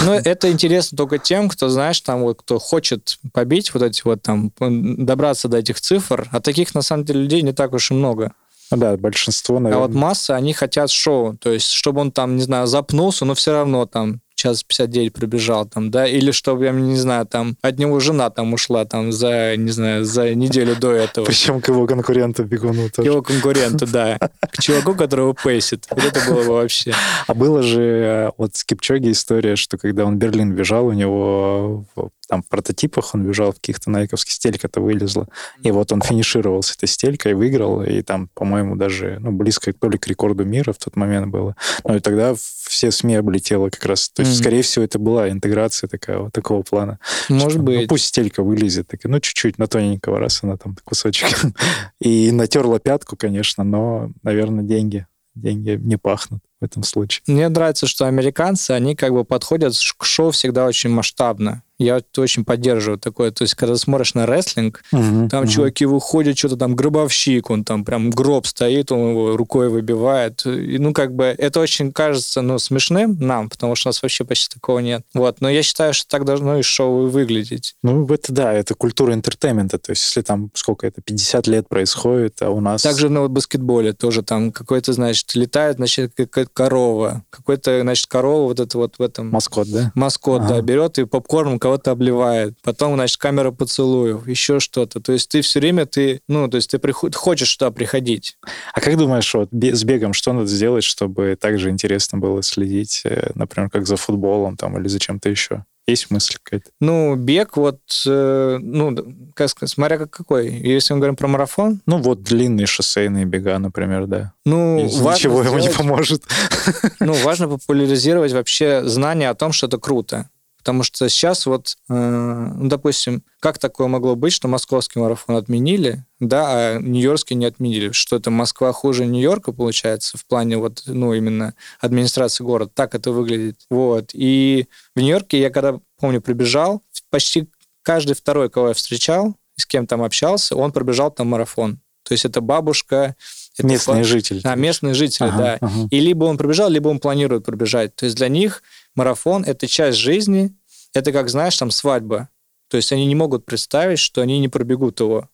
ну, 0.06 0.14
это 0.14 0.52
интересно 0.52 0.96
только 0.98 1.18
тем, 1.18 1.50
кто, 1.50 1.70
знаешь, 1.70 2.00
там 2.02 2.22
вот, 2.22 2.42
кто 2.42 2.60
хочет 2.60 3.18
побить 3.34 3.74
вот 3.74 3.84
эти 3.84 4.02
вот 4.04 4.22
там, 4.22 4.52
добраться 4.60 5.48
до 5.48 5.58
этих 5.58 5.82
цифр, 5.82 6.28
а 6.32 6.40
таких, 6.40 6.76
на 6.76 6.82
самом 6.82 7.06
деле, 7.06 7.22
людей 7.22 7.42
не 7.42 7.54
так 7.54 7.74
уж 7.74 7.92
и 7.92 7.94
много. 7.94 8.34
Да, 8.70 8.98
большинство, 8.98 9.60
наверное. 9.60 9.86
А 9.86 9.88
вот 9.88 9.96
масса, 9.96 10.36
они 10.36 10.54
хотят 10.54 10.90
шоу. 10.90 11.38
То 11.38 11.52
есть, 11.52 11.72
чтобы 11.72 12.02
он 12.02 12.12
там, 12.12 12.36
не 12.36 12.42
знаю, 12.42 12.68
запнулся, 12.68 13.24
но 13.26 13.34
все 13.34 13.54
равно 13.54 13.86
там 13.86 14.20
час 14.38 14.63
59 14.63 15.13
пробежал 15.13 15.65
там, 15.65 15.91
да, 15.91 16.08
или 16.08 16.32
чтобы, 16.32 16.65
я 16.65 16.71
не 16.71 16.95
знаю, 16.95 17.26
там, 17.26 17.58
от 17.62 17.80
него 17.80 18.00
жена 18.00 18.30
там 18.30 18.54
ушла 18.54 18.86
там 18.86 19.12
за, 19.12 19.58
не 19.58 19.71
знаю, 19.71 20.06
за 20.06 20.34
неделю 20.36 20.76
до 20.76 20.91
этого. 20.91 21.26
Причем 21.26 21.60
к 21.60 21.67
его 21.67 21.86
конкуренту 21.88 22.43
бегуну 22.43 22.89
тоже. 22.89 23.10
К 23.10 23.12
его 23.12 23.21
конкуренту, 23.21 23.88
да. 23.88 24.19
К 24.19 24.62
чуваку, 24.62 24.93
которого 24.93 25.34
пейсит. 25.34 25.88
Вот 25.89 26.04
это 26.06 26.21
было 26.30 26.43
бы 26.43 26.54
вообще. 26.54 26.93
А 27.26 27.34
было 27.34 27.63
же 27.63 27.82
э, 27.82 28.32
вот 28.38 28.56
с 28.56 28.63
Кипчоги 28.63 29.12
история, 29.12 29.56
что 29.56 29.78
когда 29.78 30.06
он 30.06 30.17
Берлин 30.17 30.54
бежал, 30.54 30.86
у 30.86 30.93
него 30.93 31.86
там 32.28 32.43
в 32.43 32.47
прототипах 32.47 33.15
он 33.15 33.26
бежал 33.26 33.52
в 33.52 33.56
каких-то 33.56 33.89
найковских, 33.89 34.34
стелька-то 34.34 34.82
вылезла. 34.82 35.28
И 35.63 35.71
вот 35.71 35.91
он 35.91 36.02
финишировал 36.02 36.62
с 36.62 36.76
этой 36.76 36.88
стелькой, 36.88 37.34
выиграл, 37.34 37.82
и 37.82 38.02
там, 38.02 38.30
по-моему, 38.34 38.76
даже 38.76 39.17
ну, 39.19 39.32
близко 39.32 39.73
то 39.73 39.89
ли 39.89 39.97
к 39.97 40.08
рекорду 40.08 40.45
мира 40.45 40.73
в 40.73 40.78
тот 40.78 40.95
момент 40.95 41.28
было. 41.28 41.56
Ну 41.84 41.95
и 41.95 42.00
тогда 42.00 42.36
все 42.68 42.92
СМИ 42.92 43.16
облетело 43.16 43.70
как 43.70 43.86
раз. 43.86 44.10
То 44.10 44.22
есть, 44.22 44.34
mm-hmm. 44.34 44.42
скорее 44.42 44.62
всего, 44.62 44.86
это 44.86 45.00
была 45.00 45.30
интеграция 45.30 45.88
такая, 45.88 46.30
такого 46.30 46.64
плана. 46.64 47.00
Может 47.30 47.52
что, 47.52 47.60
ну, 47.60 47.66
быть. 47.66 47.82
Ну, 47.82 47.88
пусть 47.88 48.06
стелька 48.06 48.44
вылезет, 48.44 48.88
так, 48.88 49.02
ну, 49.04 49.20
чуть-чуть, 49.20 49.58
на 49.58 49.68
тоненького, 49.68 50.20
раз 50.20 50.44
она 50.44 50.58
там 50.58 50.76
кусочек. 50.84 51.30
и 52.00 52.32
натерла 52.32 52.80
пятку, 52.80 53.16
конечно, 53.16 53.64
но, 53.64 54.12
наверное, 54.24 54.64
деньги 54.64 55.08
деньги 55.36 55.80
не 55.80 55.98
пахнут 55.98 56.42
в 56.60 56.66
этом 56.66 56.84
случае. 56.84 57.22
Мне 57.28 57.48
нравится, 57.48 57.88
что 57.88 58.08
американцы, 58.08 58.72
они 58.72 58.96
как 58.96 59.14
бы 59.14 59.24
подходят 59.24 59.74
к 59.98 60.04
шоу 60.04 60.32
всегда 60.32 60.66
очень 60.66 60.90
масштабно. 60.90 61.64
Я 61.80 62.02
очень 62.18 62.44
поддерживаю 62.44 62.98
такое. 62.98 63.32
То 63.32 63.44
есть, 63.44 63.54
когда 63.54 63.76
смотришь 63.76 64.16
на 64.16 64.26
рестлинг, 64.26 64.84
угу, 64.92 65.30
там 65.30 65.44
угу. 65.44 65.52
чуваки 65.52 65.86
выходят, 65.86 66.38
что-то 66.38 66.58
там 66.58 66.76
гробовщик, 66.76 67.50
он 67.50 67.63
там 67.63 67.86
прям 67.86 68.10
гроб 68.10 68.48
стоит, 68.48 68.92
он 68.92 69.12
его 69.12 69.38
рукой 69.38 69.70
выбивает. 69.70 70.46
И, 70.46 70.78
ну, 70.80 70.94
как 70.94 71.13
бы 71.13 71.26
это 71.26 71.60
очень 71.60 71.92
кажется, 71.92 72.42
ну, 72.42 72.58
смешным 72.58 73.18
нам, 73.20 73.50
потому 73.50 73.76
что 73.76 73.90
у 73.90 73.90
нас 73.90 74.02
вообще 74.02 74.24
почти 74.24 74.54
такого 74.54 74.80
нет. 74.80 75.04
Вот. 75.13 75.40
Но 75.42 75.50
я 75.50 75.62
считаю, 75.62 75.94
что 75.94 76.08
так 76.10 76.26
должно 76.26 76.58
и 76.58 76.63
шоу 76.63 77.08
выглядеть. 77.08 77.76
Ну, 77.84 78.08
это 78.08 78.34
да, 78.34 78.54
это 78.54 78.74
культура 78.74 79.13
entertainment 79.13 79.69
а. 79.69 79.78
То 79.78 79.92
есть, 79.92 80.04
если 80.04 80.22
там 80.22 80.50
сколько 80.56 80.88
это, 80.88 81.02
50 81.02 81.48
лет 81.48 81.70
происходит, 81.70 82.42
а 82.42 82.50
у 82.50 82.60
нас... 82.60 82.82
Также 82.82 83.10
на 83.10 83.28
баскетболе 83.28 83.94
тоже 83.94 84.24
там 84.24 84.52
какой-то, 84.52 84.94
значит, 84.94 85.36
летает, 85.36 85.78
значит, 85.78 86.13
какая-то 86.16 86.52
корова. 86.54 87.24
Какой-то, 87.30 87.82
значит, 87.82 88.08
корова 88.08 88.48
вот 88.48 88.60
это 88.60 88.78
вот 88.78 88.96
в 88.98 89.02
этом... 89.02 89.30
Маскот, 89.30 89.70
да? 89.70 89.92
Маскот, 89.94 90.42
ага. 90.42 90.56
да, 90.56 90.62
берет 90.62 90.98
и 90.98 91.06
попкорном 91.06 91.60
кого-то 91.68 91.92
обливает, 91.92 92.54
потом, 92.64 92.96
значит, 92.96 93.18
камера 93.18 93.52
поцелуев, 93.52 94.26
еще 94.26 94.62
что-то. 94.62 95.02
То 95.02 95.12
есть 95.12 95.30
ты 95.30 95.42
все 95.42 95.60
время, 95.60 95.86
ты, 95.86 96.22
ну, 96.30 96.48
то 96.48 96.56
есть 96.56 96.72
ты 96.72 96.80
приход, 96.80 97.14
хочешь 97.14 97.54
туда 97.58 97.72
приходить. 97.72 98.38
А 98.74 98.80
как 98.80 98.98
думаешь, 98.98 99.34
вот 99.34 99.50
с 99.52 99.84
бегом 99.84 100.14
что 100.14 100.32
надо 100.32 100.48
сделать, 100.48 100.86
чтобы 100.86 101.38
также 101.40 101.70
интересно 101.70 102.20
было 102.20 102.42
следить, 102.42 103.02
э, 103.04 103.32
например, 103.36 103.70
как 103.70 103.86
за 103.86 103.98
футболом 103.98 104.56
там 104.56 104.80
или 104.80 104.88
за 104.88 105.00
чем-то 105.00 105.30
еще? 105.30 105.66
Есть 105.88 106.10
мысль 106.10 106.36
какая-то? 106.42 106.70
Ну, 106.82 107.16
бег, 107.16 107.56
вот, 107.58 107.80
э, 108.06 108.58
ну, 108.62 108.96
как 109.34 109.50
сказать, 109.50 109.70
смотря 109.70 109.98
как 109.98 110.10
какой. 110.10 110.50
Если 110.50 110.94
мы 110.94 111.00
говорим 111.00 111.16
про 111.16 111.28
марафон... 111.28 111.82
Ну, 111.86 111.98
вот 111.98 112.24
длинные 112.24 112.66
шоссейные 112.66 113.24
бега, 113.26 113.58
например, 113.58 114.06
да. 114.06 114.34
Ну, 114.46 114.84
Ничего 114.86 115.14
сделать, 115.14 115.48
ему 115.48 115.60
не 115.60 115.70
поможет. 115.70 116.24
Ну, 117.00 117.14
важно 117.14 117.48
популяризировать 117.48 118.34
вообще 118.34 118.84
знание 118.84 119.30
о 119.30 119.36
том, 119.36 119.54
что 119.54 119.68
это 119.68 119.78
круто. 119.78 120.30
Потому 120.68 120.84
что 120.84 121.08
сейчас 121.08 121.46
вот, 121.46 121.78
э, 121.88 121.94
ну, 121.94 122.68
допустим, 122.68 123.24
как 123.40 123.58
такое 123.58 123.88
могло 123.88 124.18
быть, 124.18 124.34
что 124.34 124.50
московский 124.50 125.00
марафон 125.00 125.38
отменили, 125.38 126.04
да, 126.20 126.44
а 126.50 126.80
нью-йоркский 126.80 127.38
не 127.38 127.46
отменили? 127.46 127.94
Что 127.94 128.18
это 128.18 128.32
Москва 128.32 128.74
хуже 128.74 129.06
Нью-Йорка, 129.06 129.54
получается, 129.54 130.18
в 130.18 130.26
плане 130.26 130.58
вот, 130.58 130.84
ну, 130.86 131.14
именно 131.14 131.54
администрации 131.80 132.44
города. 132.44 132.70
Так 132.76 132.96
это 132.96 133.12
выглядит. 133.12 133.62
Вот. 133.70 134.10
И 134.12 134.68
в 134.94 135.00
Нью-Йорке 135.00 135.40
я 135.40 135.52
когда, 135.52 135.80
помню, 135.98 136.20
прибежал, 136.20 136.82
почти 137.12 137.48
каждый 137.82 138.16
второй, 138.18 138.50
кого 138.50 138.68
я 138.68 138.74
встречал, 138.74 139.36
с 139.56 139.66
кем 139.66 139.88
там 139.88 140.04
общался, 140.04 140.58
он 140.58 140.74
пробежал 140.74 141.12
там 141.12 141.28
марафон. 141.28 141.80
То 142.04 142.12
есть 142.12 142.26
это 142.26 142.42
бабушка, 142.42 143.16
это 143.58 143.68
местные 143.68 144.00
по... 144.00 144.04
жители. 144.04 144.42
А, 144.44 144.56
местные 144.56 144.94
жители, 144.94 145.28
ага, 145.28 145.38
да. 145.38 145.58
Ага. 145.62 145.88
И 145.92 146.02
либо 146.02 146.26
он 146.26 146.38
пробежал, 146.38 146.70
либо 146.70 146.90
он 146.90 147.00
планирует 147.00 147.46
пробежать. 147.46 147.96
То 147.96 148.06
есть 148.06 148.18
для 148.18 148.28
них 148.28 148.64
марафон– 148.98 149.44
это 149.48 149.68
часть 149.68 149.98
жизни, 149.98 150.54
это 150.94 151.13
как, 151.13 151.30
знаешь, 151.30 151.58
там 151.58 151.71
свадьба. 151.71 152.30
То 152.69 152.76
есть 152.76 152.92
они 152.92 153.06
не 153.06 153.15
могут 153.15 153.46
представить, 153.46 154.00
что 154.00 154.21
они 154.21 154.40
не 154.40 154.50
пробегут 154.50 155.00
его. 155.00 155.30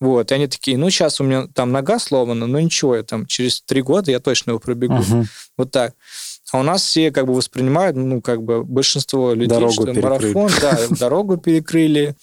Вот, 0.00 0.30
и 0.30 0.34
они 0.34 0.46
такие, 0.46 0.78
ну, 0.78 0.90
сейчас 0.90 1.20
у 1.20 1.24
меня 1.24 1.48
там 1.52 1.72
нога 1.72 1.98
сломана, 1.98 2.46
но 2.46 2.60
ничего, 2.60 2.94
я 2.94 3.02
там 3.02 3.26
через 3.26 3.62
три 3.62 3.82
года 3.82 4.12
я 4.12 4.20
точно 4.20 4.52
его 4.52 4.60
пробегу. 4.60 4.94
Uh-huh. 4.94 5.24
Вот 5.56 5.72
так. 5.72 5.94
А 6.52 6.60
у 6.60 6.62
нас 6.62 6.82
все 6.82 7.10
как 7.10 7.26
бы 7.26 7.34
воспринимают, 7.34 7.96
ну, 7.96 8.22
как 8.22 8.42
бы 8.42 8.62
большинство 8.62 9.32
людей, 9.34 9.48
дорогу 9.48 9.72
что 9.72 9.86
перекрыли. 9.86 10.32
марафон, 10.32 10.50
да, 10.60 10.78
дорогу 10.90 11.36
перекрыли, 11.36 12.14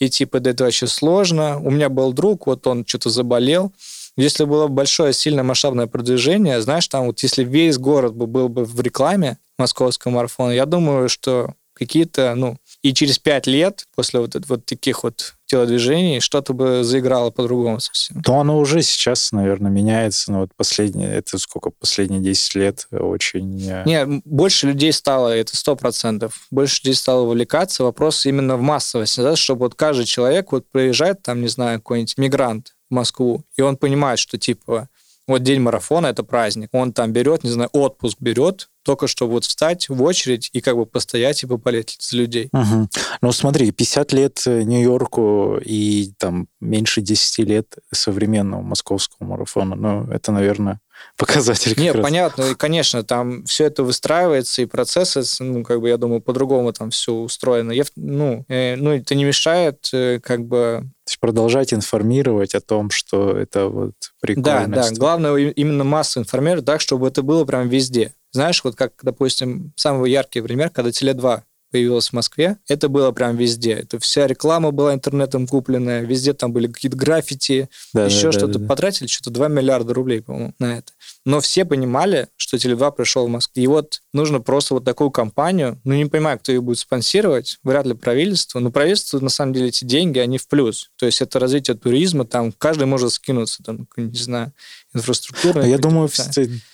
и 0.00 0.10
типа 0.10 0.38
это 0.38 0.64
вообще 0.64 0.88
сложно. 0.88 1.60
У 1.60 1.70
меня 1.70 1.88
был 1.88 2.12
друг, 2.12 2.46
вот 2.46 2.66
он 2.66 2.84
что-то 2.84 3.10
заболел, 3.10 3.72
если 4.20 4.44
было 4.44 4.68
большое, 4.68 5.12
сильное 5.12 5.44
масштабное 5.44 5.86
продвижение, 5.86 6.60
знаешь, 6.60 6.86
там 6.88 7.06
вот 7.06 7.20
если 7.20 7.44
весь 7.44 7.78
город 7.78 8.14
был 8.14 8.48
бы 8.48 8.64
в 8.64 8.80
рекламе 8.80 9.38
московского 9.58 10.12
марафона, 10.12 10.52
я 10.52 10.66
думаю, 10.66 11.08
что 11.08 11.54
какие-то, 11.80 12.34
ну, 12.34 12.58
и 12.82 12.92
через 12.92 13.18
пять 13.18 13.46
лет 13.46 13.86
после 13.96 14.20
вот, 14.20 14.36
вот 14.48 14.66
таких 14.66 15.02
вот 15.02 15.34
телодвижений 15.46 16.20
что-то 16.20 16.52
бы 16.52 16.84
заиграло 16.84 17.30
по-другому 17.30 17.80
совсем. 17.80 18.22
То 18.22 18.38
оно 18.38 18.58
уже 18.58 18.82
сейчас, 18.82 19.32
наверное, 19.32 19.70
меняется, 19.70 20.30
но 20.30 20.40
вот 20.40 20.50
последние, 20.54 21.10
это 21.10 21.38
сколько, 21.38 21.70
последние 21.70 22.20
10 22.20 22.54
лет 22.54 22.86
очень... 22.92 23.58
Э, 23.68 23.84
Не, 23.86 24.20
больше 24.26 24.66
людей 24.66 24.92
стало, 24.92 25.28
это 25.28 25.56
сто 25.56 25.74
процентов, 25.74 26.46
больше 26.50 26.82
людей 26.82 26.94
стало 26.94 27.22
увлекаться. 27.22 27.82
Вопрос 27.82 28.26
именно 28.26 28.58
в 28.58 28.60
массовости, 28.60 29.20
да, 29.20 29.34
чтобы 29.34 29.60
вот 29.60 29.74
каждый 29.74 30.04
человек 30.04 30.52
вот 30.52 30.66
приезжает, 30.70 31.22
там, 31.22 31.40
не 31.40 31.48
знаю, 31.48 31.78
какой-нибудь 31.78 32.18
мигрант 32.18 32.74
Москву, 32.90 33.44
и 33.56 33.62
он 33.62 33.76
понимает, 33.76 34.18
что 34.18 34.38
типа 34.38 34.88
вот 35.30 35.42
день 35.44 35.60
марафона– 35.60 36.06
это 36.08 36.24
праздник. 36.24 36.70
Он 36.72 36.92
там 36.92 37.12
берет, 37.12 37.44
не 37.44 37.50
знаю, 37.50 37.70
отпуск 37.72 38.16
берет, 38.20 38.68
только 38.82 39.06
чтобы 39.06 39.34
вот 39.34 39.44
встать 39.44 39.88
в 39.88 40.02
очередь 40.02 40.50
и 40.52 40.60
как 40.60 40.76
бы 40.76 40.86
постоять 40.86 41.42
и 41.42 41.46
попалить 41.46 41.96
за 42.00 42.16
людей. 42.16 42.48
Угу. 42.52 42.88
Ну 43.22 43.32
смотри, 43.32 43.70
50 43.70 44.12
лет 44.12 44.42
Нью-Йорку 44.46 45.58
и 45.64 46.12
там 46.18 46.48
меньше 46.60 47.00
10 47.00 47.38
лет 47.46 47.76
современного 47.92 48.62
московского 48.62 49.24
марафона. 49.24 49.76
Ну, 49.76 50.10
это, 50.10 50.32
наверное, 50.32 50.80
показатель. 51.16 51.74
Нет, 51.78 51.96
раз. 51.96 52.02
понятно, 52.02 52.44
и, 52.44 52.54
конечно, 52.54 53.02
там 53.02 53.44
все 53.44 53.64
это 53.64 53.82
выстраивается, 53.82 54.62
и 54.62 54.66
процессы, 54.66 55.22
ну, 55.40 55.64
как 55.64 55.80
бы, 55.80 55.88
я 55.88 55.96
думаю, 55.96 56.20
по-другому 56.20 56.72
там 56.72 56.90
все 56.90 57.12
устроено. 57.12 57.72
Я, 57.72 57.84
ну, 57.96 58.44
э, 58.48 58.76
ну, 58.76 58.90
это 58.92 59.14
не 59.14 59.24
мешает, 59.24 59.88
э, 59.92 60.20
как 60.22 60.44
бы... 60.44 60.82
То 61.04 61.10
есть 61.10 61.20
продолжать 61.20 61.74
информировать 61.74 62.54
о 62.54 62.60
том, 62.60 62.90
что 62.90 63.36
это 63.36 63.66
вот 63.66 63.94
прикольно. 64.20 64.68
Да, 64.68 64.88
да, 64.88 64.90
главное 64.92 65.36
именно 65.36 65.84
массу 65.84 66.20
информировать 66.20 66.64
так, 66.64 66.80
чтобы 66.80 67.08
это 67.08 67.22
было 67.22 67.44
прям 67.44 67.68
везде. 67.68 68.14
Знаешь, 68.32 68.62
вот 68.62 68.76
как, 68.76 68.92
допустим, 69.02 69.72
самый 69.76 70.10
яркий 70.10 70.40
пример, 70.40 70.70
когда 70.70 70.90
Теле2 70.90 71.42
появилась 71.70 72.08
в 72.08 72.12
Москве, 72.12 72.58
это 72.68 72.88
было 72.88 73.12
прям 73.12 73.36
везде. 73.36 73.72
Это 73.72 73.98
вся 73.98 74.26
реклама 74.26 74.70
была 74.70 74.94
интернетом 74.94 75.46
купленная, 75.46 76.02
везде 76.02 76.32
там 76.32 76.52
были 76.52 76.66
какие-то 76.66 76.96
граффити, 76.96 77.68
да, 77.92 78.06
еще 78.06 78.26
да, 78.26 78.32
что-то. 78.32 78.54
Да, 78.54 78.58
да. 78.58 78.66
Потратили 78.66 79.06
что-то 79.06 79.30
2 79.30 79.48
миллиарда 79.48 79.94
рублей, 79.94 80.22
по-моему, 80.22 80.54
на 80.58 80.78
это. 80.78 80.92
Но 81.26 81.40
все 81.40 81.64
понимали, 81.64 82.28
что 82.36 82.56
Теле2 82.56 82.92
пришел 82.92 83.26
в 83.26 83.30
Москву. 83.30 83.62
И 83.62 83.66
вот 83.66 84.00
нужно 84.12 84.40
просто 84.40 84.74
вот 84.74 84.84
такую 84.84 85.10
компанию, 85.10 85.80
ну, 85.84 85.94
не 85.94 86.06
понимаю, 86.06 86.38
кто 86.38 86.52
ее 86.52 86.60
будет 86.60 86.78
спонсировать, 86.78 87.58
вряд 87.62 87.86
ли 87.86 87.94
правительство, 87.94 88.58
но 88.58 88.70
правительство, 88.70 89.20
на 89.20 89.28
самом 89.28 89.52
деле, 89.52 89.68
эти 89.68 89.84
деньги, 89.84 90.18
они 90.18 90.38
в 90.38 90.48
плюс. 90.48 90.90
То 90.96 91.06
есть 91.06 91.20
это 91.20 91.38
развитие 91.38 91.76
туризма, 91.76 92.24
там 92.24 92.52
каждый 92.52 92.86
может 92.86 93.12
скинуться, 93.12 93.62
там, 93.62 93.86
не 93.96 94.18
знаю, 94.18 94.52
инфраструктурной. 94.94 95.68
Я 95.68 95.78
думаю, 95.78 96.08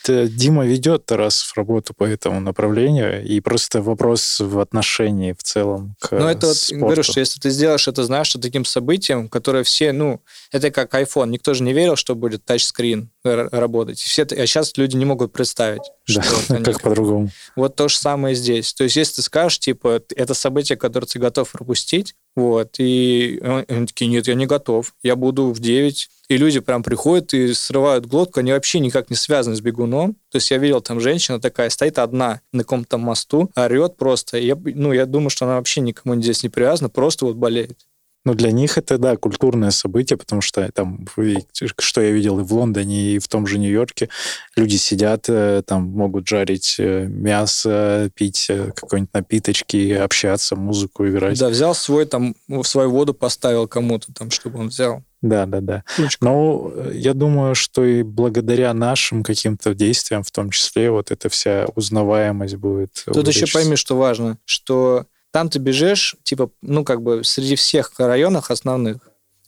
да. 0.07 0.27
Дима 0.27 0.65
ведет 0.65 1.11
раз 1.13 1.43
в 1.43 1.57
работу 1.57 1.95
по 1.95 2.05
этому 2.05 2.41
направлению, 2.41 3.25
и 3.25 3.41
просто 3.41 3.83
вопрос 3.83 4.41
в 4.41 4.59
отношении 4.61 5.33
в 5.33 5.43
целом 5.43 5.97
к 6.01 6.13
Ну, 6.13 6.27
это 6.27 6.55
спорту. 6.55 6.75
вот, 6.81 6.87
говорю, 6.87 7.03
что 7.03 7.21
если 7.21 7.41
ты 7.41 7.51
сделаешь 7.51 7.89
это, 7.89 8.05
знаешь, 8.05 8.29
что 8.29 8.39
таким 8.41 8.65
событием, 8.65 9.29
которое 9.29 9.65
все, 9.65 9.93
ну, 9.93 10.23
это 10.53 10.71
как 10.71 10.95
iPhone, 10.95 11.29
никто 11.29 11.53
же 11.55 11.63
не 11.63 11.73
верил, 11.73 11.97
что 11.97 12.15
будет 12.15 12.45
тачскрин 12.45 13.11
работать. 13.35 13.99
Все, 13.99 14.23
а 14.23 14.47
сейчас 14.47 14.77
люди 14.77 14.97
не 14.97 15.05
могут 15.05 15.33
представить, 15.33 15.83
да, 16.09 16.23
что 16.23 16.57
как 16.65 16.81
по-другому. 16.81 17.31
Вот 17.55 17.77
то 17.77 17.89
же 17.89 17.97
самое 17.97 18.35
здесь. 18.35 18.73
То 18.75 18.85
есть, 18.85 18.97
если 18.97 19.17
ты 19.17 19.23
скажешь, 19.23 19.59
типа, 19.59 20.03
это 20.15 20.35
событие, 20.35 20.77
которое 20.77 21.07
ты 21.07 21.19
готов 21.19 21.51
пропустить, 21.51 22.15
вот, 22.35 22.77
и 22.79 23.41
они 23.43 23.87
такие, 23.87 24.09
нет, 24.09 24.29
я 24.29 24.35
не 24.35 24.47
готов, 24.47 24.95
я 25.03 25.17
буду 25.17 25.53
в 25.53 25.59
9. 25.59 26.09
И 26.29 26.37
люди 26.37 26.61
прям 26.61 26.83
приходят 26.83 27.33
и 27.33 27.55
срывают 27.55 28.07
глотку, 28.07 28.41
они 28.41 28.53
вообще 28.53 28.81
никак 28.81 29.11
не 29.11 29.17
связаны 29.17 29.57
с 29.57 29.61
бегуном. 29.61 30.15
То 30.31 30.37
есть 30.37 30.51
я 30.51 30.59
видел, 30.59 30.81
там 30.81 31.01
женщина 31.01 31.41
такая 31.41 31.71
стоит 31.71 31.99
одна 31.99 32.41
на 32.53 32.63
каком-то 32.63 32.99
мосту, 32.99 33.51
орет 33.55 33.97
просто. 33.97 34.39
Я, 34.39 34.57
ну, 34.57 34.93
я 34.93 35.07
думаю, 35.07 35.31
что 35.31 35.47
она 35.47 35.57
вообще 35.57 35.81
никому 35.81 36.21
здесь 36.21 36.43
не 36.43 36.49
привязана, 36.49 36.89
просто 36.89 37.27
вот 37.27 37.37
болеет. 37.37 37.79
Ну, 38.27 38.35
для 38.35 38.51
них 38.51 38.77
это, 38.77 38.99
да, 38.99 39.17
культурное 39.17 39.71
событие, 39.71 40.17
потому 40.17 40.43
что 40.43 40.69
там, 40.73 41.07
что 41.55 42.01
я 42.01 42.11
видел 42.11 42.41
и 42.41 42.43
в 42.43 42.53
Лондоне, 42.53 43.13
и 43.13 43.19
в 43.21 43.29
том 43.29 43.47
же 43.47 43.57
Нью-Йорке, 43.57 44.09
люди 44.57 44.75
сидят, 44.75 45.27
э, 45.29 45.63
там 45.65 45.85
могут 45.85 46.27
жарить 46.27 46.75
э, 46.81 47.07
мясо, 47.07 48.11
пить 48.17 48.47
э, 48.49 48.73
какой-нибудь 48.75 49.15
напиточки, 49.15 49.93
общаться, 49.93 50.57
музыку 50.57 51.07
играть. 51.07 51.39
Да, 51.39 51.51
взял 51.51 51.73
свой, 51.73 52.05
там, 52.05 52.35
свою 52.65 52.91
воду 52.91 53.15
поставил 53.15 53.69
кому-то, 53.69 54.13
там, 54.13 54.33
чтобы 54.33 54.59
он 54.59 54.69
взял. 54.71 55.05
Да, 55.23 55.47
да, 55.47 55.61
да. 55.61 55.85
Но 56.21 56.73
я 56.93 57.15
думаю, 57.15 57.55
что 57.55 57.85
и 57.85 58.03
благодаря 58.03 58.75
нашим 58.75 59.23
каким-то 59.23 59.73
действиям, 59.73 60.25
в 60.25 60.33
том 60.33 60.51
числе, 60.51 60.91
вот 60.91 61.13
эта 61.13 61.29
вся 61.29 61.67
узнаваемость 61.77 62.57
будет. 62.57 63.05
Тут 63.07 63.29
еще 63.29 63.47
пойми, 63.53 63.77
что 63.77 63.97
важно, 63.97 64.37
что 64.45 65.07
там 65.37 65.51
ты 65.51 65.59
бежишь, 65.59 66.17
типа, 66.23 66.49
ну, 66.63 66.83
как 66.83 67.03
бы 67.03 67.23
среди 67.23 67.57
всех 67.57 67.93
районов 67.99 68.51
основных, 68.51 68.97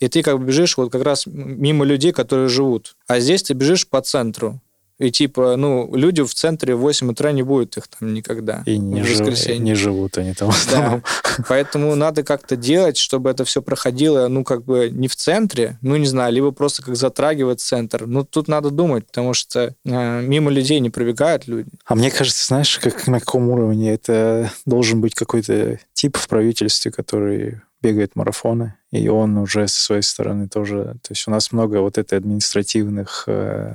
и 0.00 0.08
ты 0.08 0.22
как 0.22 0.38
бы 0.38 0.44
бежишь 0.44 0.76
вот 0.76 0.92
как 0.92 1.02
раз 1.02 1.24
мимо 1.24 1.86
людей, 1.86 2.12
которые 2.12 2.50
живут. 2.50 2.94
А 3.06 3.20
здесь 3.20 3.44
ты 3.44 3.54
бежишь 3.54 3.88
по 3.88 4.02
центру. 4.02 4.60
И 4.98 5.12
типа, 5.12 5.56
ну, 5.56 5.94
люди 5.94 6.22
в 6.24 6.34
центре 6.34 6.74
в 6.74 6.80
8 6.80 7.10
утра 7.10 7.30
не 7.30 7.42
будет 7.42 7.76
их 7.76 7.86
там 7.86 8.12
никогда. 8.12 8.62
И 8.66 8.78
не, 8.78 9.04
жив, 9.04 9.48
не 9.58 9.74
живут 9.74 10.18
они 10.18 10.34
там. 10.34 10.50
Да. 10.70 11.02
Поэтому 11.48 11.94
надо 11.94 12.24
как-то 12.24 12.56
делать, 12.56 12.96
чтобы 12.96 13.30
это 13.30 13.44
все 13.44 13.62
проходило, 13.62 14.26
ну, 14.28 14.42
как 14.42 14.64
бы 14.64 14.90
не 14.90 15.06
в 15.06 15.14
центре, 15.14 15.78
ну, 15.82 15.96
не 15.96 16.06
знаю, 16.06 16.32
либо 16.32 16.50
просто 16.50 16.82
как 16.82 16.96
затрагивать 16.96 17.60
центр. 17.60 18.06
Ну, 18.06 18.24
тут 18.24 18.48
надо 18.48 18.70
думать, 18.70 19.06
потому 19.06 19.34
что 19.34 19.74
э, 19.84 20.20
мимо 20.22 20.50
людей 20.50 20.80
не 20.80 20.90
пробегают 20.90 21.46
люди. 21.46 21.70
А 21.84 21.94
мне 21.94 22.10
кажется, 22.10 22.44
знаешь, 22.46 22.78
как 22.78 23.06
на 23.06 23.20
каком 23.20 23.48
уровне 23.50 23.92
это 23.92 24.50
должен 24.66 25.00
быть 25.00 25.14
какой-то 25.14 25.78
тип 25.92 26.16
в 26.16 26.26
правительстве, 26.28 26.90
который 26.90 27.60
бегает 27.80 28.16
марафоны, 28.16 28.74
и 28.90 29.08
он 29.08 29.36
уже 29.36 29.68
со 29.68 29.80
своей 29.80 30.02
стороны 30.02 30.48
тоже... 30.48 30.96
То 31.02 31.10
есть 31.10 31.26
у 31.28 31.30
нас 31.30 31.52
много 31.52 31.80
вот 31.80 31.98
этой 31.98 32.18
административных 32.18 33.24
э, 33.26 33.74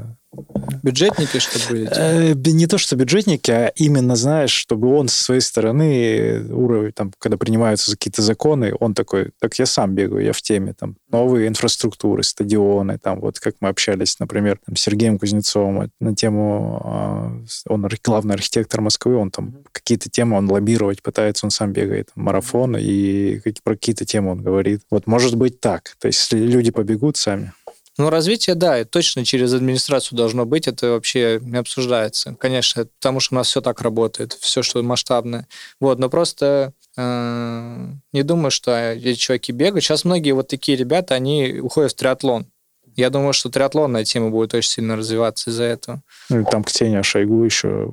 Бюджетники, 0.82 1.40
чтобы 1.40 1.66
были? 1.70 1.90
Э, 1.96 2.34
не 2.34 2.68
то, 2.68 2.78
что 2.78 2.96
бюджетники, 2.96 3.52
а 3.52 3.68
именно, 3.76 4.16
знаешь, 4.16 4.52
чтобы 4.52 4.94
он 4.94 5.08
со 5.08 5.24
своей 5.24 5.42
стороны, 5.42 6.44
уровень, 6.52 6.92
там, 6.92 7.14
когда 7.20 7.38
принимаются 7.38 7.92
какие-то 7.92 8.22
законы, 8.22 8.74
он 8.80 8.94
такой, 8.94 9.32
так 9.40 9.58
я 9.60 9.66
сам 9.66 9.94
бегаю, 9.96 10.26
я 10.26 10.34
в 10.34 10.42
теме, 10.42 10.74
там, 10.74 10.98
новые 11.10 11.48
инфраструктуры, 11.48 12.24
стадионы, 12.24 12.98
там, 12.98 13.20
вот 13.22 13.40
как 13.40 13.56
мы 13.62 13.70
общались, 13.70 14.20
например, 14.20 14.60
там, 14.66 14.76
с 14.76 14.82
Сергеем 14.82 15.20
Кузнецовым 15.20 15.92
на 16.00 16.16
тему, 16.16 16.82
а, 16.84 17.44
он 17.70 17.88
главный 18.04 18.36
архитектор 18.36 18.82
Москвы, 18.82 19.16
он 19.16 19.32
там 19.32 19.64
какие-то 19.72 20.10
темы 20.10 20.38
он 20.38 20.52
лоббировать 20.52 21.02
пытается, 21.02 21.46
он 21.46 21.52
сам 21.52 21.72
бегает, 21.72 22.10
марафон, 22.16 22.76
и 22.78 23.40
про 23.64 23.76
какие-то 23.76 24.06
темы 24.06 24.32
он 24.32 24.42
говорит. 24.42 24.82
Вот 24.90 25.03
может 25.06 25.36
быть 25.36 25.60
так, 25.60 25.96
то 26.00 26.08
есть 26.08 26.20
если 26.20 26.46
люди 26.46 26.72
побегут 26.72 27.18
сами, 27.18 27.54
ну, 27.98 28.10
развитие, 28.10 28.56
да, 28.56 28.84
точно 28.86 29.24
через 29.24 29.54
администрацию 29.54 30.18
должно 30.18 30.46
быть, 30.46 30.68
это 30.68 30.92
вообще 30.92 31.40
не 31.44 31.58
обсуждается. 31.58 32.36
Конечно, 32.40 32.86
потому 33.00 33.20
что 33.20 33.36
у 33.36 33.38
нас 33.38 33.48
все 33.48 33.62
так 33.62 33.82
работает, 33.82 34.34
все, 34.34 34.64
что 34.64 34.82
масштабное. 34.82 35.48
Вот, 35.80 36.00
но 36.00 36.10
просто 36.10 36.74
э, 36.98 37.88
не 38.12 38.24
думаю, 38.24 38.50
что 38.50 38.76
эти 38.76 39.14
чуваки 39.14 39.52
бегают. 39.52 39.84
Сейчас 39.84 40.06
многие 40.06 40.32
вот 40.32 40.48
такие 40.48 40.76
ребята, 40.76 41.14
они 41.14 41.60
уходят 41.62 41.92
в 41.92 41.96
триатлон. 41.96 42.48
Я 42.96 43.12
думаю, 43.12 43.34
что 43.34 43.50
триатлонная 43.50 44.06
тема 44.06 44.32
будет 44.32 44.56
очень 44.56 44.70
сильно 44.70 44.96
развиваться 44.96 45.52
из-за 45.52 45.64
этого. 45.64 46.02
Ну, 46.30 46.42
и 46.42 46.46
там 46.46 46.64
Ксения 46.64 47.04
Шойгу 47.04 47.44
еще, 47.44 47.92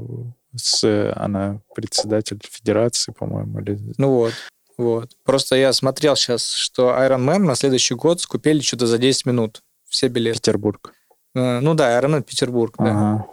с, 0.57 1.13
она 1.15 1.61
председатель 1.75 2.41
федерации, 2.43 3.13
по-моему. 3.13 3.61
Или... 3.61 3.79
Ну 3.99 4.15
вот. 4.15 4.33
Вот. 4.81 5.11
Просто 5.25 5.57
я 5.57 5.75
смотрел 5.75 6.17
сейчас, 6.17 6.53
что 6.53 6.89
Iron 6.91 7.23
Man 7.23 7.41
на 7.41 7.55
следующий 7.55 7.95
год 7.95 8.23
скупили 8.23 8.61
что-то 8.61 8.87
за 8.87 8.97
10 8.97 9.27
минут 9.27 9.63
все 9.87 10.09
билеты. 10.09 10.39
Петербург. 10.39 10.95
Э, 11.35 11.61
ну 11.61 11.75
да, 11.75 11.99
Аэронет 11.99 12.25
Петербург, 12.25 12.75
да. 12.79 12.87
Ага. 12.87 13.27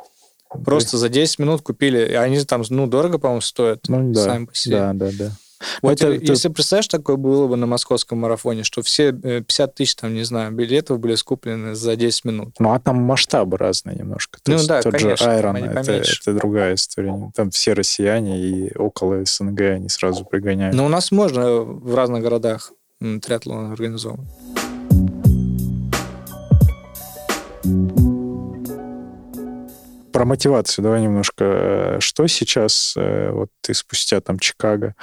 Просто 0.65 0.97
за 0.97 1.07
10 1.07 1.39
минут 1.39 1.61
купили. 1.61 2.13
Они 2.15 2.43
там, 2.43 2.63
ну, 2.69 2.85
дорого, 2.85 3.17
по-моему, 3.17 3.39
стоят. 3.39 3.87
Ну 3.87 4.11
да, 4.11 4.23
сами 4.25 4.45
по 4.45 4.55
себе. 4.55 4.75
да, 4.75 4.93
да, 4.93 5.09
да. 5.17 5.31
Вот 5.81 6.01
это, 6.01 6.11
если 6.11 6.47
ты... 6.47 6.53
представляешь, 6.53 6.87
такое 6.87 7.15
было 7.15 7.47
бы 7.47 7.57
на 7.57 7.65
московском 7.65 8.19
марафоне, 8.19 8.63
что 8.63 8.81
все 8.81 9.11
50 9.11 9.75
тысяч, 9.75 9.95
там, 9.95 10.13
не 10.13 10.23
знаю, 10.23 10.51
билетов 10.51 10.99
были 10.99 11.15
скуплены 11.15 11.75
за 11.75 11.95
10 11.95 12.25
минут. 12.25 12.55
Ну, 12.59 12.71
а 12.71 12.79
там 12.79 12.97
масштабы 12.97 13.57
разные 13.57 13.97
немножко. 13.97 14.39
То 14.43 14.51
ну 14.51 14.57
есть, 14.57 14.67
да, 14.67 14.81
тот 14.81 14.93
конечно. 14.93 15.17
же 15.17 15.31
Айрон, 15.31 15.57
это, 15.57 15.91
это 15.91 16.33
другая 16.33 16.75
история. 16.75 17.31
Там 17.35 17.49
все 17.51 17.73
россияне 17.73 18.39
и 18.39 18.77
около 18.77 19.23
СНГ 19.25 19.61
они 19.61 19.89
сразу 19.89 20.25
пригоняют. 20.25 20.75
Но 20.75 20.85
у 20.85 20.89
нас 20.89 21.11
можно 21.11 21.61
в 21.61 21.95
разных 21.95 22.21
городах 22.21 22.71
триатлон 22.99 23.71
организован. 23.71 24.27
Про 30.17 30.25
мотивацию 30.25 30.81
давай 30.81 31.03
немножко. 31.03 31.97
Что 31.99 32.25
сейчас, 32.25 32.95
э, 32.97 33.29
вот 33.29 33.51
ты 33.61 33.75
спустя 33.75 34.19
там 34.19 34.39
Чикаго 34.39 34.95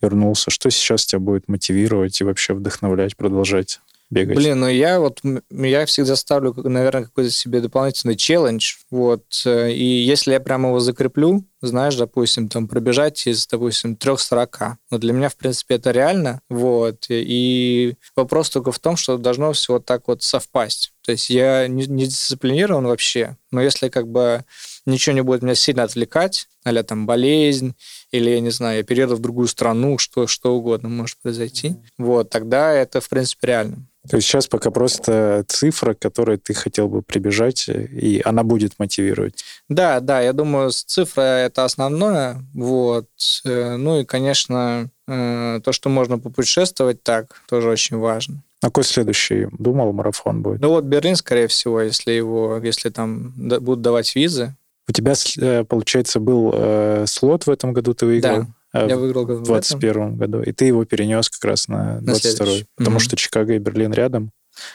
вернулся, 0.00 0.50
что 0.50 0.70
сейчас 0.70 1.04
тебя 1.04 1.18
будет 1.18 1.46
мотивировать 1.46 2.18
и 2.18 2.24
вообще 2.24 2.54
вдохновлять, 2.54 3.14
продолжать 3.14 3.82
бегать? 4.12 4.36
Блин, 4.36 4.60
ну 4.60 4.68
я 4.68 5.00
вот, 5.00 5.20
я 5.50 5.86
всегда 5.86 6.16
ставлю, 6.16 6.54
наверное, 6.56 7.04
какой-то 7.04 7.30
себе 7.30 7.60
дополнительный 7.60 8.16
челлендж, 8.16 8.74
вот, 8.90 9.24
э, 9.44 9.72
и 9.72 9.84
если 9.84 10.32
я 10.32 10.40
прямо 10.40 10.68
его 10.68 10.80
закреплю, 10.80 11.44
знаешь, 11.62 11.94
допустим, 11.94 12.48
там 12.48 12.68
пробежать 12.68 13.26
из, 13.26 13.46
допустим, 13.46 13.94
3.40. 13.94 14.74
Но 14.90 14.98
для 14.98 15.12
меня, 15.12 15.28
в 15.28 15.36
принципе, 15.36 15.76
это 15.76 15.92
реально, 15.92 16.40
вот, 16.50 17.06
и 17.08 17.94
вопрос 18.16 18.50
только 18.50 18.72
в 18.72 18.78
том, 18.78 18.96
что 18.96 19.16
должно 19.16 19.52
все 19.52 19.74
вот 19.74 19.86
так 19.86 20.08
вот 20.08 20.22
совпасть. 20.22 20.92
То 21.04 21.12
есть 21.12 21.30
я 21.30 21.66
не, 21.68 21.86
не 21.86 22.06
дисциплинирован 22.06 22.86
вообще, 22.86 23.36
но 23.50 23.60
если 23.60 23.88
как 23.88 24.08
бы 24.08 24.44
ничего 24.86 25.14
не 25.14 25.22
будет 25.22 25.42
меня 25.42 25.54
сильно 25.54 25.84
отвлекать, 25.84 26.48
а 26.64 26.82
там 26.82 27.06
болезнь, 27.06 27.74
или, 28.10 28.30
я 28.30 28.40
не 28.40 28.50
знаю, 28.50 28.78
я 28.78 28.82
перееду 28.82 29.16
в 29.16 29.20
другую 29.20 29.48
страну, 29.48 29.98
что, 29.98 30.26
что 30.26 30.54
угодно 30.54 30.88
может 30.88 31.18
произойти, 31.20 31.68
mm-hmm. 31.68 31.84
вот, 31.98 32.30
тогда 32.30 32.72
это, 32.72 33.00
в 33.00 33.08
принципе, 33.08 33.48
реально. 33.48 33.86
То 34.08 34.16
есть 34.16 34.26
сейчас 34.26 34.48
пока 34.48 34.70
просто 34.70 35.44
цифра, 35.46 35.94
к 35.94 36.00
которой 36.00 36.36
ты 36.36 36.54
хотел 36.54 36.88
бы 36.88 37.02
прибежать, 37.02 37.68
и 37.68 38.20
она 38.24 38.42
будет 38.42 38.78
мотивировать. 38.78 39.44
Да, 39.68 40.00
да, 40.00 40.20
я 40.20 40.32
думаю, 40.32 40.70
цифра 40.70 41.22
это 41.22 41.64
основное. 41.64 42.44
Вот. 42.52 43.06
Э, 43.44 43.76
ну 43.76 44.00
и, 44.00 44.04
конечно, 44.04 44.90
э, 45.06 45.60
то, 45.62 45.72
что 45.72 45.88
можно 45.88 46.18
попутешествовать 46.18 47.02
так, 47.04 47.42
тоже 47.48 47.68
очень 47.68 47.96
важно. 47.96 48.42
А 48.60 48.66
какой 48.66 48.84
следующий? 48.84 49.48
Думал, 49.58 49.92
марафон 49.92 50.42
будет? 50.42 50.60
Ну 50.60 50.70
вот 50.70 50.84
Берлин, 50.84 51.16
скорее 51.16 51.46
всего, 51.46 51.80
если 51.80 52.12
его, 52.12 52.60
если 52.62 52.90
там 52.90 53.32
будут 53.36 53.82
давать 53.82 54.14
визы. 54.16 54.54
У 54.88 54.92
тебя, 54.92 55.14
э, 55.38 55.64
получается, 55.64 56.18
был 56.18 56.50
э, 56.52 57.04
слот 57.06 57.46
в 57.46 57.50
этом 57.50 57.72
году, 57.72 57.94
ты 57.94 58.06
выиграл? 58.06 58.40
Да. 58.40 58.46
А 58.72 58.86
я 58.86 58.96
выиграл 58.96 59.24
в 59.24 59.42
2021 59.42 60.16
году. 60.16 60.42
И 60.42 60.52
ты 60.52 60.64
его 60.64 60.84
перенес 60.84 61.28
как 61.28 61.44
раз 61.44 61.68
на 61.68 62.00
22 62.00 62.46
потому 62.76 62.96
mm-hmm. 62.96 63.00
что 63.00 63.16
Чикаго 63.16 63.54
и 63.54 63.58
Берлин 63.58 63.92
рядом. 63.92 64.32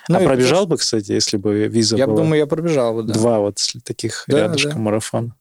Ну, 0.07 0.17
а 0.17 0.21
пробежал 0.21 0.67
бы, 0.67 0.77
кстати, 0.77 1.11
если 1.11 1.37
бы 1.37 1.67
виза 1.67 1.97
я 1.97 2.07
была? 2.07 2.17
Я 2.17 2.23
думаю, 2.23 2.39
я 2.39 2.47
пробежал 2.47 2.95
бы, 2.95 3.03
да. 3.03 3.13
Два 3.13 3.39
вот 3.39 3.59
таких 3.83 4.23
да, 4.27 4.41
рядышком 4.41 4.73
да. 4.73 4.79
марафон. 4.79 5.33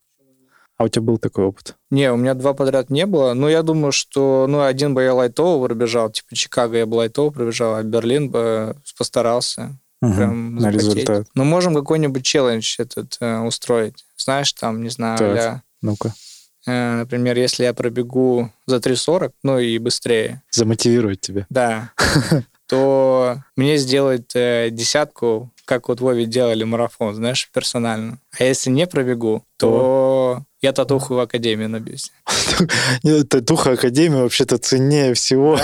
А 0.78 0.84
у 0.84 0.88
тебя 0.88 1.02
был 1.02 1.16
такой 1.16 1.44
опыт? 1.46 1.74
Не, 1.90 2.12
у 2.12 2.16
меня 2.16 2.34
два 2.34 2.52
подряд 2.52 2.90
не 2.90 3.07
было. 3.07 3.32
Но 3.32 3.48
я 3.48 3.62
думаю, 3.62 3.92
что 3.92 4.46
ну, 4.46 4.62
один 4.62 4.92
бы 4.92 5.02
я 5.02 5.14
лайтово 5.14 5.66
пробежал, 5.66 6.11
типа 6.11 6.34
Чикаго 6.34 6.76
я 6.76 6.86
бы 6.86 6.96
лайтово 6.96 7.30
пробежал, 7.30 7.76
а 7.76 7.82
Берлин 7.82 8.30
бы 8.30 8.76
постарался. 8.98 9.78
Угу, 10.02 10.14
прям 10.14 10.57
на 10.57 10.70
результат. 10.70 11.26
Ну, 11.34 11.44
можем 11.44 11.74
какой-нибудь 11.74 12.22
челлендж 12.22 12.76
этот 12.78 13.16
э, 13.20 13.38
устроить. 13.40 14.04
Знаешь, 14.18 14.52
там, 14.52 14.82
не 14.82 14.90
знаю, 14.90 15.18
так, 15.18 15.32
для... 15.32 15.62
ну-ка. 15.80 16.12
Э, 16.67 16.97
например, 16.99 17.37
если 17.39 17.64
я 17.64 17.75
пробегу 17.75 18.51
за 18.67 18.77
3.40, 18.77 19.33
ну 19.43 19.59
и 19.59 19.79
быстрее. 19.79 20.43
Замотивировать 20.51 21.21
тебя. 21.21 21.47
Да. 21.49 21.93
То 22.67 23.39
мне 23.55 23.77
сделать 23.77 24.35
э, 24.35 24.71
десятку, 24.73 25.51
как 25.64 25.89
вот 25.89 26.01
Вове 26.01 26.27
делали 26.27 26.64
марафон, 26.64 27.14
знаешь, 27.14 27.49
персонально. 27.53 28.19
А 28.39 28.43
если 28.43 28.71
не 28.71 28.87
пробегу, 28.87 29.45
то 29.57 30.43
я 30.61 30.73
татуху 30.73 31.14
в 31.14 31.21
Академии 31.21 31.67
набьюсь. 31.67 32.11
Татуха 33.28 33.72
Академии 33.72 34.22
вообще-то 34.22 34.59
ценнее 34.59 35.14
всего. 35.14 35.59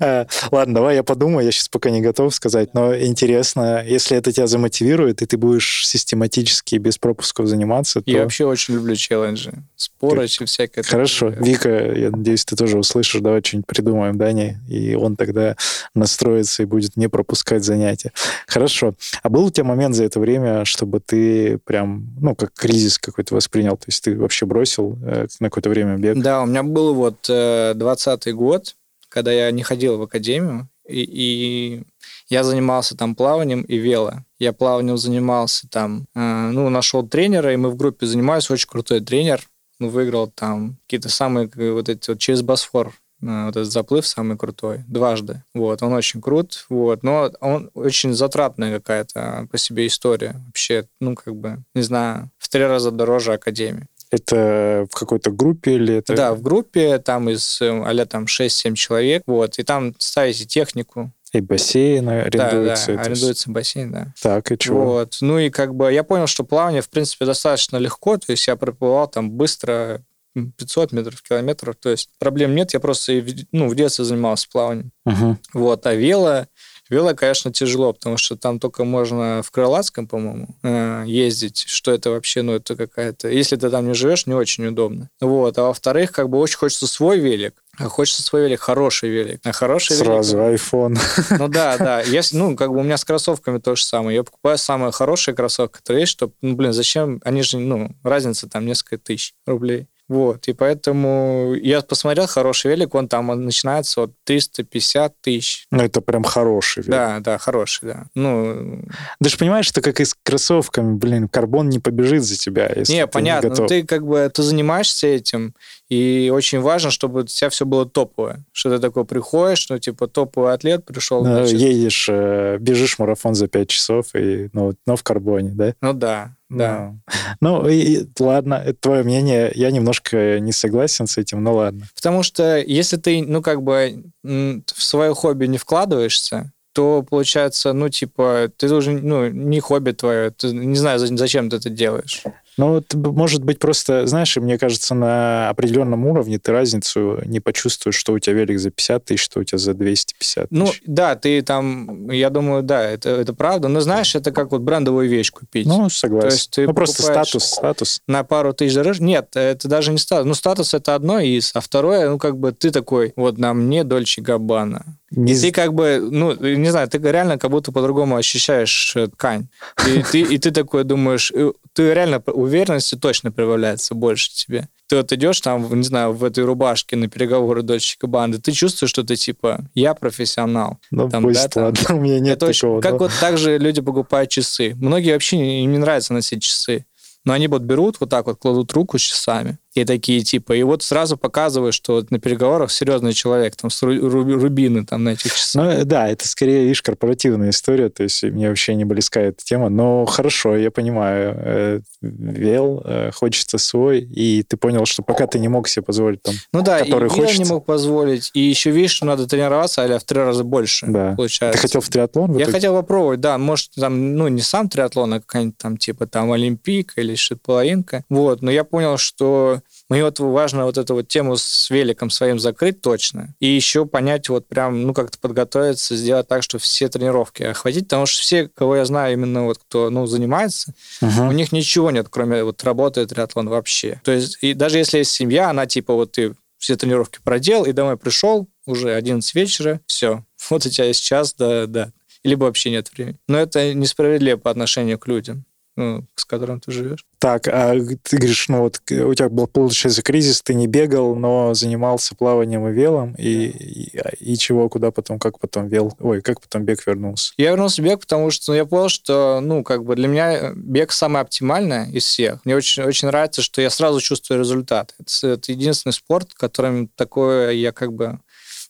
А, 0.00 0.26
ладно, 0.50 0.74
давай 0.74 0.96
я 0.96 1.02
подумаю, 1.02 1.44
я 1.44 1.52
сейчас 1.52 1.68
пока 1.68 1.90
не 1.90 2.00
готов 2.00 2.34
сказать, 2.34 2.74
но 2.74 2.96
интересно, 2.96 3.84
если 3.84 4.16
это 4.16 4.32
тебя 4.32 4.46
замотивирует, 4.46 5.22
и 5.22 5.26
ты 5.26 5.36
будешь 5.36 5.86
систематически 5.86 6.76
без 6.76 6.98
пропусков 6.98 7.46
заниматься, 7.46 8.02
Я 8.06 8.22
вообще 8.22 8.44
очень 8.44 8.74
люблю 8.74 8.94
челленджи, 8.96 9.52
споры 9.76 10.24
и 10.24 10.44
всякое. 10.44 10.82
Хорошо. 10.82 11.28
Вика, 11.28 11.92
я 11.92 12.10
надеюсь, 12.10 12.44
ты 12.44 12.56
тоже 12.56 12.78
услышишь, 12.78 13.20
давай 13.20 13.42
что-нибудь 13.42 13.66
придумаем 13.66 14.18
Дане, 14.18 14.60
и 14.68 14.94
он 14.94 15.16
тогда 15.16 15.56
настроится 15.94 16.62
и 16.62 16.66
будет 16.66 16.96
не 16.96 17.08
пропускать 17.08 17.64
занятия. 17.64 18.12
Хорошо. 18.46 18.94
А 19.22 19.28
был 19.28 19.46
у 19.46 19.50
тебя 19.50 19.64
момент 19.64 19.94
за 19.94 20.04
это 20.04 20.20
время, 20.20 20.64
чтобы 20.64 21.00
ты 21.00 21.58
прям, 21.58 22.14
ну, 22.20 22.34
как 22.34 22.52
кризис 22.54 22.98
какой-то 22.98 23.34
воспринял? 23.34 23.76
То 23.76 23.84
есть 23.86 24.04
ты 24.04 24.16
вообще 24.16 24.46
бросил 24.46 24.98
э, 25.02 25.09
на 25.40 25.48
какое-то 25.48 25.70
время 25.70 25.96
бег? 25.96 26.18
Да, 26.18 26.42
у 26.42 26.46
меня 26.46 26.62
был 26.62 26.94
вот 26.94 27.26
э, 27.28 27.72
20 27.74 28.34
год, 28.34 28.76
когда 29.08 29.32
я 29.32 29.50
не 29.50 29.62
ходил 29.62 29.98
в 29.98 30.02
академию, 30.02 30.68
и, 30.86 31.02
и 31.02 31.82
я 32.28 32.44
занимался 32.44 32.96
там 32.96 33.14
плаванием 33.14 33.62
и 33.62 33.76
вело. 33.76 34.24
Я 34.38 34.52
плаванием 34.52 34.98
занимался 34.98 35.68
там, 35.68 36.06
э, 36.14 36.50
ну, 36.52 36.68
нашел 36.68 37.06
тренера, 37.06 37.52
и 37.52 37.56
мы 37.56 37.70
в 37.70 37.76
группе 37.76 38.06
занимались, 38.06 38.50
очень 38.50 38.68
крутой 38.68 39.00
тренер, 39.00 39.42
ну, 39.78 39.88
выиграл 39.88 40.28
там 40.28 40.76
какие-то 40.86 41.08
самые 41.08 41.50
вот 41.54 41.88
эти 41.88 42.10
вот 42.10 42.18
через 42.18 42.42
Босфор 42.42 42.92
Э, 43.22 43.46
вот 43.46 43.56
этот 43.56 43.70
заплыв 43.70 44.06
самый 44.06 44.36
крутой, 44.36 44.84
дважды. 44.86 45.42
Вот, 45.54 45.82
он 45.82 45.92
очень 45.92 46.20
крут, 46.20 46.64
вот, 46.68 47.02
но 47.02 47.30
он 47.40 47.70
очень 47.74 48.14
затратная 48.14 48.78
какая-то 48.78 49.48
по 49.50 49.58
себе 49.58 49.86
история. 49.86 50.36
Вообще, 50.46 50.86
ну, 51.00 51.14
как 51.14 51.36
бы, 51.36 51.58
не 51.74 51.82
знаю, 51.82 52.30
в 52.38 52.48
три 52.48 52.64
раза 52.64 52.90
дороже 52.90 53.34
Академии. 53.34 53.86
Это 54.10 54.86
в 54.90 54.94
какой-то 54.98 55.30
группе 55.30 55.74
или 55.74 55.96
это... 55.96 56.14
Да, 56.14 56.34
в 56.34 56.42
группе, 56.42 56.98
там 56.98 57.30
из 57.30 57.60
а 57.62 58.06
там 58.06 58.24
6-7 58.24 58.74
человек, 58.74 59.22
вот, 59.26 59.58
и 59.58 59.62
там 59.62 59.94
ставите 59.98 60.46
технику, 60.46 61.12
и 61.32 61.40
бассейн 61.40 62.08
арендуется. 62.08 62.86
Да, 62.88 62.94
да, 62.96 63.02
арендуется 63.02 63.50
бассейн, 63.50 63.92
да. 63.92 64.14
Так, 64.20 64.50
и 64.50 64.58
чего? 64.58 64.84
Вот. 64.84 65.18
Ну 65.20 65.38
и 65.38 65.48
как 65.48 65.74
бы 65.74 65.92
я 65.92 66.02
понял, 66.02 66.26
что 66.26 66.42
плавание, 66.42 66.82
в 66.82 66.90
принципе, 66.90 67.24
достаточно 67.24 67.76
легко, 67.76 68.16
то 68.18 68.32
есть 68.32 68.46
я 68.48 68.56
проплывал 68.56 69.06
там 69.06 69.30
быстро, 69.30 70.02
500 70.34 70.92
метров, 70.92 71.22
километров. 71.22 71.76
То 71.76 71.90
есть 71.90 72.10
проблем 72.18 72.54
нет, 72.54 72.72
я 72.72 72.80
просто 72.80 73.24
ну, 73.52 73.68
в 73.68 73.74
детстве 73.74 74.04
занимался 74.04 74.48
плаванием. 74.50 74.92
Uh-huh. 75.06 75.36
Вот, 75.54 75.86
а 75.86 75.94
вело, 75.94 76.46
вело, 76.90 77.14
конечно, 77.14 77.52
тяжело, 77.52 77.92
потому 77.92 78.16
что 78.16 78.36
там 78.36 78.58
только 78.58 78.84
можно 78.84 79.42
в 79.42 79.50
Крылатском, 79.50 80.06
по-моему, 80.06 80.48
э, 80.62 81.04
ездить, 81.06 81.64
что 81.66 81.92
это 81.92 82.10
вообще, 82.10 82.42
ну, 82.42 82.54
это 82.54 82.76
какая-то... 82.76 83.28
Если 83.28 83.56
ты 83.56 83.70
там 83.70 83.86
не 83.86 83.94
живешь, 83.94 84.26
не 84.26 84.34
очень 84.34 84.66
удобно. 84.66 85.08
Вот, 85.20 85.56
а 85.58 85.62
во-вторых, 85.62 86.12
как 86.12 86.28
бы 86.28 86.38
очень 86.38 86.58
хочется 86.58 86.86
свой 86.86 87.18
велик, 87.18 87.62
а 87.78 87.88
хочется 87.88 88.22
свой 88.22 88.42
велик, 88.42 88.60
хороший 88.60 89.08
велик. 89.08 89.40
А 89.44 89.52
хороший 89.52 89.96
Сразу 89.96 90.36
велик... 90.36 90.60
iPhone. 90.60 90.98
Ну 91.38 91.48
да, 91.48 91.78
да. 91.78 92.00
Если, 92.02 92.36
ну, 92.36 92.56
как 92.56 92.70
бы 92.70 92.80
у 92.80 92.82
меня 92.82 92.96
с 92.96 93.04
кроссовками 93.04 93.58
то 93.58 93.76
же 93.76 93.84
самое. 93.84 94.16
Я 94.16 94.24
покупаю 94.24 94.58
самые 94.58 94.92
хорошие 94.92 95.34
кроссовки, 95.34 95.78
которые 95.78 96.02
есть, 96.02 96.12
чтобы, 96.12 96.34
ну, 96.42 96.56
блин, 96.56 96.72
зачем? 96.72 97.20
Они 97.24 97.42
же, 97.42 97.58
ну, 97.58 97.92
разница 98.02 98.48
там 98.48 98.66
несколько 98.66 98.98
тысяч 98.98 99.34
рублей. 99.46 99.86
Вот, 100.10 100.48
и 100.48 100.54
поэтому 100.54 101.54
я 101.54 101.82
посмотрел 101.82 102.26
хороший 102.26 102.72
велик, 102.72 102.96
он 102.96 103.06
там 103.06 103.28
начинается 103.44 104.02
от 104.02 104.10
350 104.24 105.14
тысяч. 105.20 105.66
Ну, 105.70 105.84
это 105.84 106.00
прям 106.00 106.24
хороший 106.24 106.82
велик. 106.82 106.90
Да, 106.90 107.20
да, 107.20 107.38
хороший, 107.38 107.86
да. 107.86 108.06
Ну... 108.16 108.82
Ты 109.22 109.30
же 109.30 109.38
понимаешь, 109.38 109.66
что 109.66 109.80
как 109.80 110.00
и 110.00 110.04
с 110.04 110.16
кроссовками, 110.20 110.96
блин, 110.96 111.28
карбон 111.28 111.68
не 111.68 111.78
побежит 111.78 112.24
за 112.24 112.36
тебя, 112.36 112.68
если 112.74 112.92
Не, 112.92 113.06
ты 113.06 113.12
понятно, 113.12 113.46
не 113.46 113.50
готов. 113.50 113.68
ты 113.68 113.84
как 113.84 114.04
бы, 114.04 114.28
ты 114.34 114.42
занимаешься 114.42 115.06
этим, 115.06 115.54
и 115.90 116.30
очень 116.32 116.60
важно, 116.60 116.90
чтобы 116.90 117.20
у 117.20 117.24
тебя 117.24 117.50
все 117.50 117.66
было 117.66 117.84
топовое. 117.84 118.44
Что 118.52 118.70
ты 118.70 118.78
такой 118.78 119.04
приходишь, 119.04 119.68
ну, 119.68 119.78
типа, 119.78 120.06
топовый 120.06 120.54
атлет 120.54 120.86
пришел. 120.86 121.24
Ну, 121.24 121.32
значит... 121.32 121.58
Едешь, 121.58 122.06
э, 122.08 122.58
бежишь 122.60 123.00
марафон 123.00 123.34
за 123.34 123.48
5 123.48 123.68
часов, 123.68 124.14
и, 124.14 124.50
ну, 124.52 124.72
но 124.86 124.94
в 124.94 125.02
карбоне, 125.02 125.50
да? 125.50 125.74
Ну, 125.80 125.92
да, 125.92 126.36
да. 126.48 126.94
Ну, 127.40 127.62
ну 127.62 127.68
и, 127.68 128.06
ладно, 128.20 128.62
это 128.64 128.78
твое 128.80 129.02
мнение. 129.02 129.50
Я 129.56 129.72
немножко 129.72 130.38
не 130.38 130.52
согласен 130.52 131.08
с 131.08 131.18
этим, 131.18 131.42
но 131.42 131.54
ладно. 131.54 131.88
Потому 131.96 132.22
что 132.22 132.58
если 132.58 132.96
ты, 132.96 133.22
ну, 133.26 133.42
как 133.42 133.62
бы 133.62 134.04
в 134.22 134.62
свое 134.82 135.12
хобби 135.12 135.46
не 135.46 135.58
вкладываешься, 135.58 136.52
то 136.72 137.02
получается, 137.02 137.72
ну, 137.72 137.88
типа, 137.88 138.48
ты 138.56 138.68
должен, 138.68 139.00
ну, 139.02 139.28
не 139.28 139.58
хобби 139.58 139.90
твое, 139.90 140.30
ты 140.30 140.52
не 140.52 140.76
знаю, 140.76 141.00
зачем 141.00 141.50
ты 141.50 141.56
это 141.56 141.68
делаешь. 141.68 142.22
Ну, 142.60 143.12
может 143.12 143.44
быть, 143.44 143.58
просто, 143.58 144.06
знаешь, 144.06 144.36
мне 144.36 144.58
кажется, 144.58 144.94
на 144.94 145.48
определенном 145.48 146.06
уровне 146.06 146.38
ты 146.38 146.52
разницу 146.52 147.20
не 147.24 147.40
почувствуешь, 147.40 147.96
что 147.96 148.12
у 148.12 148.18
тебя 148.18 148.36
велик 148.36 148.58
за 148.58 148.70
50 148.70 149.04
тысяч, 149.04 149.22
что 149.22 149.40
у 149.40 149.44
тебя 149.44 149.58
за 149.58 149.74
250 149.74 150.48
тысяч. 150.48 150.50
Ну, 150.50 150.70
да, 150.86 151.16
ты 151.16 151.42
там, 151.42 152.10
я 152.10 152.30
думаю, 152.30 152.62
да, 152.62 152.82
это, 152.82 153.10
это 153.10 153.32
правда. 153.34 153.68
Но 153.68 153.80
знаешь, 153.80 154.14
это 154.14 154.32
как 154.32 154.52
вот 154.52 154.62
брендовую 154.62 155.08
вещь 155.08 155.30
купить. 155.30 155.66
Ну, 155.66 155.88
согласен. 155.88 156.28
То 156.28 156.34
есть 156.34 156.50
ты 156.50 156.66
ну, 156.66 156.74
просто 156.74 157.02
статус, 157.02 157.44
статус. 157.44 158.02
На 158.06 158.24
пару 158.24 158.52
тысяч 158.52 158.74
дороже. 158.74 159.02
Нет, 159.02 159.34
это 159.34 159.68
даже 159.68 159.92
не 159.92 159.98
статус. 159.98 160.26
Ну, 160.26 160.34
статус 160.34 160.74
это 160.74 160.94
одно 160.94 161.18
из, 161.20 161.52
а 161.54 161.60
второе, 161.60 162.10
ну, 162.10 162.18
как 162.18 162.38
бы 162.38 162.52
ты 162.52 162.70
такой, 162.70 163.12
вот 163.16 163.38
на 163.38 163.54
мне 163.54 163.84
Дольче 163.84 164.22
Габбана. 164.22 164.99
Не... 165.10 165.34
ты 165.34 165.50
как 165.50 165.74
бы, 165.74 165.98
ну, 166.00 166.34
не 166.34 166.70
знаю, 166.70 166.88
ты 166.88 166.98
реально 166.98 167.36
как 167.36 167.50
будто 167.50 167.72
по-другому 167.72 168.16
ощущаешь 168.16 168.94
э, 168.94 169.08
ткань. 169.08 169.48
И 169.86 170.02
ты, 170.02 170.20
и 170.20 170.38
ты 170.38 170.52
такой 170.52 170.84
думаешь, 170.84 171.32
э, 171.34 171.52
ты 171.72 171.92
реально 171.92 172.22
уверенности 172.26 172.94
точно 172.94 173.32
прибавляется 173.32 173.94
больше 173.94 174.30
тебе. 174.32 174.68
Ты 174.86 174.96
вот 174.96 175.12
идешь 175.12 175.40
там, 175.40 175.72
не 175.74 175.84
знаю, 175.84 176.12
в 176.12 176.22
этой 176.24 176.44
рубашке 176.44 176.96
на 176.96 177.08
переговоры 177.08 177.62
дочки 177.62 178.06
банды, 178.06 178.38
ты 178.38 178.52
чувствуешь, 178.52 178.90
что 178.90 179.02
ты 179.02 179.16
типа, 179.16 179.64
я 179.74 179.94
профессионал. 179.94 180.78
Ну, 180.90 181.08
там, 181.08 181.24
пусть, 181.24 181.42
да, 181.42 181.48
там, 181.48 181.64
ладно, 181.64 181.96
у 181.96 182.00
меня 182.00 182.20
нет 182.20 182.42
это 182.42 182.52
такого. 182.52 182.78
Очень, 182.78 182.82
как 182.82 183.00
вот 183.00 183.12
так 183.20 183.36
же 183.36 183.58
люди 183.58 183.80
покупают 183.80 184.30
часы. 184.30 184.74
Многие 184.76 185.12
вообще 185.12 185.36
им 185.62 185.72
не 185.72 185.78
нравится 185.78 186.12
носить 186.12 186.42
часы. 186.42 186.86
Но 187.24 187.34
они 187.34 187.48
вот 187.48 187.62
берут, 187.62 187.96
вот 188.00 188.10
так 188.10 188.26
вот 188.26 188.38
кладут 188.38 188.72
руку 188.72 188.98
с 188.98 189.02
часами, 189.02 189.58
и 189.74 189.84
такие 189.84 190.22
типа, 190.22 190.54
и 190.54 190.62
вот 190.62 190.82
сразу 190.82 191.16
показывают, 191.16 191.74
что 191.74 191.94
вот 191.94 192.10
на 192.10 192.18
переговорах 192.18 192.72
серьезный 192.72 193.12
человек, 193.12 193.54
там, 193.54 193.70
с 193.70 193.82
рубины 193.82 194.84
там 194.84 195.04
на 195.04 195.10
этих 195.10 195.34
часах. 195.34 195.78
Ну, 195.78 195.84
да, 195.84 196.08
это 196.08 196.26
скорее, 196.26 196.64
видишь, 196.64 196.82
корпоративная 196.82 197.50
история, 197.50 197.88
то 197.88 198.02
есть 198.02 198.22
мне 198.22 198.48
вообще 198.48 198.74
не 198.74 198.84
близка 198.84 199.20
эта 199.20 199.44
тема, 199.44 199.68
но 199.68 200.06
хорошо, 200.06 200.56
я 200.56 200.72
понимаю, 200.72 201.34
э, 201.36 201.80
вел, 202.00 202.82
э, 202.84 203.10
хочется 203.14 203.58
свой, 203.58 204.00
и 204.00 204.42
ты 204.42 204.56
понял, 204.56 204.86
что 204.86 205.02
пока 205.02 205.26
ты 205.28 205.38
не 205.38 205.48
мог 205.48 205.68
себе 205.68 205.84
позволить 205.84 206.22
там, 206.22 206.34
Ну 206.52 206.62
да, 206.62 206.80
который 206.80 207.06
и 207.06 207.10
хочется. 207.10 207.32
я 207.32 207.44
не 207.44 207.48
мог 207.48 207.64
позволить, 207.64 208.30
и 208.34 208.40
еще 208.40 208.70
видишь, 208.70 208.92
что 208.92 209.06
надо 209.06 209.28
тренироваться, 209.28 209.84
а 209.84 209.98
в 209.98 210.04
три 210.04 210.18
раза 210.18 210.42
больше, 210.42 210.86
да. 210.86 211.14
получается. 211.16 211.58
Ты 211.58 211.62
хотел 211.62 211.80
в 211.80 211.88
триатлон? 211.88 212.32
В 212.32 212.38
я 212.38 212.46
хотел 212.46 212.74
попробовать, 212.74 213.20
да, 213.20 213.38
может, 213.38 213.70
там, 213.76 214.16
ну, 214.16 214.26
не 214.26 214.42
сам 214.42 214.68
триатлон, 214.68 215.14
а 215.14 215.20
какая-нибудь 215.20 215.58
там, 215.58 215.76
типа, 215.76 216.08
там, 216.08 216.32
Олимпийка 216.32 217.00
или 217.00 217.14
что-то 217.14 217.40
половинка, 217.44 218.04
вот, 218.08 218.42
но 218.42 218.50
я 218.50 218.64
понял, 218.64 218.98
что 218.98 219.59
мне 219.88 220.04
вот 220.04 220.18
важно 220.20 220.64
вот 220.64 220.78
эту 220.78 220.94
вот 220.94 221.08
тему 221.08 221.36
с 221.36 221.70
великом 221.70 222.10
своим 222.10 222.38
закрыть 222.38 222.80
точно. 222.80 223.34
И 223.40 223.46
еще 223.46 223.86
понять 223.86 224.28
вот 224.28 224.46
прям, 224.46 224.82
ну, 224.82 224.94
как-то 224.94 225.18
подготовиться, 225.18 225.96
сделать 225.96 226.28
так, 226.28 226.42
что 226.42 226.58
все 226.58 226.88
тренировки 226.88 227.42
охватить, 227.42 227.84
потому 227.84 228.06
что 228.06 228.22
все, 228.22 228.48
кого 228.48 228.76
я 228.76 228.84
знаю, 228.84 229.14
именно 229.14 229.44
вот 229.44 229.58
кто, 229.58 229.90
ну, 229.90 230.06
занимается, 230.06 230.74
uh-huh. 231.02 231.28
у 231.28 231.32
них 231.32 231.52
ничего 231.52 231.90
нет, 231.90 232.06
кроме 232.08 232.44
вот 232.44 232.62
работы 232.64 233.06
триатлон 233.06 233.48
вообще. 233.48 234.00
То 234.04 234.12
есть, 234.12 234.38
и 234.42 234.54
даже 234.54 234.78
если 234.78 234.98
есть 234.98 235.10
семья, 235.10 235.50
она 235.50 235.66
типа 235.66 235.94
вот 235.94 236.12
ты 236.12 236.34
все 236.58 236.76
тренировки 236.76 237.18
проделал 237.24 237.64
и 237.64 237.72
домой 237.72 237.96
пришел, 237.96 238.48
уже 238.66 238.94
11 238.94 239.34
вечера, 239.34 239.80
все, 239.86 240.24
вот 240.48 240.66
у 240.66 240.70
тебя 240.70 240.86
есть 240.86 241.02
час, 241.02 241.34
да, 241.36 241.66
да, 241.66 241.90
либо 242.22 242.44
вообще 242.44 242.70
нет 242.70 242.90
времени. 242.92 243.16
Но 243.26 243.38
это 243.38 243.74
несправедливо 243.74 244.36
по 244.36 244.50
отношению 244.50 244.98
к 244.98 245.08
людям 245.08 245.44
ну, 245.80 246.06
с 246.14 246.24
которым 246.24 246.60
ты 246.60 246.70
живешь. 246.72 247.04
Так, 247.18 247.48
а 247.48 247.74
ты 247.74 248.16
говоришь, 248.16 248.48
ну 248.48 248.60
вот 248.60 248.80
у 248.90 249.14
тебя 249.14 249.28
был, 249.28 249.46
получается, 249.46 250.02
кризис, 250.02 250.42
ты 250.42 250.54
не 250.54 250.66
бегал, 250.66 251.14
но 251.14 251.54
занимался 251.54 252.14
плаванием 252.14 252.66
и 252.68 252.72
велом, 252.72 253.14
и, 253.14 253.46
и, 253.46 254.32
и 254.32 254.36
чего, 254.36 254.68
куда 254.68 254.90
потом, 254.90 255.18
как 255.18 255.38
потом 255.38 255.68
вел, 255.68 255.94
ой, 256.00 256.22
как 256.22 256.40
потом 256.40 256.64
бег 256.64 256.86
вернулся? 256.86 257.32
Я 257.36 257.50
вернулся 257.50 257.82
в 257.82 257.84
бег, 257.84 258.00
потому 258.00 258.30
что 258.30 258.52
ну, 258.52 258.56
я 258.56 258.64
понял, 258.64 258.88
что, 258.88 259.40
ну, 259.42 259.64
как 259.64 259.84
бы 259.84 259.96
для 259.96 260.08
меня 260.08 260.52
бег 260.54 260.92
самый 260.92 261.22
оптимальный 261.22 261.90
из 261.90 262.04
всех. 262.04 262.44
Мне 262.44 262.56
очень, 262.56 262.82
очень 262.82 263.08
нравится, 263.08 263.42
что 263.42 263.62
я 263.62 263.70
сразу 263.70 264.00
чувствую 264.00 264.40
результат. 264.40 264.94
Это, 264.98 265.28
это 265.28 265.52
единственный 265.52 265.92
спорт, 265.92 266.34
которым 266.34 266.88
такое 266.88 267.52
я 267.52 267.72
как 267.72 267.92
бы 267.92 268.20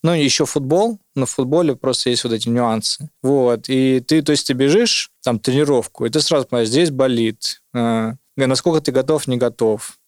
ну, 0.02 0.12
еще 0.14 0.46
футбол, 0.46 0.98
но 1.14 1.26
в 1.26 1.30
футболе 1.30 1.76
просто 1.76 2.10
есть 2.10 2.24
вот 2.24 2.32
эти 2.32 2.48
нюансы. 2.48 3.10
Вот, 3.22 3.68
и 3.68 4.00
ты, 4.00 4.22
то 4.22 4.32
есть 4.32 4.46
ты 4.46 4.54
бежишь, 4.54 5.10
там, 5.22 5.38
тренировку, 5.38 6.06
и 6.06 6.10
ты 6.10 6.20
сразу 6.20 6.46
понимаешь, 6.46 6.68
здесь 6.68 6.90
болит, 6.90 7.62
э, 7.74 8.12
насколько 8.36 8.80
ты 8.80 8.92
готов, 8.92 9.26
не 9.26 9.36
готов. 9.36 9.98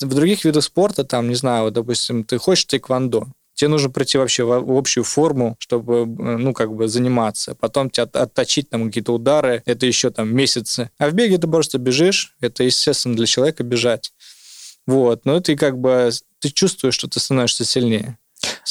В 0.00 0.14
других 0.14 0.44
видах 0.44 0.64
спорта, 0.64 1.04
там, 1.04 1.28
не 1.28 1.34
знаю, 1.34 1.64
вот, 1.64 1.74
допустим, 1.74 2.24
ты 2.24 2.38
хочешь 2.38 2.64
тэквондо, 2.66 3.26
тебе 3.54 3.68
нужно 3.68 3.90
пройти 3.90 4.16
вообще 4.16 4.44
в 4.44 4.76
общую 4.76 5.04
форму, 5.04 5.56
чтобы, 5.58 6.06
ну, 6.06 6.54
как 6.54 6.72
бы 6.72 6.88
заниматься. 6.88 7.54
Потом 7.54 7.90
тебя 7.90 8.04
отточить 8.04 8.70
там 8.70 8.86
какие-то 8.86 9.12
удары, 9.12 9.62
это 9.66 9.84
еще 9.84 10.10
там 10.10 10.34
месяцы. 10.34 10.90
А 10.96 11.10
в 11.10 11.12
беге 11.12 11.36
ты 11.36 11.46
просто 11.46 11.76
бежишь, 11.76 12.34
это, 12.40 12.64
естественно, 12.64 13.14
для 13.14 13.26
человека 13.26 13.62
бежать. 13.62 14.12
Вот, 14.86 15.26
ну, 15.26 15.40
ты 15.40 15.56
как 15.56 15.78
бы, 15.78 16.10
ты 16.38 16.48
чувствуешь, 16.48 16.94
что 16.94 17.06
ты 17.06 17.20
становишься 17.20 17.66
сильнее. 17.66 18.16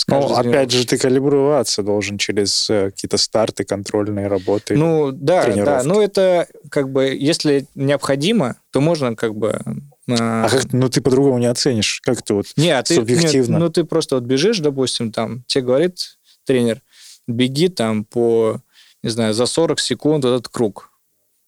Ну, 0.07 0.35
опять 0.35 0.71
же, 0.71 0.85
ты 0.85 0.97
калиброваться 0.97 1.83
должен 1.83 2.17
через 2.17 2.69
э, 2.69 2.91
какие-то 2.91 3.17
старты, 3.17 3.63
контрольные 3.63 4.27
работы. 4.27 4.75
Ну, 4.75 5.11
да, 5.11 5.45
да. 5.53 5.83
Ну, 5.83 6.01
это 6.01 6.47
как 6.69 6.89
бы, 6.89 7.15
если 7.15 7.67
необходимо, 7.75 8.55
то 8.71 8.81
можно 8.81 9.15
как 9.15 9.35
бы... 9.35 9.61
А, 10.09 10.45
а 10.45 10.49
как, 10.49 10.73
ну, 10.73 10.89
ты 10.89 11.01
по-другому 11.01 11.37
не 11.37 11.45
оценишь. 11.45 12.01
Как 12.03 12.23
ты 12.23 12.33
вот 12.33 12.47
нет, 12.55 12.87
субъективно? 12.87 13.53
Нет, 13.53 13.59
ну, 13.59 13.69
ты 13.69 13.83
просто 13.83 14.15
вот 14.15 14.23
бежишь, 14.23 14.59
допустим, 14.59 15.11
там, 15.11 15.43
тебе 15.45 15.65
говорит 15.65 16.17
тренер, 16.45 16.81
беги 17.27 17.67
там 17.69 18.05
по, 18.05 18.61
не 19.03 19.09
знаю, 19.09 19.35
за 19.35 19.45
40 19.45 19.79
секунд 19.79 20.25
этот 20.25 20.47
круг. 20.47 20.91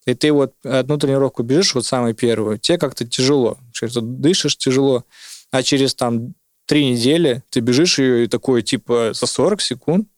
И 0.06 0.14
ты 0.14 0.32
вот 0.32 0.54
одну 0.64 0.96
тренировку 0.98 1.42
бежишь, 1.42 1.74
вот 1.74 1.86
самую 1.86 2.14
первую, 2.14 2.58
тебе 2.58 2.78
как-то 2.78 3.06
тяжело. 3.06 3.58
Дышишь 3.80 4.56
тяжело, 4.56 5.04
а 5.50 5.62
через 5.62 5.94
там 5.94 6.34
три 6.66 6.90
недели 6.90 7.42
ты 7.50 7.60
бежишь 7.60 7.98
ее 7.98 8.24
и 8.24 8.28
такой, 8.28 8.62
типа, 8.62 9.12
за 9.14 9.26
40 9.26 9.60
секунд, 9.60 10.08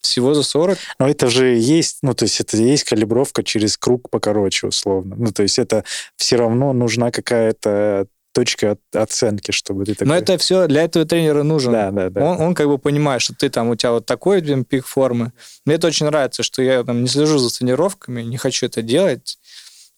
всего 0.00 0.34
за 0.34 0.42
40. 0.42 0.78
Но 0.98 1.08
это 1.08 1.28
же 1.28 1.56
есть, 1.56 1.98
ну, 2.02 2.14
то 2.14 2.24
есть 2.24 2.40
это 2.40 2.56
есть 2.56 2.84
калибровка 2.84 3.42
через 3.42 3.76
круг 3.76 4.10
покороче, 4.10 4.68
условно. 4.68 5.16
Ну, 5.18 5.32
то 5.32 5.42
есть 5.42 5.58
это 5.58 5.84
все 6.16 6.36
равно 6.36 6.72
нужна 6.72 7.10
какая-то 7.10 8.06
точка 8.32 8.78
оценки, 8.94 9.50
чтобы 9.50 9.84
ты 9.84 9.94
такой... 9.94 10.06
Но 10.06 10.16
это 10.16 10.38
все 10.38 10.66
для 10.66 10.82
этого 10.82 11.04
тренера 11.04 11.42
нужен. 11.42 11.72
Да, 11.72 11.90
да, 11.90 12.10
да. 12.10 12.24
Он, 12.24 12.40
он 12.40 12.54
как 12.54 12.68
бы 12.68 12.78
понимает, 12.78 13.22
что 13.22 13.34
ты 13.34 13.50
там, 13.50 13.70
у 13.70 13.76
тебя 13.76 13.92
вот 13.92 14.06
такой 14.06 14.40
блин, 14.40 14.64
пик 14.64 14.86
формы. 14.86 15.32
Мне 15.64 15.76
это 15.76 15.88
очень 15.88 16.06
нравится, 16.06 16.42
что 16.42 16.62
я 16.62 16.84
там 16.84 17.02
не 17.02 17.08
слежу 17.08 17.38
за 17.38 17.50
тренировками, 17.56 18.22
не 18.22 18.36
хочу 18.36 18.66
это 18.66 18.82
делать. 18.82 19.38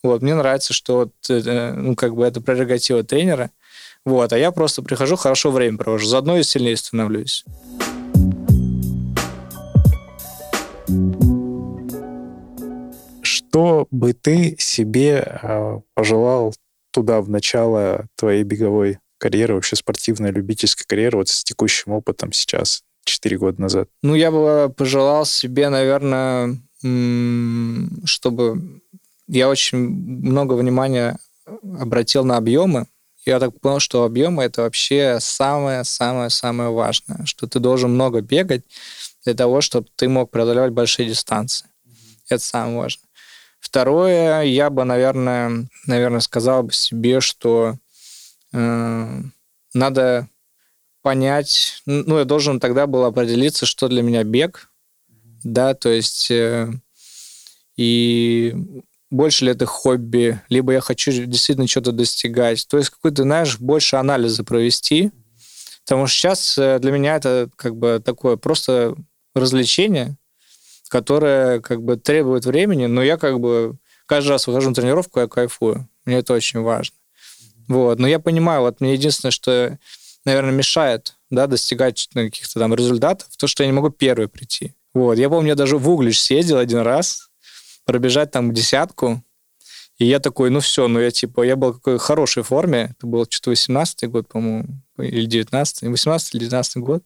Вот, 0.02 0.22
мне 0.22 0.34
нравится, 0.34 0.72
что 0.72 0.96
вот, 0.96 1.12
э, 1.28 1.72
ну, 1.76 1.94
как 1.94 2.14
бы 2.14 2.24
это 2.24 2.40
прерогатива 2.40 3.04
тренера. 3.04 3.50
Вот, 4.04 4.32
а 4.32 4.38
я 4.38 4.50
просто 4.50 4.82
прихожу, 4.82 5.16
хорошо 5.16 5.52
время 5.52 5.78
провожу, 5.78 6.06
заодно 6.06 6.36
и 6.36 6.42
сильнее 6.42 6.76
становлюсь. 6.76 7.44
Что 13.22 13.86
бы 13.90 14.12
ты 14.12 14.56
себе 14.58 15.38
э, 15.42 15.80
пожелал 15.94 16.52
туда 16.90 17.20
в 17.20 17.28
начало 17.28 18.06
твоей 18.16 18.42
беговой 18.42 18.98
карьеры, 19.18 19.54
вообще 19.54 19.76
спортивной, 19.76 20.32
любительской 20.32 20.84
карьеры, 20.86 21.18
вот 21.18 21.28
с 21.28 21.44
текущим 21.44 21.92
опытом 21.92 22.32
сейчас, 22.32 22.82
4 23.04 23.38
года 23.38 23.60
назад? 23.60 23.88
Ну, 24.02 24.16
я 24.16 24.32
бы 24.32 24.72
пожелал 24.76 25.24
себе, 25.24 25.68
наверное, 25.68 26.58
чтобы 28.04 28.80
я 29.28 29.48
очень 29.48 29.78
много 29.78 30.54
внимания 30.54 31.18
обратил 31.62 32.24
на 32.24 32.36
объемы, 32.36 32.86
я 33.24 33.38
так 33.38 33.58
понял, 33.60 33.80
что 33.80 34.04
объемы 34.04 34.42
это 34.42 34.62
вообще 34.62 35.18
самое-самое-самое 35.20 36.70
важное, 36.70 37.24
что 37.24 37.46
ты 37.46 37.58
должен 37.60 37.92
много 37.92 38.20
бегать 38.20 38.64
для 39.24 39.34
того, 39.34 39.60
чтобы 39.60 39.88
ты 39.96 40.08
мог 40.08 40.30
преодолевать 40.30 40.72
большие 40.72 41.08
дистанции. 41.08 41.68
Это 42.28 42.42
самое 42.42 42.78
важное. 42.78 43.08
Второе, 43.60 44.42
я 44.42 44.70
бы, 44.70 44.84
наверное, 44.84 45.68
наверное, 45.86 46.20
сказал 46.20 46.64
бы 46.64 46.72
себе, 46.72 47.20
что 47.20 47.76
э, 48.52 49.22
надо 49.72 50.28
понять, 51.00 51.82
ну, 51.86 52.18
я 52.18 52.24
должен 52.24 52.58
тогда 52.58 52.86
был 52.86 53.04
определиться, 53.04 53.66
что 53.66 53.88
для 53.88 54.02
меня 54.02 54.24
бег, 54.24 54.68
да, 55.44 55.74
то 55.74 55.90
есть 55.90 56.30
э, 56.30 56.72
и 57.76 58.82
больше 59.12 59.44
ли 59.44 59.52
это 59.52 59.66
хобби, 59.66 60.40
либо 60.48 60.72
я 60.72 60.80
хочу 60.80 61.12
действительно 61.12 61.68
что-то 61.68 61.92
достигать. 61.92 62.66
То 62.66 62.78
есть 62.78 62.88
какой-то, 62.88 63.22
знаешь, 63.22 63.58
больше 63.58 63.96
анализа 63.96 64.42
провести. 64.42 65.12
Потому 65.84 66.06
что 66.06 66.16
сейчас 66.18 66.58
э, 66.58 66.78
для 66.78 66.92
меня 66.92 67.16
это 67.16 67.50
как 67.56 67.76
бы 67.76 68.00
такое 68.02 68.36
просто 68.36 68.94
развлечение, 69.34 70.16
которое 70.88 71.60
как 71.60 71.82
бы 71.82 71.96
требует 71.96 72.46
времени, 72.46 72.86
но 72.86 73.02
я 73.02 73.18
как 73.18 73.38
бы 73.38 73.76
каждый 74.06 74.30
раз 74.30 74.46
выхожу 74.46 74.70
на 74.70 74.74
тренировку, 74.74 75.20
я 75.20 75.28
кайфую. 75.28 75.88
Мне 76.06 76.18
это 76.18 76.32
очень 76.32 76.60
важно. 76.60 76.96
Вот. 77.68 77.98
Но 77.98 78.08
я 78.08 78.18
понимаю, 78.18 78.62
вот 78.62 78.80
мне 78.80 78.94
единственное, 78.94 79.32
что, 79.32 79.78
наверное, 80.24 80.52
мешает 80.52 81.16
да, 81.30 81.46
достигать 81.46 82.08
каких-то 82.14 82.60
там 82.60 82.74
результатов, 82.74 83.28
то, 83.36 83.46
что 83.46 83.62
я 83.62 83.66
не 83.66 83.74
могу 83.74 83.90
первый 83.90 84.28
прийти. 84.28 84.74
Вот. 84.94 85.18
Я 85.18 85.28
помню, 85.28 85.50
я 85.50 85.54
даже 85.54 85.76
в 85.76 85.90
Углич 85.90 86.18
съездил 86.18 86.56
один 86.56 86.78
раз, 86.78 87.28
пробежать 87.84 88.30
там 88.30 88.52
десятку, 88.52 89.22
И 89.98 90.06
я 90.06 90.18
такой, 90.18 90.50
ну 90.50 90.60
все, 90.60 90.88
ну 90.88 91.00
я 91.00 91.10
типа, 91.10 91.42
я 91.42 91.56
был 91.56 91.72
в 91.72 91.76
какой 91.76 91.98
хорошей 91.98 92.42
форме, 92.42 92.94
это 92.96 93.06
был 93.06 93.26
что-то 93.28 93.50
18 93.50 94.10
год, 94.10 94.28
по-моему, 94.28 94.66
или 94.98 95.26
19 95.26 95.82
18 95.82 96.34
или 96.34 96.40
19 96.44 96.76
год. 96.78 97.04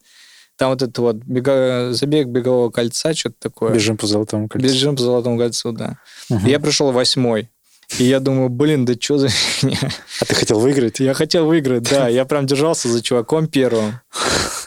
Там 0.56 0.70
вот 0.70 0.82
это 0.82 1.02
вот 1.02 1.16
бега... 1.16 1.92
забег 1.92 2.28
бегового 2.28 2.70
кольца, 2.70 3.12
что-то 3.14 3.36
такое. 3.38 3.74
Бежим 3.74 3.98
по 3.98 4.06
золотому 4.06 4.48
кольцу. 4.48 4.66
Бежим 4.66 4.96
по 4.96 5.02
золотому 5.02 5.38
кольцу, 5.38 5.72
да. 5.72 5.98
Угу. 6.30 6.46
я 6.46 6.58
пришел 6.58 6.92
восьмой. 6.92 7.50
И 7.98 8.04
я 8.04 8.20
думаю, 8.20 8.48
блин, 8.48 8.84
да 8.84 8.94
что 8.98 9.18
за 9.18 9.28
фигня? 9.28 9.78
А 10.20 10.24
ты 10.24 10.34
хотел 10.34 10.58
выиграть? 10.58 11.00
Я 11.00 11.14
хотел 11.14 11.46
выиграть, 11.46 11.84
да. 11.84 12.08
Я 12.08 12.24
прям 12.24 12.46
держался 12.46 12.88
за 12.88 13.02
чуваком 13.02 13.48
первым. 13.48 14.00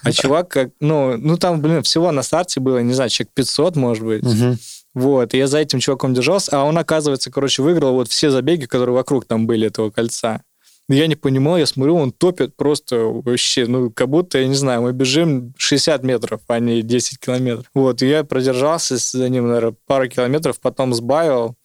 А 0.03 0.11
чувак 0.11 0.49
как... 0.49 0.69
Ну, 0.79 1.17
ну 1.17 1.37
там, 1.37 1.61
блин, 1.61 1.83
всего 1.83 2.11
на 2.11 2.23
старте 2.23 2.59
было, 2.59 2.77
не 2.79 2.93
знаю, 2.93 3.09
человек 3.09 3.33
500, 3.33 3.75
может 3.75 4.05
быть. 4.05 4.23
Угу. 4.23 4.57
Вот, 4.95 5.33
и 5.33 5.37
я 5.37 5.47
за 5.47 5.59
этим 5.59 5.79
чуваком 5.79 6.13
держался, 6.13 6.59
а 6.59 6.63
он, 6.63 6.77
оказывается, 6.77 7.31
короче, 7.31 7.61
выиграл 7.61 7.93
вот 7.93 8.09
все 8.09 8.31
забеги, 8.31 8.65
которые 8.65 8.95
вокруг 8.95 9.25
там 9.25 9.45
были 9.45 9.67
этого 9.67 9.91
кольца. 9.91 10.41
Я 10.87 11.05
не 11.05 11.15
понимал, 11.15 11.57
я 11.57 11.67
смотрю, 11.67 11.95
он 11.95 12.11
топит 12.11 12.55
просто 12.55 12.97
вообще, 12.97 13.67
ну, 13.67 13.91
как 13.91 14.09
будто, 14.09 14.39
я 14.39 14.47
не 14.47 14.55
знаю, 14.55 14.81
мы 14.81 14.91
бежим 14.91 15.53
60 15.57 16.03
метров, 16.03 16.41
а 16.47 16.59
не 16.59 16.81
10 16.81 17.19
километров. 17.19 17.67
Вот, 17.75 18.01
и 18.01 18.07
я 18.07 18.23
продержался 18.23 18.97
за 18.97 19.29
ним, 19.29 19.47
наверное, 19.47 19.75
пару 19.85 20.09
километров, 20.09 20.59
потом 20.59 20.95
сбавил, 20.95 21.55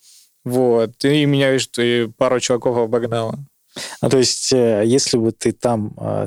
вот, 0.45 1.03
и 1.05 1.25
меня, 1.25 1.53
видишь, 1.53 1.70
пару 2.18 2.39
чуваков 2.39 2.77
обогнало. 2.77 3.39
А 4.01 4.11
то 4.11 4.18
есть, 4.18 4.53
э, 4.53 4.83
если 4.85 5.16
бы 5.16 5.33
ты 5.33 5.53
там 5.53 5.95
э, 5.99 6.27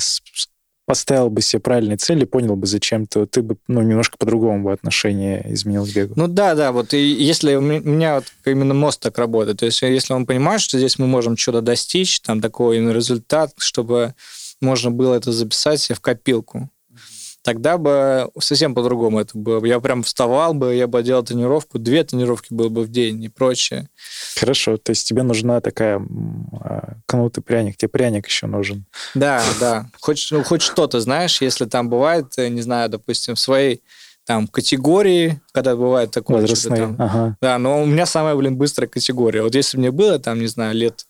поставил 0.88 1.30
бы 1.30 1.42
себе 1.42 1.60
правильные 1.60 1.98
цели, 1.98 2.24
понял 2.24 2.56
бы, 2.56 2.66
зачем, 2.66 3.08
то 3.08 3.26
ты 3.26 3.42
бы 3.42 3.58
ну, 3.68 3.82
немножко 3.82 4.18
по-другому 4.18 4.64
бы 4.64 4.72
отношение 4.72 5.46
изменил 5.54 5.86
к 5.86 5.90
бегу. 5.90 6.14
Ну 6.16 6.28
да, 6.28 6.56
да, 6.56 6.72
вот 6.72 6.94
и 6.94 6.98
если 6.98 7.56
у 7.56 7.62
меня 7.62 8.16
вот 8.16 8.26
именно 8.46 8.74
мост 8.74 9.02
так 9.02 9.18
работает, 9.18 9.60
то 9.60 9.66
есть 9.66 9.82
если 9.82 10.14
он 10.14 10.26
понимает, 10.26 10.62
что 10.62 10.78
здесь 10.78 10.98
мы 10.98 11.06
можем 11.06 11.36
что-то 11.36 11.62
достичь, 11.62 12.22
там 12.22 12.40
такой 12.40 12.80
результат, 12.94 13.52
чтобы 13.58 14.16
можно 14.62 14.90
было 14.90 15.16
это 15.16 15.34
записать 15.34 15.82
себе 15.82 15.96
в 15.96 16.00
копилку, 16.00 16.70
тогда 17.48 17.78
бы 17.78 18.30
совсем 18.40 18.76
по-другому 18.76 19.22
это 19.22 19.38
было. 19.38 19.64
Я 19.66 19.80
прям 19.80 20.04
вставал 20.04 20.54
бы, 20.54 20.76
я 20.76 20.86
бы 20.86 21.02
делал 21.02 21.24
тренировку, 21.24 21.80
две 21.80 22.04
тренировки 22.04 22.54
было 22.54 22.68
бы 22.68 22.82
в 22.82 22.92
день 22.92 23.24
и 23.24 23.30
прочее. 23.30 23.88
Хорошо, 24.36 24.76
то 24.76 24.90
есть 24.90 25.08
тебе 25.08 25.24
нужна 25.24 25.62
такая 25.62 26.06
а, 26.60 26.96
кнут 27.06 27.38
и 27.38 27.42
пряник, 27.42 27.78
тебе 27.78 27.88
пряник 27.88 28.28
еще 28.28 28.48
нужен. 28.48 28.84
Да, 29.16 29.42
да. 29.62 29.90
Хоть, 30.02 30.28
ну, 30.32 30.44
хоть 30.44 30.62
что-то, 30.62 31.00
знаешь, 31.00 31.42
если 31.42 31.64
там 31.64 31.88
бывает, 31.90 32.34
э, 32.36 32.50
не 32.50 32.60
знаю, 32.60 32.90
допустим, 32.90 33.36
в 33.36 33.40
своей 33.40 33.82
там 34.26 34.50
категории, 34.50 35.40
когда 35.54 35.78
бывает 35.78 36.12
такое. 36.12 36.42
Возрастные, 36.42 36.82
там, 36.82 36.96
ага. 37.00 37.38
Да, 37.40 37.58
но 37.60 37.82
у 37.82 37.86
меня 37.86 38.06
самая, 38.06 38.36
блин, 38.36 38.58
быстрая 38.58 38.90
категория. 38.90 39.42
Вот 39.42 39.56
если 39.56 39.78
мне 39.78 39.92
было 39.92 40.20
там, 40.20 40.42
не 40.42 40.48
знаю, 40.48 40.76
лет 40.76 41.06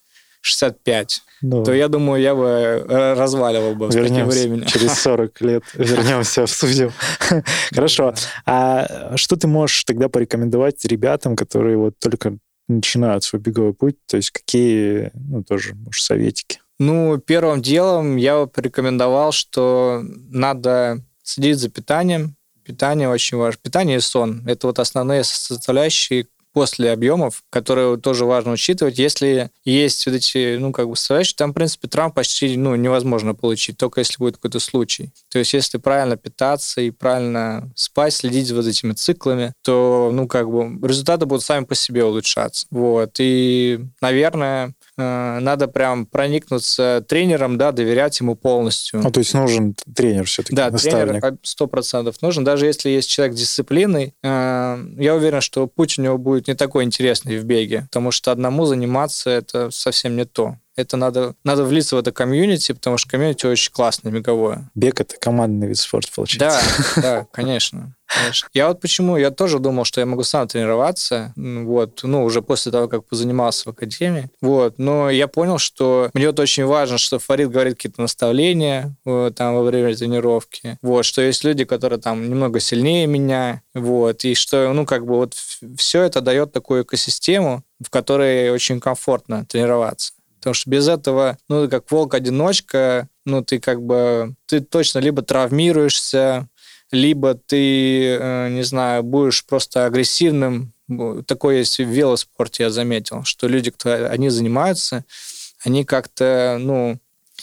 65, 0.47 1.21
ну, 1.41 1.63
то 1.63 1.73
я 1.73 1.87
думаю, 1.87 2.21
я 2.21 2.33
бы 2.35 2.45
э, 2.45 3.13
разваливал 3.13 3.75
бы 3.75 3.87
вернемся, 3.87 4.05
с 4.05 4.09
таким 4.09 4.27
временем. 4.27 4.65
Через 4.65 4.93
40 4.99 5.41
лет 5.41 5.63
вернемся, 5.73 6.43
обсудим. 6.43 6.91
Хорошо. 7.71 8.13
А 8.45 9.15
что 9.15 9.35
ты 9.35 9.47
можешь 9.47 9.83
тогда 9.83 10.09
порекомендовать 10.09 10.83
ребятам, 10.85 11.35
которые 11.35 11.77
вот 11.77 11.99
только 11.99 12.37
начинают 12.67 13.23
свой 13.23 13.41
беговой 13.41 13.73
путь? 13.73 13.97
То 14.07 14.17
есть 14.17 14.31
какие, 14.31 15.11
ну, 15.13 15.43
тоже, 15.43 15.75
может, 15.75 16.03
советики? 16.03 16.59
Ну, 16.79 17.17
первым 17.17 17.61
делом 17.61 18.17
я 18.17 18.37
бы 18.37 18.47
порекомендовал, 18.47 19.31
что 19.31 20.03
надо 20.29 21.03
следить 21.23 21.57
за 21.57 21.69
питанием. 21.69 22.35
Питание 22.63 23.09
очень 23.09 23.37
важно. 23.37 23.59
Питание 23.61 23.97
и 23.97 24.01
сон. 24.01 24.43
Это 24.47 24.67
вот 24.67 24.79
основные 24.79 25.23
составляющие 25.23 26.27
после 26.57 26.91
объемов, 26.91 27.43
которые 27.51 27.97
тоже 27.97 28.25
важно 28.25 28.53
учитывать. 28.53 28.97
Если 28.97 29.51
есть 29.63 30.07
вот 30.07 30.15
эти, 30.15 30.57
ну, 30.57 30.71
как 30.71 30.89
бы 30.89 30.95
составляющие, 30.95 31.35
там, 31.37 31.51
в 31.51 31.53
принципе, 31.53 31.87
травм 31.87 32.11
почти, 32.11 32.57
ну, 32.57 32.73
невозможно 32.73 33.35
получить, 33.35 33.77
только 33.77 33.99
если 33.99 34.17
будет 34.17 34.37
какой-то 34.37 34.59
случай. 34.59 35.11
То 35.29 35.37
есть, 35.37 35.53
если 35.53 35.77
правильно 35.77 36.17
питаться 36.17 36.81
и 36.81 36.89
правильно 36.89 37.71
спать, 37.75 38.15
следить 38.15 38.49
вот 38.49 38.65
этими 38.65 38.93
циклами, 38.93 39.53
то, 39.61 40.09
ну, 40.11 40.27
как 40.27 40.49
бы, 40.49 40.79
результаты 40.87 41.27
будут 41.27 41.43
сами 41.43 41.65
по 41.65 41.75
себе 41.75 42.03
улучшаться. 42.03 42.65
Вот. 42.71 43.17
И, 43.19 43.79
наверное, 44.01 44.73
надо 44.97 45.67
прям 45.67 46.05
проникнуться 46.05 47.03
тренером, 47.07 47.57
да, 47.57 47.71
доверять 47.71 48.19
ему 48.19 48.35
полностью. 48.35 49.01
Ну, 49.01 49.11
то 49.11 49.19
есть 49.19 49.33
нужен 49.33 49.75
тренер 49.95 50.25
все-таки, 50.25 50.55
Да, 50.55 50.69
наставник. 50.69 51.21
тренер 51.21 51.37
сто 51.43 51.67
процентов 51.67 52.21
нужен. 52.21 52.43
Даже 52.43 52.65
если 52.65 52.89
есть 52.89 53.09
человек 53.09 53.35
дисциплины, 53.35 54.13
э, 54.23 54.85
я 54.97 55.15
уверен, 55.15 55.41
что 55.41 55.67
путь 55.67 55.99
у 55.99 56.01
него 56.01 56.17
будет 56.17 56.47
не 56.47 56.55
такой 56.55 56.83
интересный 56.83 57.37
в 57.37 57.45
беге, 57.45 57.83
потому 57.83 58.11
что 58.11 58.31
одному 58.31 58.65
заниматься 58.65 59.29
это 59.29 59.69
совсем 59.71 60.15
не 60.15 60.25
то. 60.25 60.57
Это 60.77 60.95
надо, 60.95 61.33
надо 61.43 61.63
влиться 61.63 61.95
в 61.95 61.99
это 61.99 62.11
комьюнити, 62.11 62.71
потому 62.71 62.97
что 62.97 63.09
комьюнити 63.09 63.47
очень 63.47 63.71
классное, 63.71 64.11
беговое. 64.11 64.69
Бег— 64.75 64.99
это 65.01 65.17
командный 65.17 65.67
вид 65.67 65.77
спорта, 65.77 66.11
получается. 66.15 66.61
Да, 66.95 67.01
да, 67.01 67.27
конечно. 67.31 67.95
Конечно. 68.07 68.47
Я 68.53 68.69
вот 68.69 68.79
почему, 68.79 69.17
я 69.17 69.31
тоже 69.31 69.59
думал, 69.59 69.83
что 69.83 69.99
я 69.99 70.05
могу 70.05 70.23
сам 70.23 70.47
тренироваться, 70.47 71.33
вот, 71.35 72.01
ну, 72.03 72.23
уже 72.23 72.41
после 72.41 72.71
того, 72.71 72.87
как 72.87 73.03
позанимался 73.05 73.63
в 73.65 73.73
академии, 73.73 74.29
вот, 74.39 74.75
но 74.77 75.09
я 75.09 75.27
понял, 75.27 75.57
что 75.57 76.09
мне 76.13 76.27
вот 76.27 76.39
очень 76.39 76.65
важно, 76.65 76.97
что 76.97 77.19
Фарид 77.19 77.49
говорит 77.49 77.75
какие-то 77.75 78.01
наставления 78.01 78.95
вот, 79.03 79.35
там 79.35 79.55
во 79.55 79.63
время 79.63 79.93
тренировки, 79.93 80.77
вот, 80.81 81.03
что 81.03 81.21
есть 81.21 81.43
люди, 81.43 81.65
которые 81.65 81.99
там 81.99 82.29
немного 82.29 82.59
сильнее 82.61 83.07
меня, 83.07 83.61
вот, 83.73 84.23
и 84.23 84.35
что, 84.35 84.71
ну, 84.71 84.85
как 84.85 85.05
бы 85.05 85.15
вот 85.15 85.35
все 85.77 86.03
это 86.03 86.21
дает 86.21 86.53
такую 86.53 86.83
экосистему, 86.83 87.63
в 87.83 87.89
которой 87.89 88.51
очень 88.51 88.79
комфортно 88.79 89.45
тренироваться. 89.45 90.13
Потому 90.37 90.53
что 90.53 90.69
без 90.69 90.87
этого, 90.87 91.37
ну, 91.49 91.69
как 91.69 91.91
волк-одиночка, 91.91 93.09
ну, 93.25 93.43
ты 93.43 93.59
как 93.59 93.81
бы, 93.81 94.35
ты 94.45 94.61
точно 94.61 94.99
либо 94.99 95.21
травмируешься, 95.21 96.47
либо 96.91 97.33
ты, 97.33 98.15
э, 98.15 98.49
не 98.49 98.63
знаю, 98.63 99.03
будешь 99.03 99.45
просто 99.45 99.85
агрессивным. 99.85 100.73
Такое 101.25 101.57
есть 101.57 101.79
в 101.79 101.83
велоспорте, 101.83 102.63
я 102.63 102.69
заметил, 102.69 103.23
что 103.23 103.47
люди, 103.47 103.71
кто 103.71 104.07
они 104.09 104.29
занимаются, 104.29 105.03
они 105.63 105.83
как-то, 105.83 106.57
ну, 106.59 106.97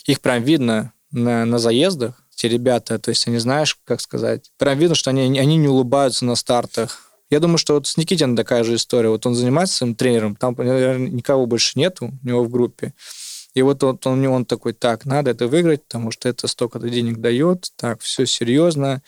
их 0.07 0.21
прям 0.21 0.43
видно 0.43 0.93
на, 1.11 1.45
на 1.45 1.59
заездах, 1.59 2.25
те 2.35 2.49
ребята, 2.49 2.99
то 2.99 3.11
есть 3.11 3.27
они, 3.29 3.39
знаешь, 3.39 3.79
как 3.85 4.01
сказать, 4.01 4.51
прям 4.59 4.79
видно, 4.79 4.95
что 4.95 5.11
они, 5.11 5.39
они 5.39 5.57
не 5.57 5.69
улыбаются 5.69 6.25
на 6.25 6.35
стартах. 6.35 7.04
Я 7.35 7.41
думаю, 7.41 7.59
что 7.59 7.75
вот 7.75 7.89
с 7.89 7.97
Никитином 7.97 8.37
такая 8.37 8.63
же 8.63 8.77
история. 8.77 9.09
Вот 9.09 9.27
он 9.27 9.35
занимается 9.35 9.79
своим 9.79 9.97
тренером, 9.97 10.37
там 10.37 10.55
никого 10.55 11.47
больше 11.47 11.77
нету 11.77 12.13
у 12.23 12.27
него 12.29 12.45
в 12.45 12.49
группе. 12.49 12.95
И 13.55 13.63
вот 13.63 13.83
он, 13.83 13.99
он, 14.05 14.25
он 14.27 14.45
такой, 14.45 14.73
так, 14.73 15.05
надо 15.05 15.33
это 15.33 15.49
выиграть, 15.49 15.83
потому 15.83 16.13
что 16.13 16.29
это 16.29 16.47
столько-то 16.47 16.89
денег 16.89 17.17
дает, 17.17 17.73
так, 17.75 18.03
все 18.03 18.25
серьезно 18.25 19.03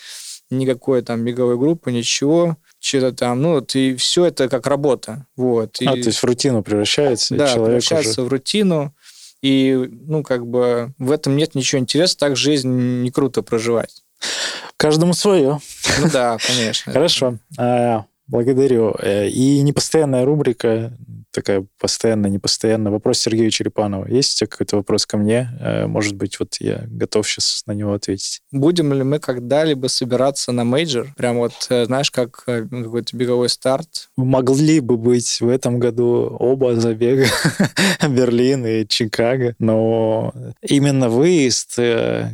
никакой 0.50 1.02
там 1.02 1.24
беговой 1.24 1.56
группы, 1.56 1.92
ничего, 1.92 2.56
что-то 2.80 3.12
там, 3.12 3.42
ну, 3.42 3.54
вот, 3.54 3.76
и 3.76 3.94
все 3.94 4.24
это 4.24 4.48
как 4.48 4.66
работа, 4.66 5.26
вот. 5.36 5.76
А, 5.86 5.92
то 5.92 5.96
есть 5.98 6.18
в 6.18 6.24
рутину 6.24 6.64
превращается? 6.64 7.36
Да, 7.36 7.52
превращается 7.52 8.22
уже... 8.22 8.28
в 8.28 8.28
рутину, 8.28 8.92
и, 9.40 9.88
ну, 9.88 10.24
как 10.24 10.48
бы 10.48 10.92
в 10.98 11.12
этом 11.12 11.36
нет 11.36 11.54
ничего 11.54 11.80
интересного, 11.80 12.30
так 12.30 12.36
жизнь 12.36 13.02
не 13.02 13.12
круто 13.12 13.42
проживать. 13.42 14.02
Каждому 14.76 15.14
свое. 15.14 15.60
Ну 16.00 16.10
да, 16.12 16.38
конечно. 16.44 16.92
Хорошо. 16.92 17.38
Благодарю. 18.26 18.94
Э, 18.98 19.28
и 19.28 19.62
непостоянная 19.62 20.24
рубрика 20.24 20.92
такая 21.36 21.66
постоянно, 21.78 22.28
непостоянно. 22.28 22.90
Вопрос 22.90 23.18
Сергея 23.18 23.50
Черепанова. 23.50 24.06
Есть 24.08 24.32
у 24.32 24.38
тебя 24.38 24.46
какой-то 24.48 24.76
вопрос 24.76 25.04
ко 25.04 25.18
мне? 25.18 25.50
Э, 25.60 25.86
может 25.86 26.16
быть, 26.16 26.40
вот 26.40 26.56
я 26.60 26.84
готов 26.88 27.28
сейчас 27.28 27.62
на 27.66 27.72
него 27.72 27.92
ответить. 27.92 28.40
Будем 28.50 28.92
ли 28.94 29.02
мы 29.02 29.18
когда-либо 29.18 29.88
собираться 29.88 30.52
на 30.52 30.64
мейджор? 30.64 31.08
Прям 31.16 31.36
вот, 31.36 31.52
э, 31.68 31.84
знаешь, 31.84 32.10
как 32.10 32.42
э, 32.46 32.62
какой-то 32.62 33.14
беговой 33.14 33.50
старт? 33.50 34.08
Могли 34.16 34.80
бы 34.80 34.96
быть 34.96 35.42
в 35.42 35.48
этом 35.48 35.78
году 35.78 36.34
оба 36.40 36.74
забега. 36.74 37.26
Берлин 38.08 38.64
и 38.64 38.86
Чикаго. 38.86 39.54
Но 39.58 40.32
именно 40.62 41.10
выезд 41.10 41.78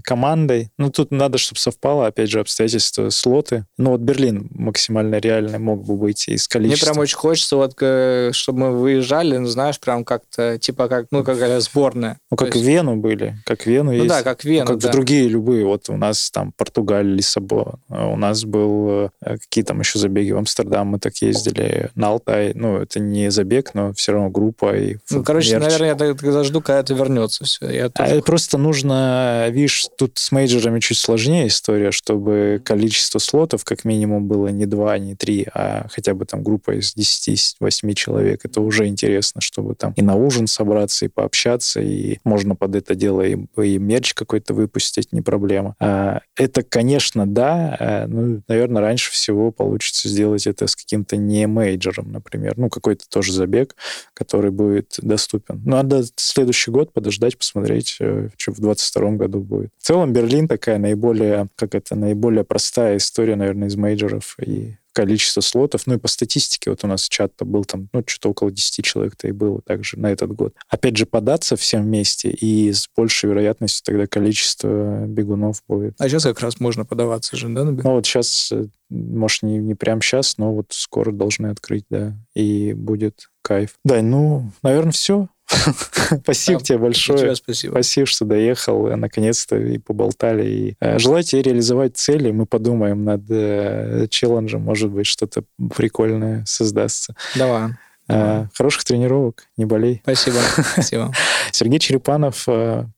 командой, 0.04 0.70
ну, 0.78 0.90
тут 0.90 1.10
надо, 1.10 1.38
чтобы 1.38 1.58
совпало, 1.58 2.06
опять 2.06 2.30
же, 2.30 2.38
обстоятельства, 2.38 3.10
слоты. 3.10 3.66
Ну, 3.78 3.90
вот 3.90 4.00
Берлин 4.00 4.48
максимально 4.50 5.16
реальный 5.16 5.58
мог 5.58 5.84
бы 5.84 5.96
быть 5.96 6.28
из 6.28 6.46
количества. 6.46 6.86
Мне 6.86 6.92
прям 6.92 7.02
очень 7.02 7.16
хочется, 7.16 7.56
вот, 7.56 7.72
чтобы 7.72 8.58
мы 8.58 8.78
вы 8.78 8.91
выезжали, 8.92 9.36
ну, 9.36 9.46
знаешь, 9.46 9.78
прям 9.80 10.04
как-то, 10.04 10.58
типа, 10.58 10.88
как, 10.88 11.06
ну, 11.10 11.24
какая 11.24 11.60
сборная. 11.60 12.18
Ну, 12.30 12.36
как 12.36 12.54
есть... 12.54 12.66
Вену 12.66 12.96
были, 12.96 13.36
как 13.44 13.66
Вену 13.66 13.92
ну, 13.92 13.96
есть. 13.98 14.08
да, 14.08 14.22
как 14.22 14.44
Вену, 14.44 14.72
ну, 14.72 14.72
Как 14.74 14.82
да. 14.82 14.92
другие 14.92 15.28
любые. 15.28 15.64
Вот 15.64 15.88
у 15.88 15.96
нас 15.96 16.30
там 16.30 16.52
Португалия, 16.52 17.14
Лиссабон. 17.14 17.80
А 17.88 18.08
у 18.08 18.16
нас 18.16 18.44
был... 18.44 19.10
Э, 19.20 19.36
какие 19.38 19.64
там 19.64 19.80
еще 19.80 19.98
забеги? 19.98 20.32
В 20.32 20.38
Амстердам 20.38 20.88
мы 20.88 20.98
так 20.98 21.16
ездили. 21.16 21.90
На 21.94 22.08
Алтай. 22.08 22.52
Ну, 22.54 22.78
это 22.78 23.00
не 23.00 23.30
забег, 23.30 23.74
но 23.74 23.92
все 23.92 24.12
равно 24.12 24.30
группа. 24.30 24.76
И 24.76 24.96
ну, 25.10 25.22
короче, 25.22 25.52
мерч. 25.52 25.64
наверное, 25.64 25.88
я 25.88 26.14
тогда 26.14 26.44
жду, 26.44 26.60
когда 26.60 26.80
это 26.80 26.94
вернется 26.94 27.44
все. 27.44 27.70
Я 27.70 27.88
тоже... 27.88 28.18
А 28.18 28.22
просто 28.22 28.58
нужно... 28.58 29.48
Видишь, 29.50 29.86
тут 29.96 30.18
с 30.18 30.32
мейджорами 30.32 30.80
чуть 30.80 30.98
сложнее 30.98 31.48
история, 31.48 31.90
чтобы 31.90 32.60
количество 32.64 33.18
слотов 33.18 33.64
как 33.64 33.84
минимум 33.84 34.26
было 34.26 34.48
не 34.48 34.66
два, 34.66 34.98
не 34.98 35.14
три, 35.14 35.46
а 35.54 35.86
хотя 35.90 36.14
бы 36.14 36.24
там 36.24 36.42
группа 36.42 36.72
из 36.72 36.94
10-8 36.96 37.94
человек. 37.94 38.44
Это 38.44 38.60
уже 38.60 38.81
уже 38.82 38.88
интересно, 38.88 39.40
чтобы 39.40 39.74
там 39.74 39.92
и 39.96 40.02
на 40.02 40.14
ужин 40.14 40.46
собраться, 40.46 41.04
и 41.04 41.08
пообщаться, 41.08 41.80
и 41.80 42.18
можно 42.24 42.54
под 42.54 42.74
это 42.74 42.94
дело 42.94 43.22
и, 43.22 43.36
и 43.62 43.78
мерч 43.78 44.14
какой-то 44.14 44.54
выпустить, 44.54 45.12
не 45.12 45.20
проблема. 45.20 45.74
А, 45.78 46.20
это, 46.36 46.62
конечно, 46.62 47.26
да, 47.26 47.76
а, 47.78 48.06
ну, 48.06 48.42
наверное, 48.48 48.82
раньше 48.82 49.12
всего 49.12 49.50
получится 49.52 50.08
сделать 50.08 50.46
это 50.46 50.66
с 50.66 50.76
каким-то 50.76 51.16
не 51.16 51.46
мейджором, 51.46 52.12
например, 52.12 52.54
ну, 52.56 52.68
какой-то 52.68 53.04
тоже 53.08 53.32
забег, 53.32 53.76
который 54.14 54.50
будет 54.50 54.96
доступен. 54.98 55.62
Ну, 55.64 55.72
надо 55.72 56.04
следующий 56.16 56.70
год 56.70 56.92
подождать, 56.92 57.38
посмотреть, 57.38 57.96
э, 58.00 58.28
что 58.36 58.52
в 58.52 58.60
22 58.60 59.12
году 59.12 59.40
будет. 59.40 59.70
В 59.78 59.86
целом 59.86 60.12
Берлин 60.12 60.48
такая 60.48 60.78
наиболее, 60.78 61.48
как 61.56 61.74
это, 61.74 61.94
наиболее 61.94 62.44
простая 62.44 62.96
история, 62.96 63.36
наверное, 63.36 63.68
из 63.68 63.76
мейджоров, 63.76 64.36
и 64.44 64.76
количество 64.92 65.40
слотов. 65.40 65.86
Ну 65.86 65.94
и 65.94 65.98
по 65.98 66.08
статистике, 66.08 66.70
вот 66.70 66.84
у 66.84 66.86
нас 66.86 67.08
чат-то 67.08 67.44
был 67.44 67.64
там, 67.64 67.88
ну, 67.92 68.02
что-то 68.06 68.30
около 68.30 68.50
10 68.50 68.84
человек-то 68.84 69.28
и 69.28 69.32
было 69.32 69.60
также 69.62 69.98
на 69.98 70.10
этот 70.10 70.32
год. 70.32 70.54
Опять 70.68 70.96
же, 70.96 71.06
податься 71.06 71.56
всем 71.56 71.82
вместе, 71.82 72.30
и 72.30 72.72
с 72.72 72.88
большей 72.94 73.30
вероятностью 73.30 73.84
тогда 73.84 74.06
количество 74.06 75.06
бегунов 75.06 75.62
будет. 75.68 75.94
А 75.98 76.08
сейчас 76.08 76.24
как 76.24 76.40
раз 76.40 76.60
можно 76.60 76.84
подаваться 76.84 77.36
же, 77.36 77.48
да? 77.48 77.64
Ну 77.64 77.74
вот 77.82 78.06
сейчас, 78.06 78.52
э, 78.52 78.66
может, 78.90 79.42
не, 79.42 79.58
не 79.58 79.74
прямо 79.74 80.02
сейчас, 80.02 80.38
но 80.38 80.52
вот 80.52 80.66
скоро 80.70 81.12
должны 81.12 81.48
открыть, 81.48 81.84
да, 81.90 82.14
и 82.34 82.72
будет 82.74 83.30
кайф. 83.42 83.74
Да, 83.84 84.00
ну, 84.02 84.50
наверное, 84.62 84.92
все. 84.92 85.28
Спасибо 86.22 86.60
тебе 86.60 86.78
большое. 86.78 87.34
спасибо. 87.34 87.72
Спасибо, 87.72 88.06
что 88.06 88.24
доехал, 88.24 88.86
э, 88.88 88.96
наконец-то 88.96 89.56
и 89.56 89.78
поболтали. 89.78 90.44
И, 90.44 90.76
э, 90.80 90.98
желаю 90.98 91.22
тебе 91.22 91.42
реализовать 91.42 91.96
цели. 91.96 92.30
Мы 92.30 92.46
подумаем 92.46 93.04
над 93.04 93.22
э, 93.30 94.06
челленджем. 94.10 94.62
Может 94.62 94.90
быть, 94.90 95.06
что-то 95.06 95.44
прикольное 95.76 96.44
создастся. 96.46 97.14
Давай. 97.36 97.70
Э, 98.08 98.46
хороших 98.54 98.84
тренировок, 98.84 99.44
не 99.56 99.64
болей. 99.64 100.00
Спасибо. 100.02 100.36
Спасибо. 100.72 101.12
Сергей 101.50 101.78
Черепанов, 101.78 102.46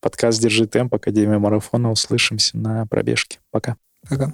подкаст 0.01 0.41
«Держи 0.41 0.67
темп», 0.67 0.95
Академия 0.95 1.39
марафона. 1.39 1.91
Услышимся 1.91 2.57
на 2.57 2.87
пробежке. 2.87 3.39
Пока. 3.51 3.77
Пока. 4.09 4.33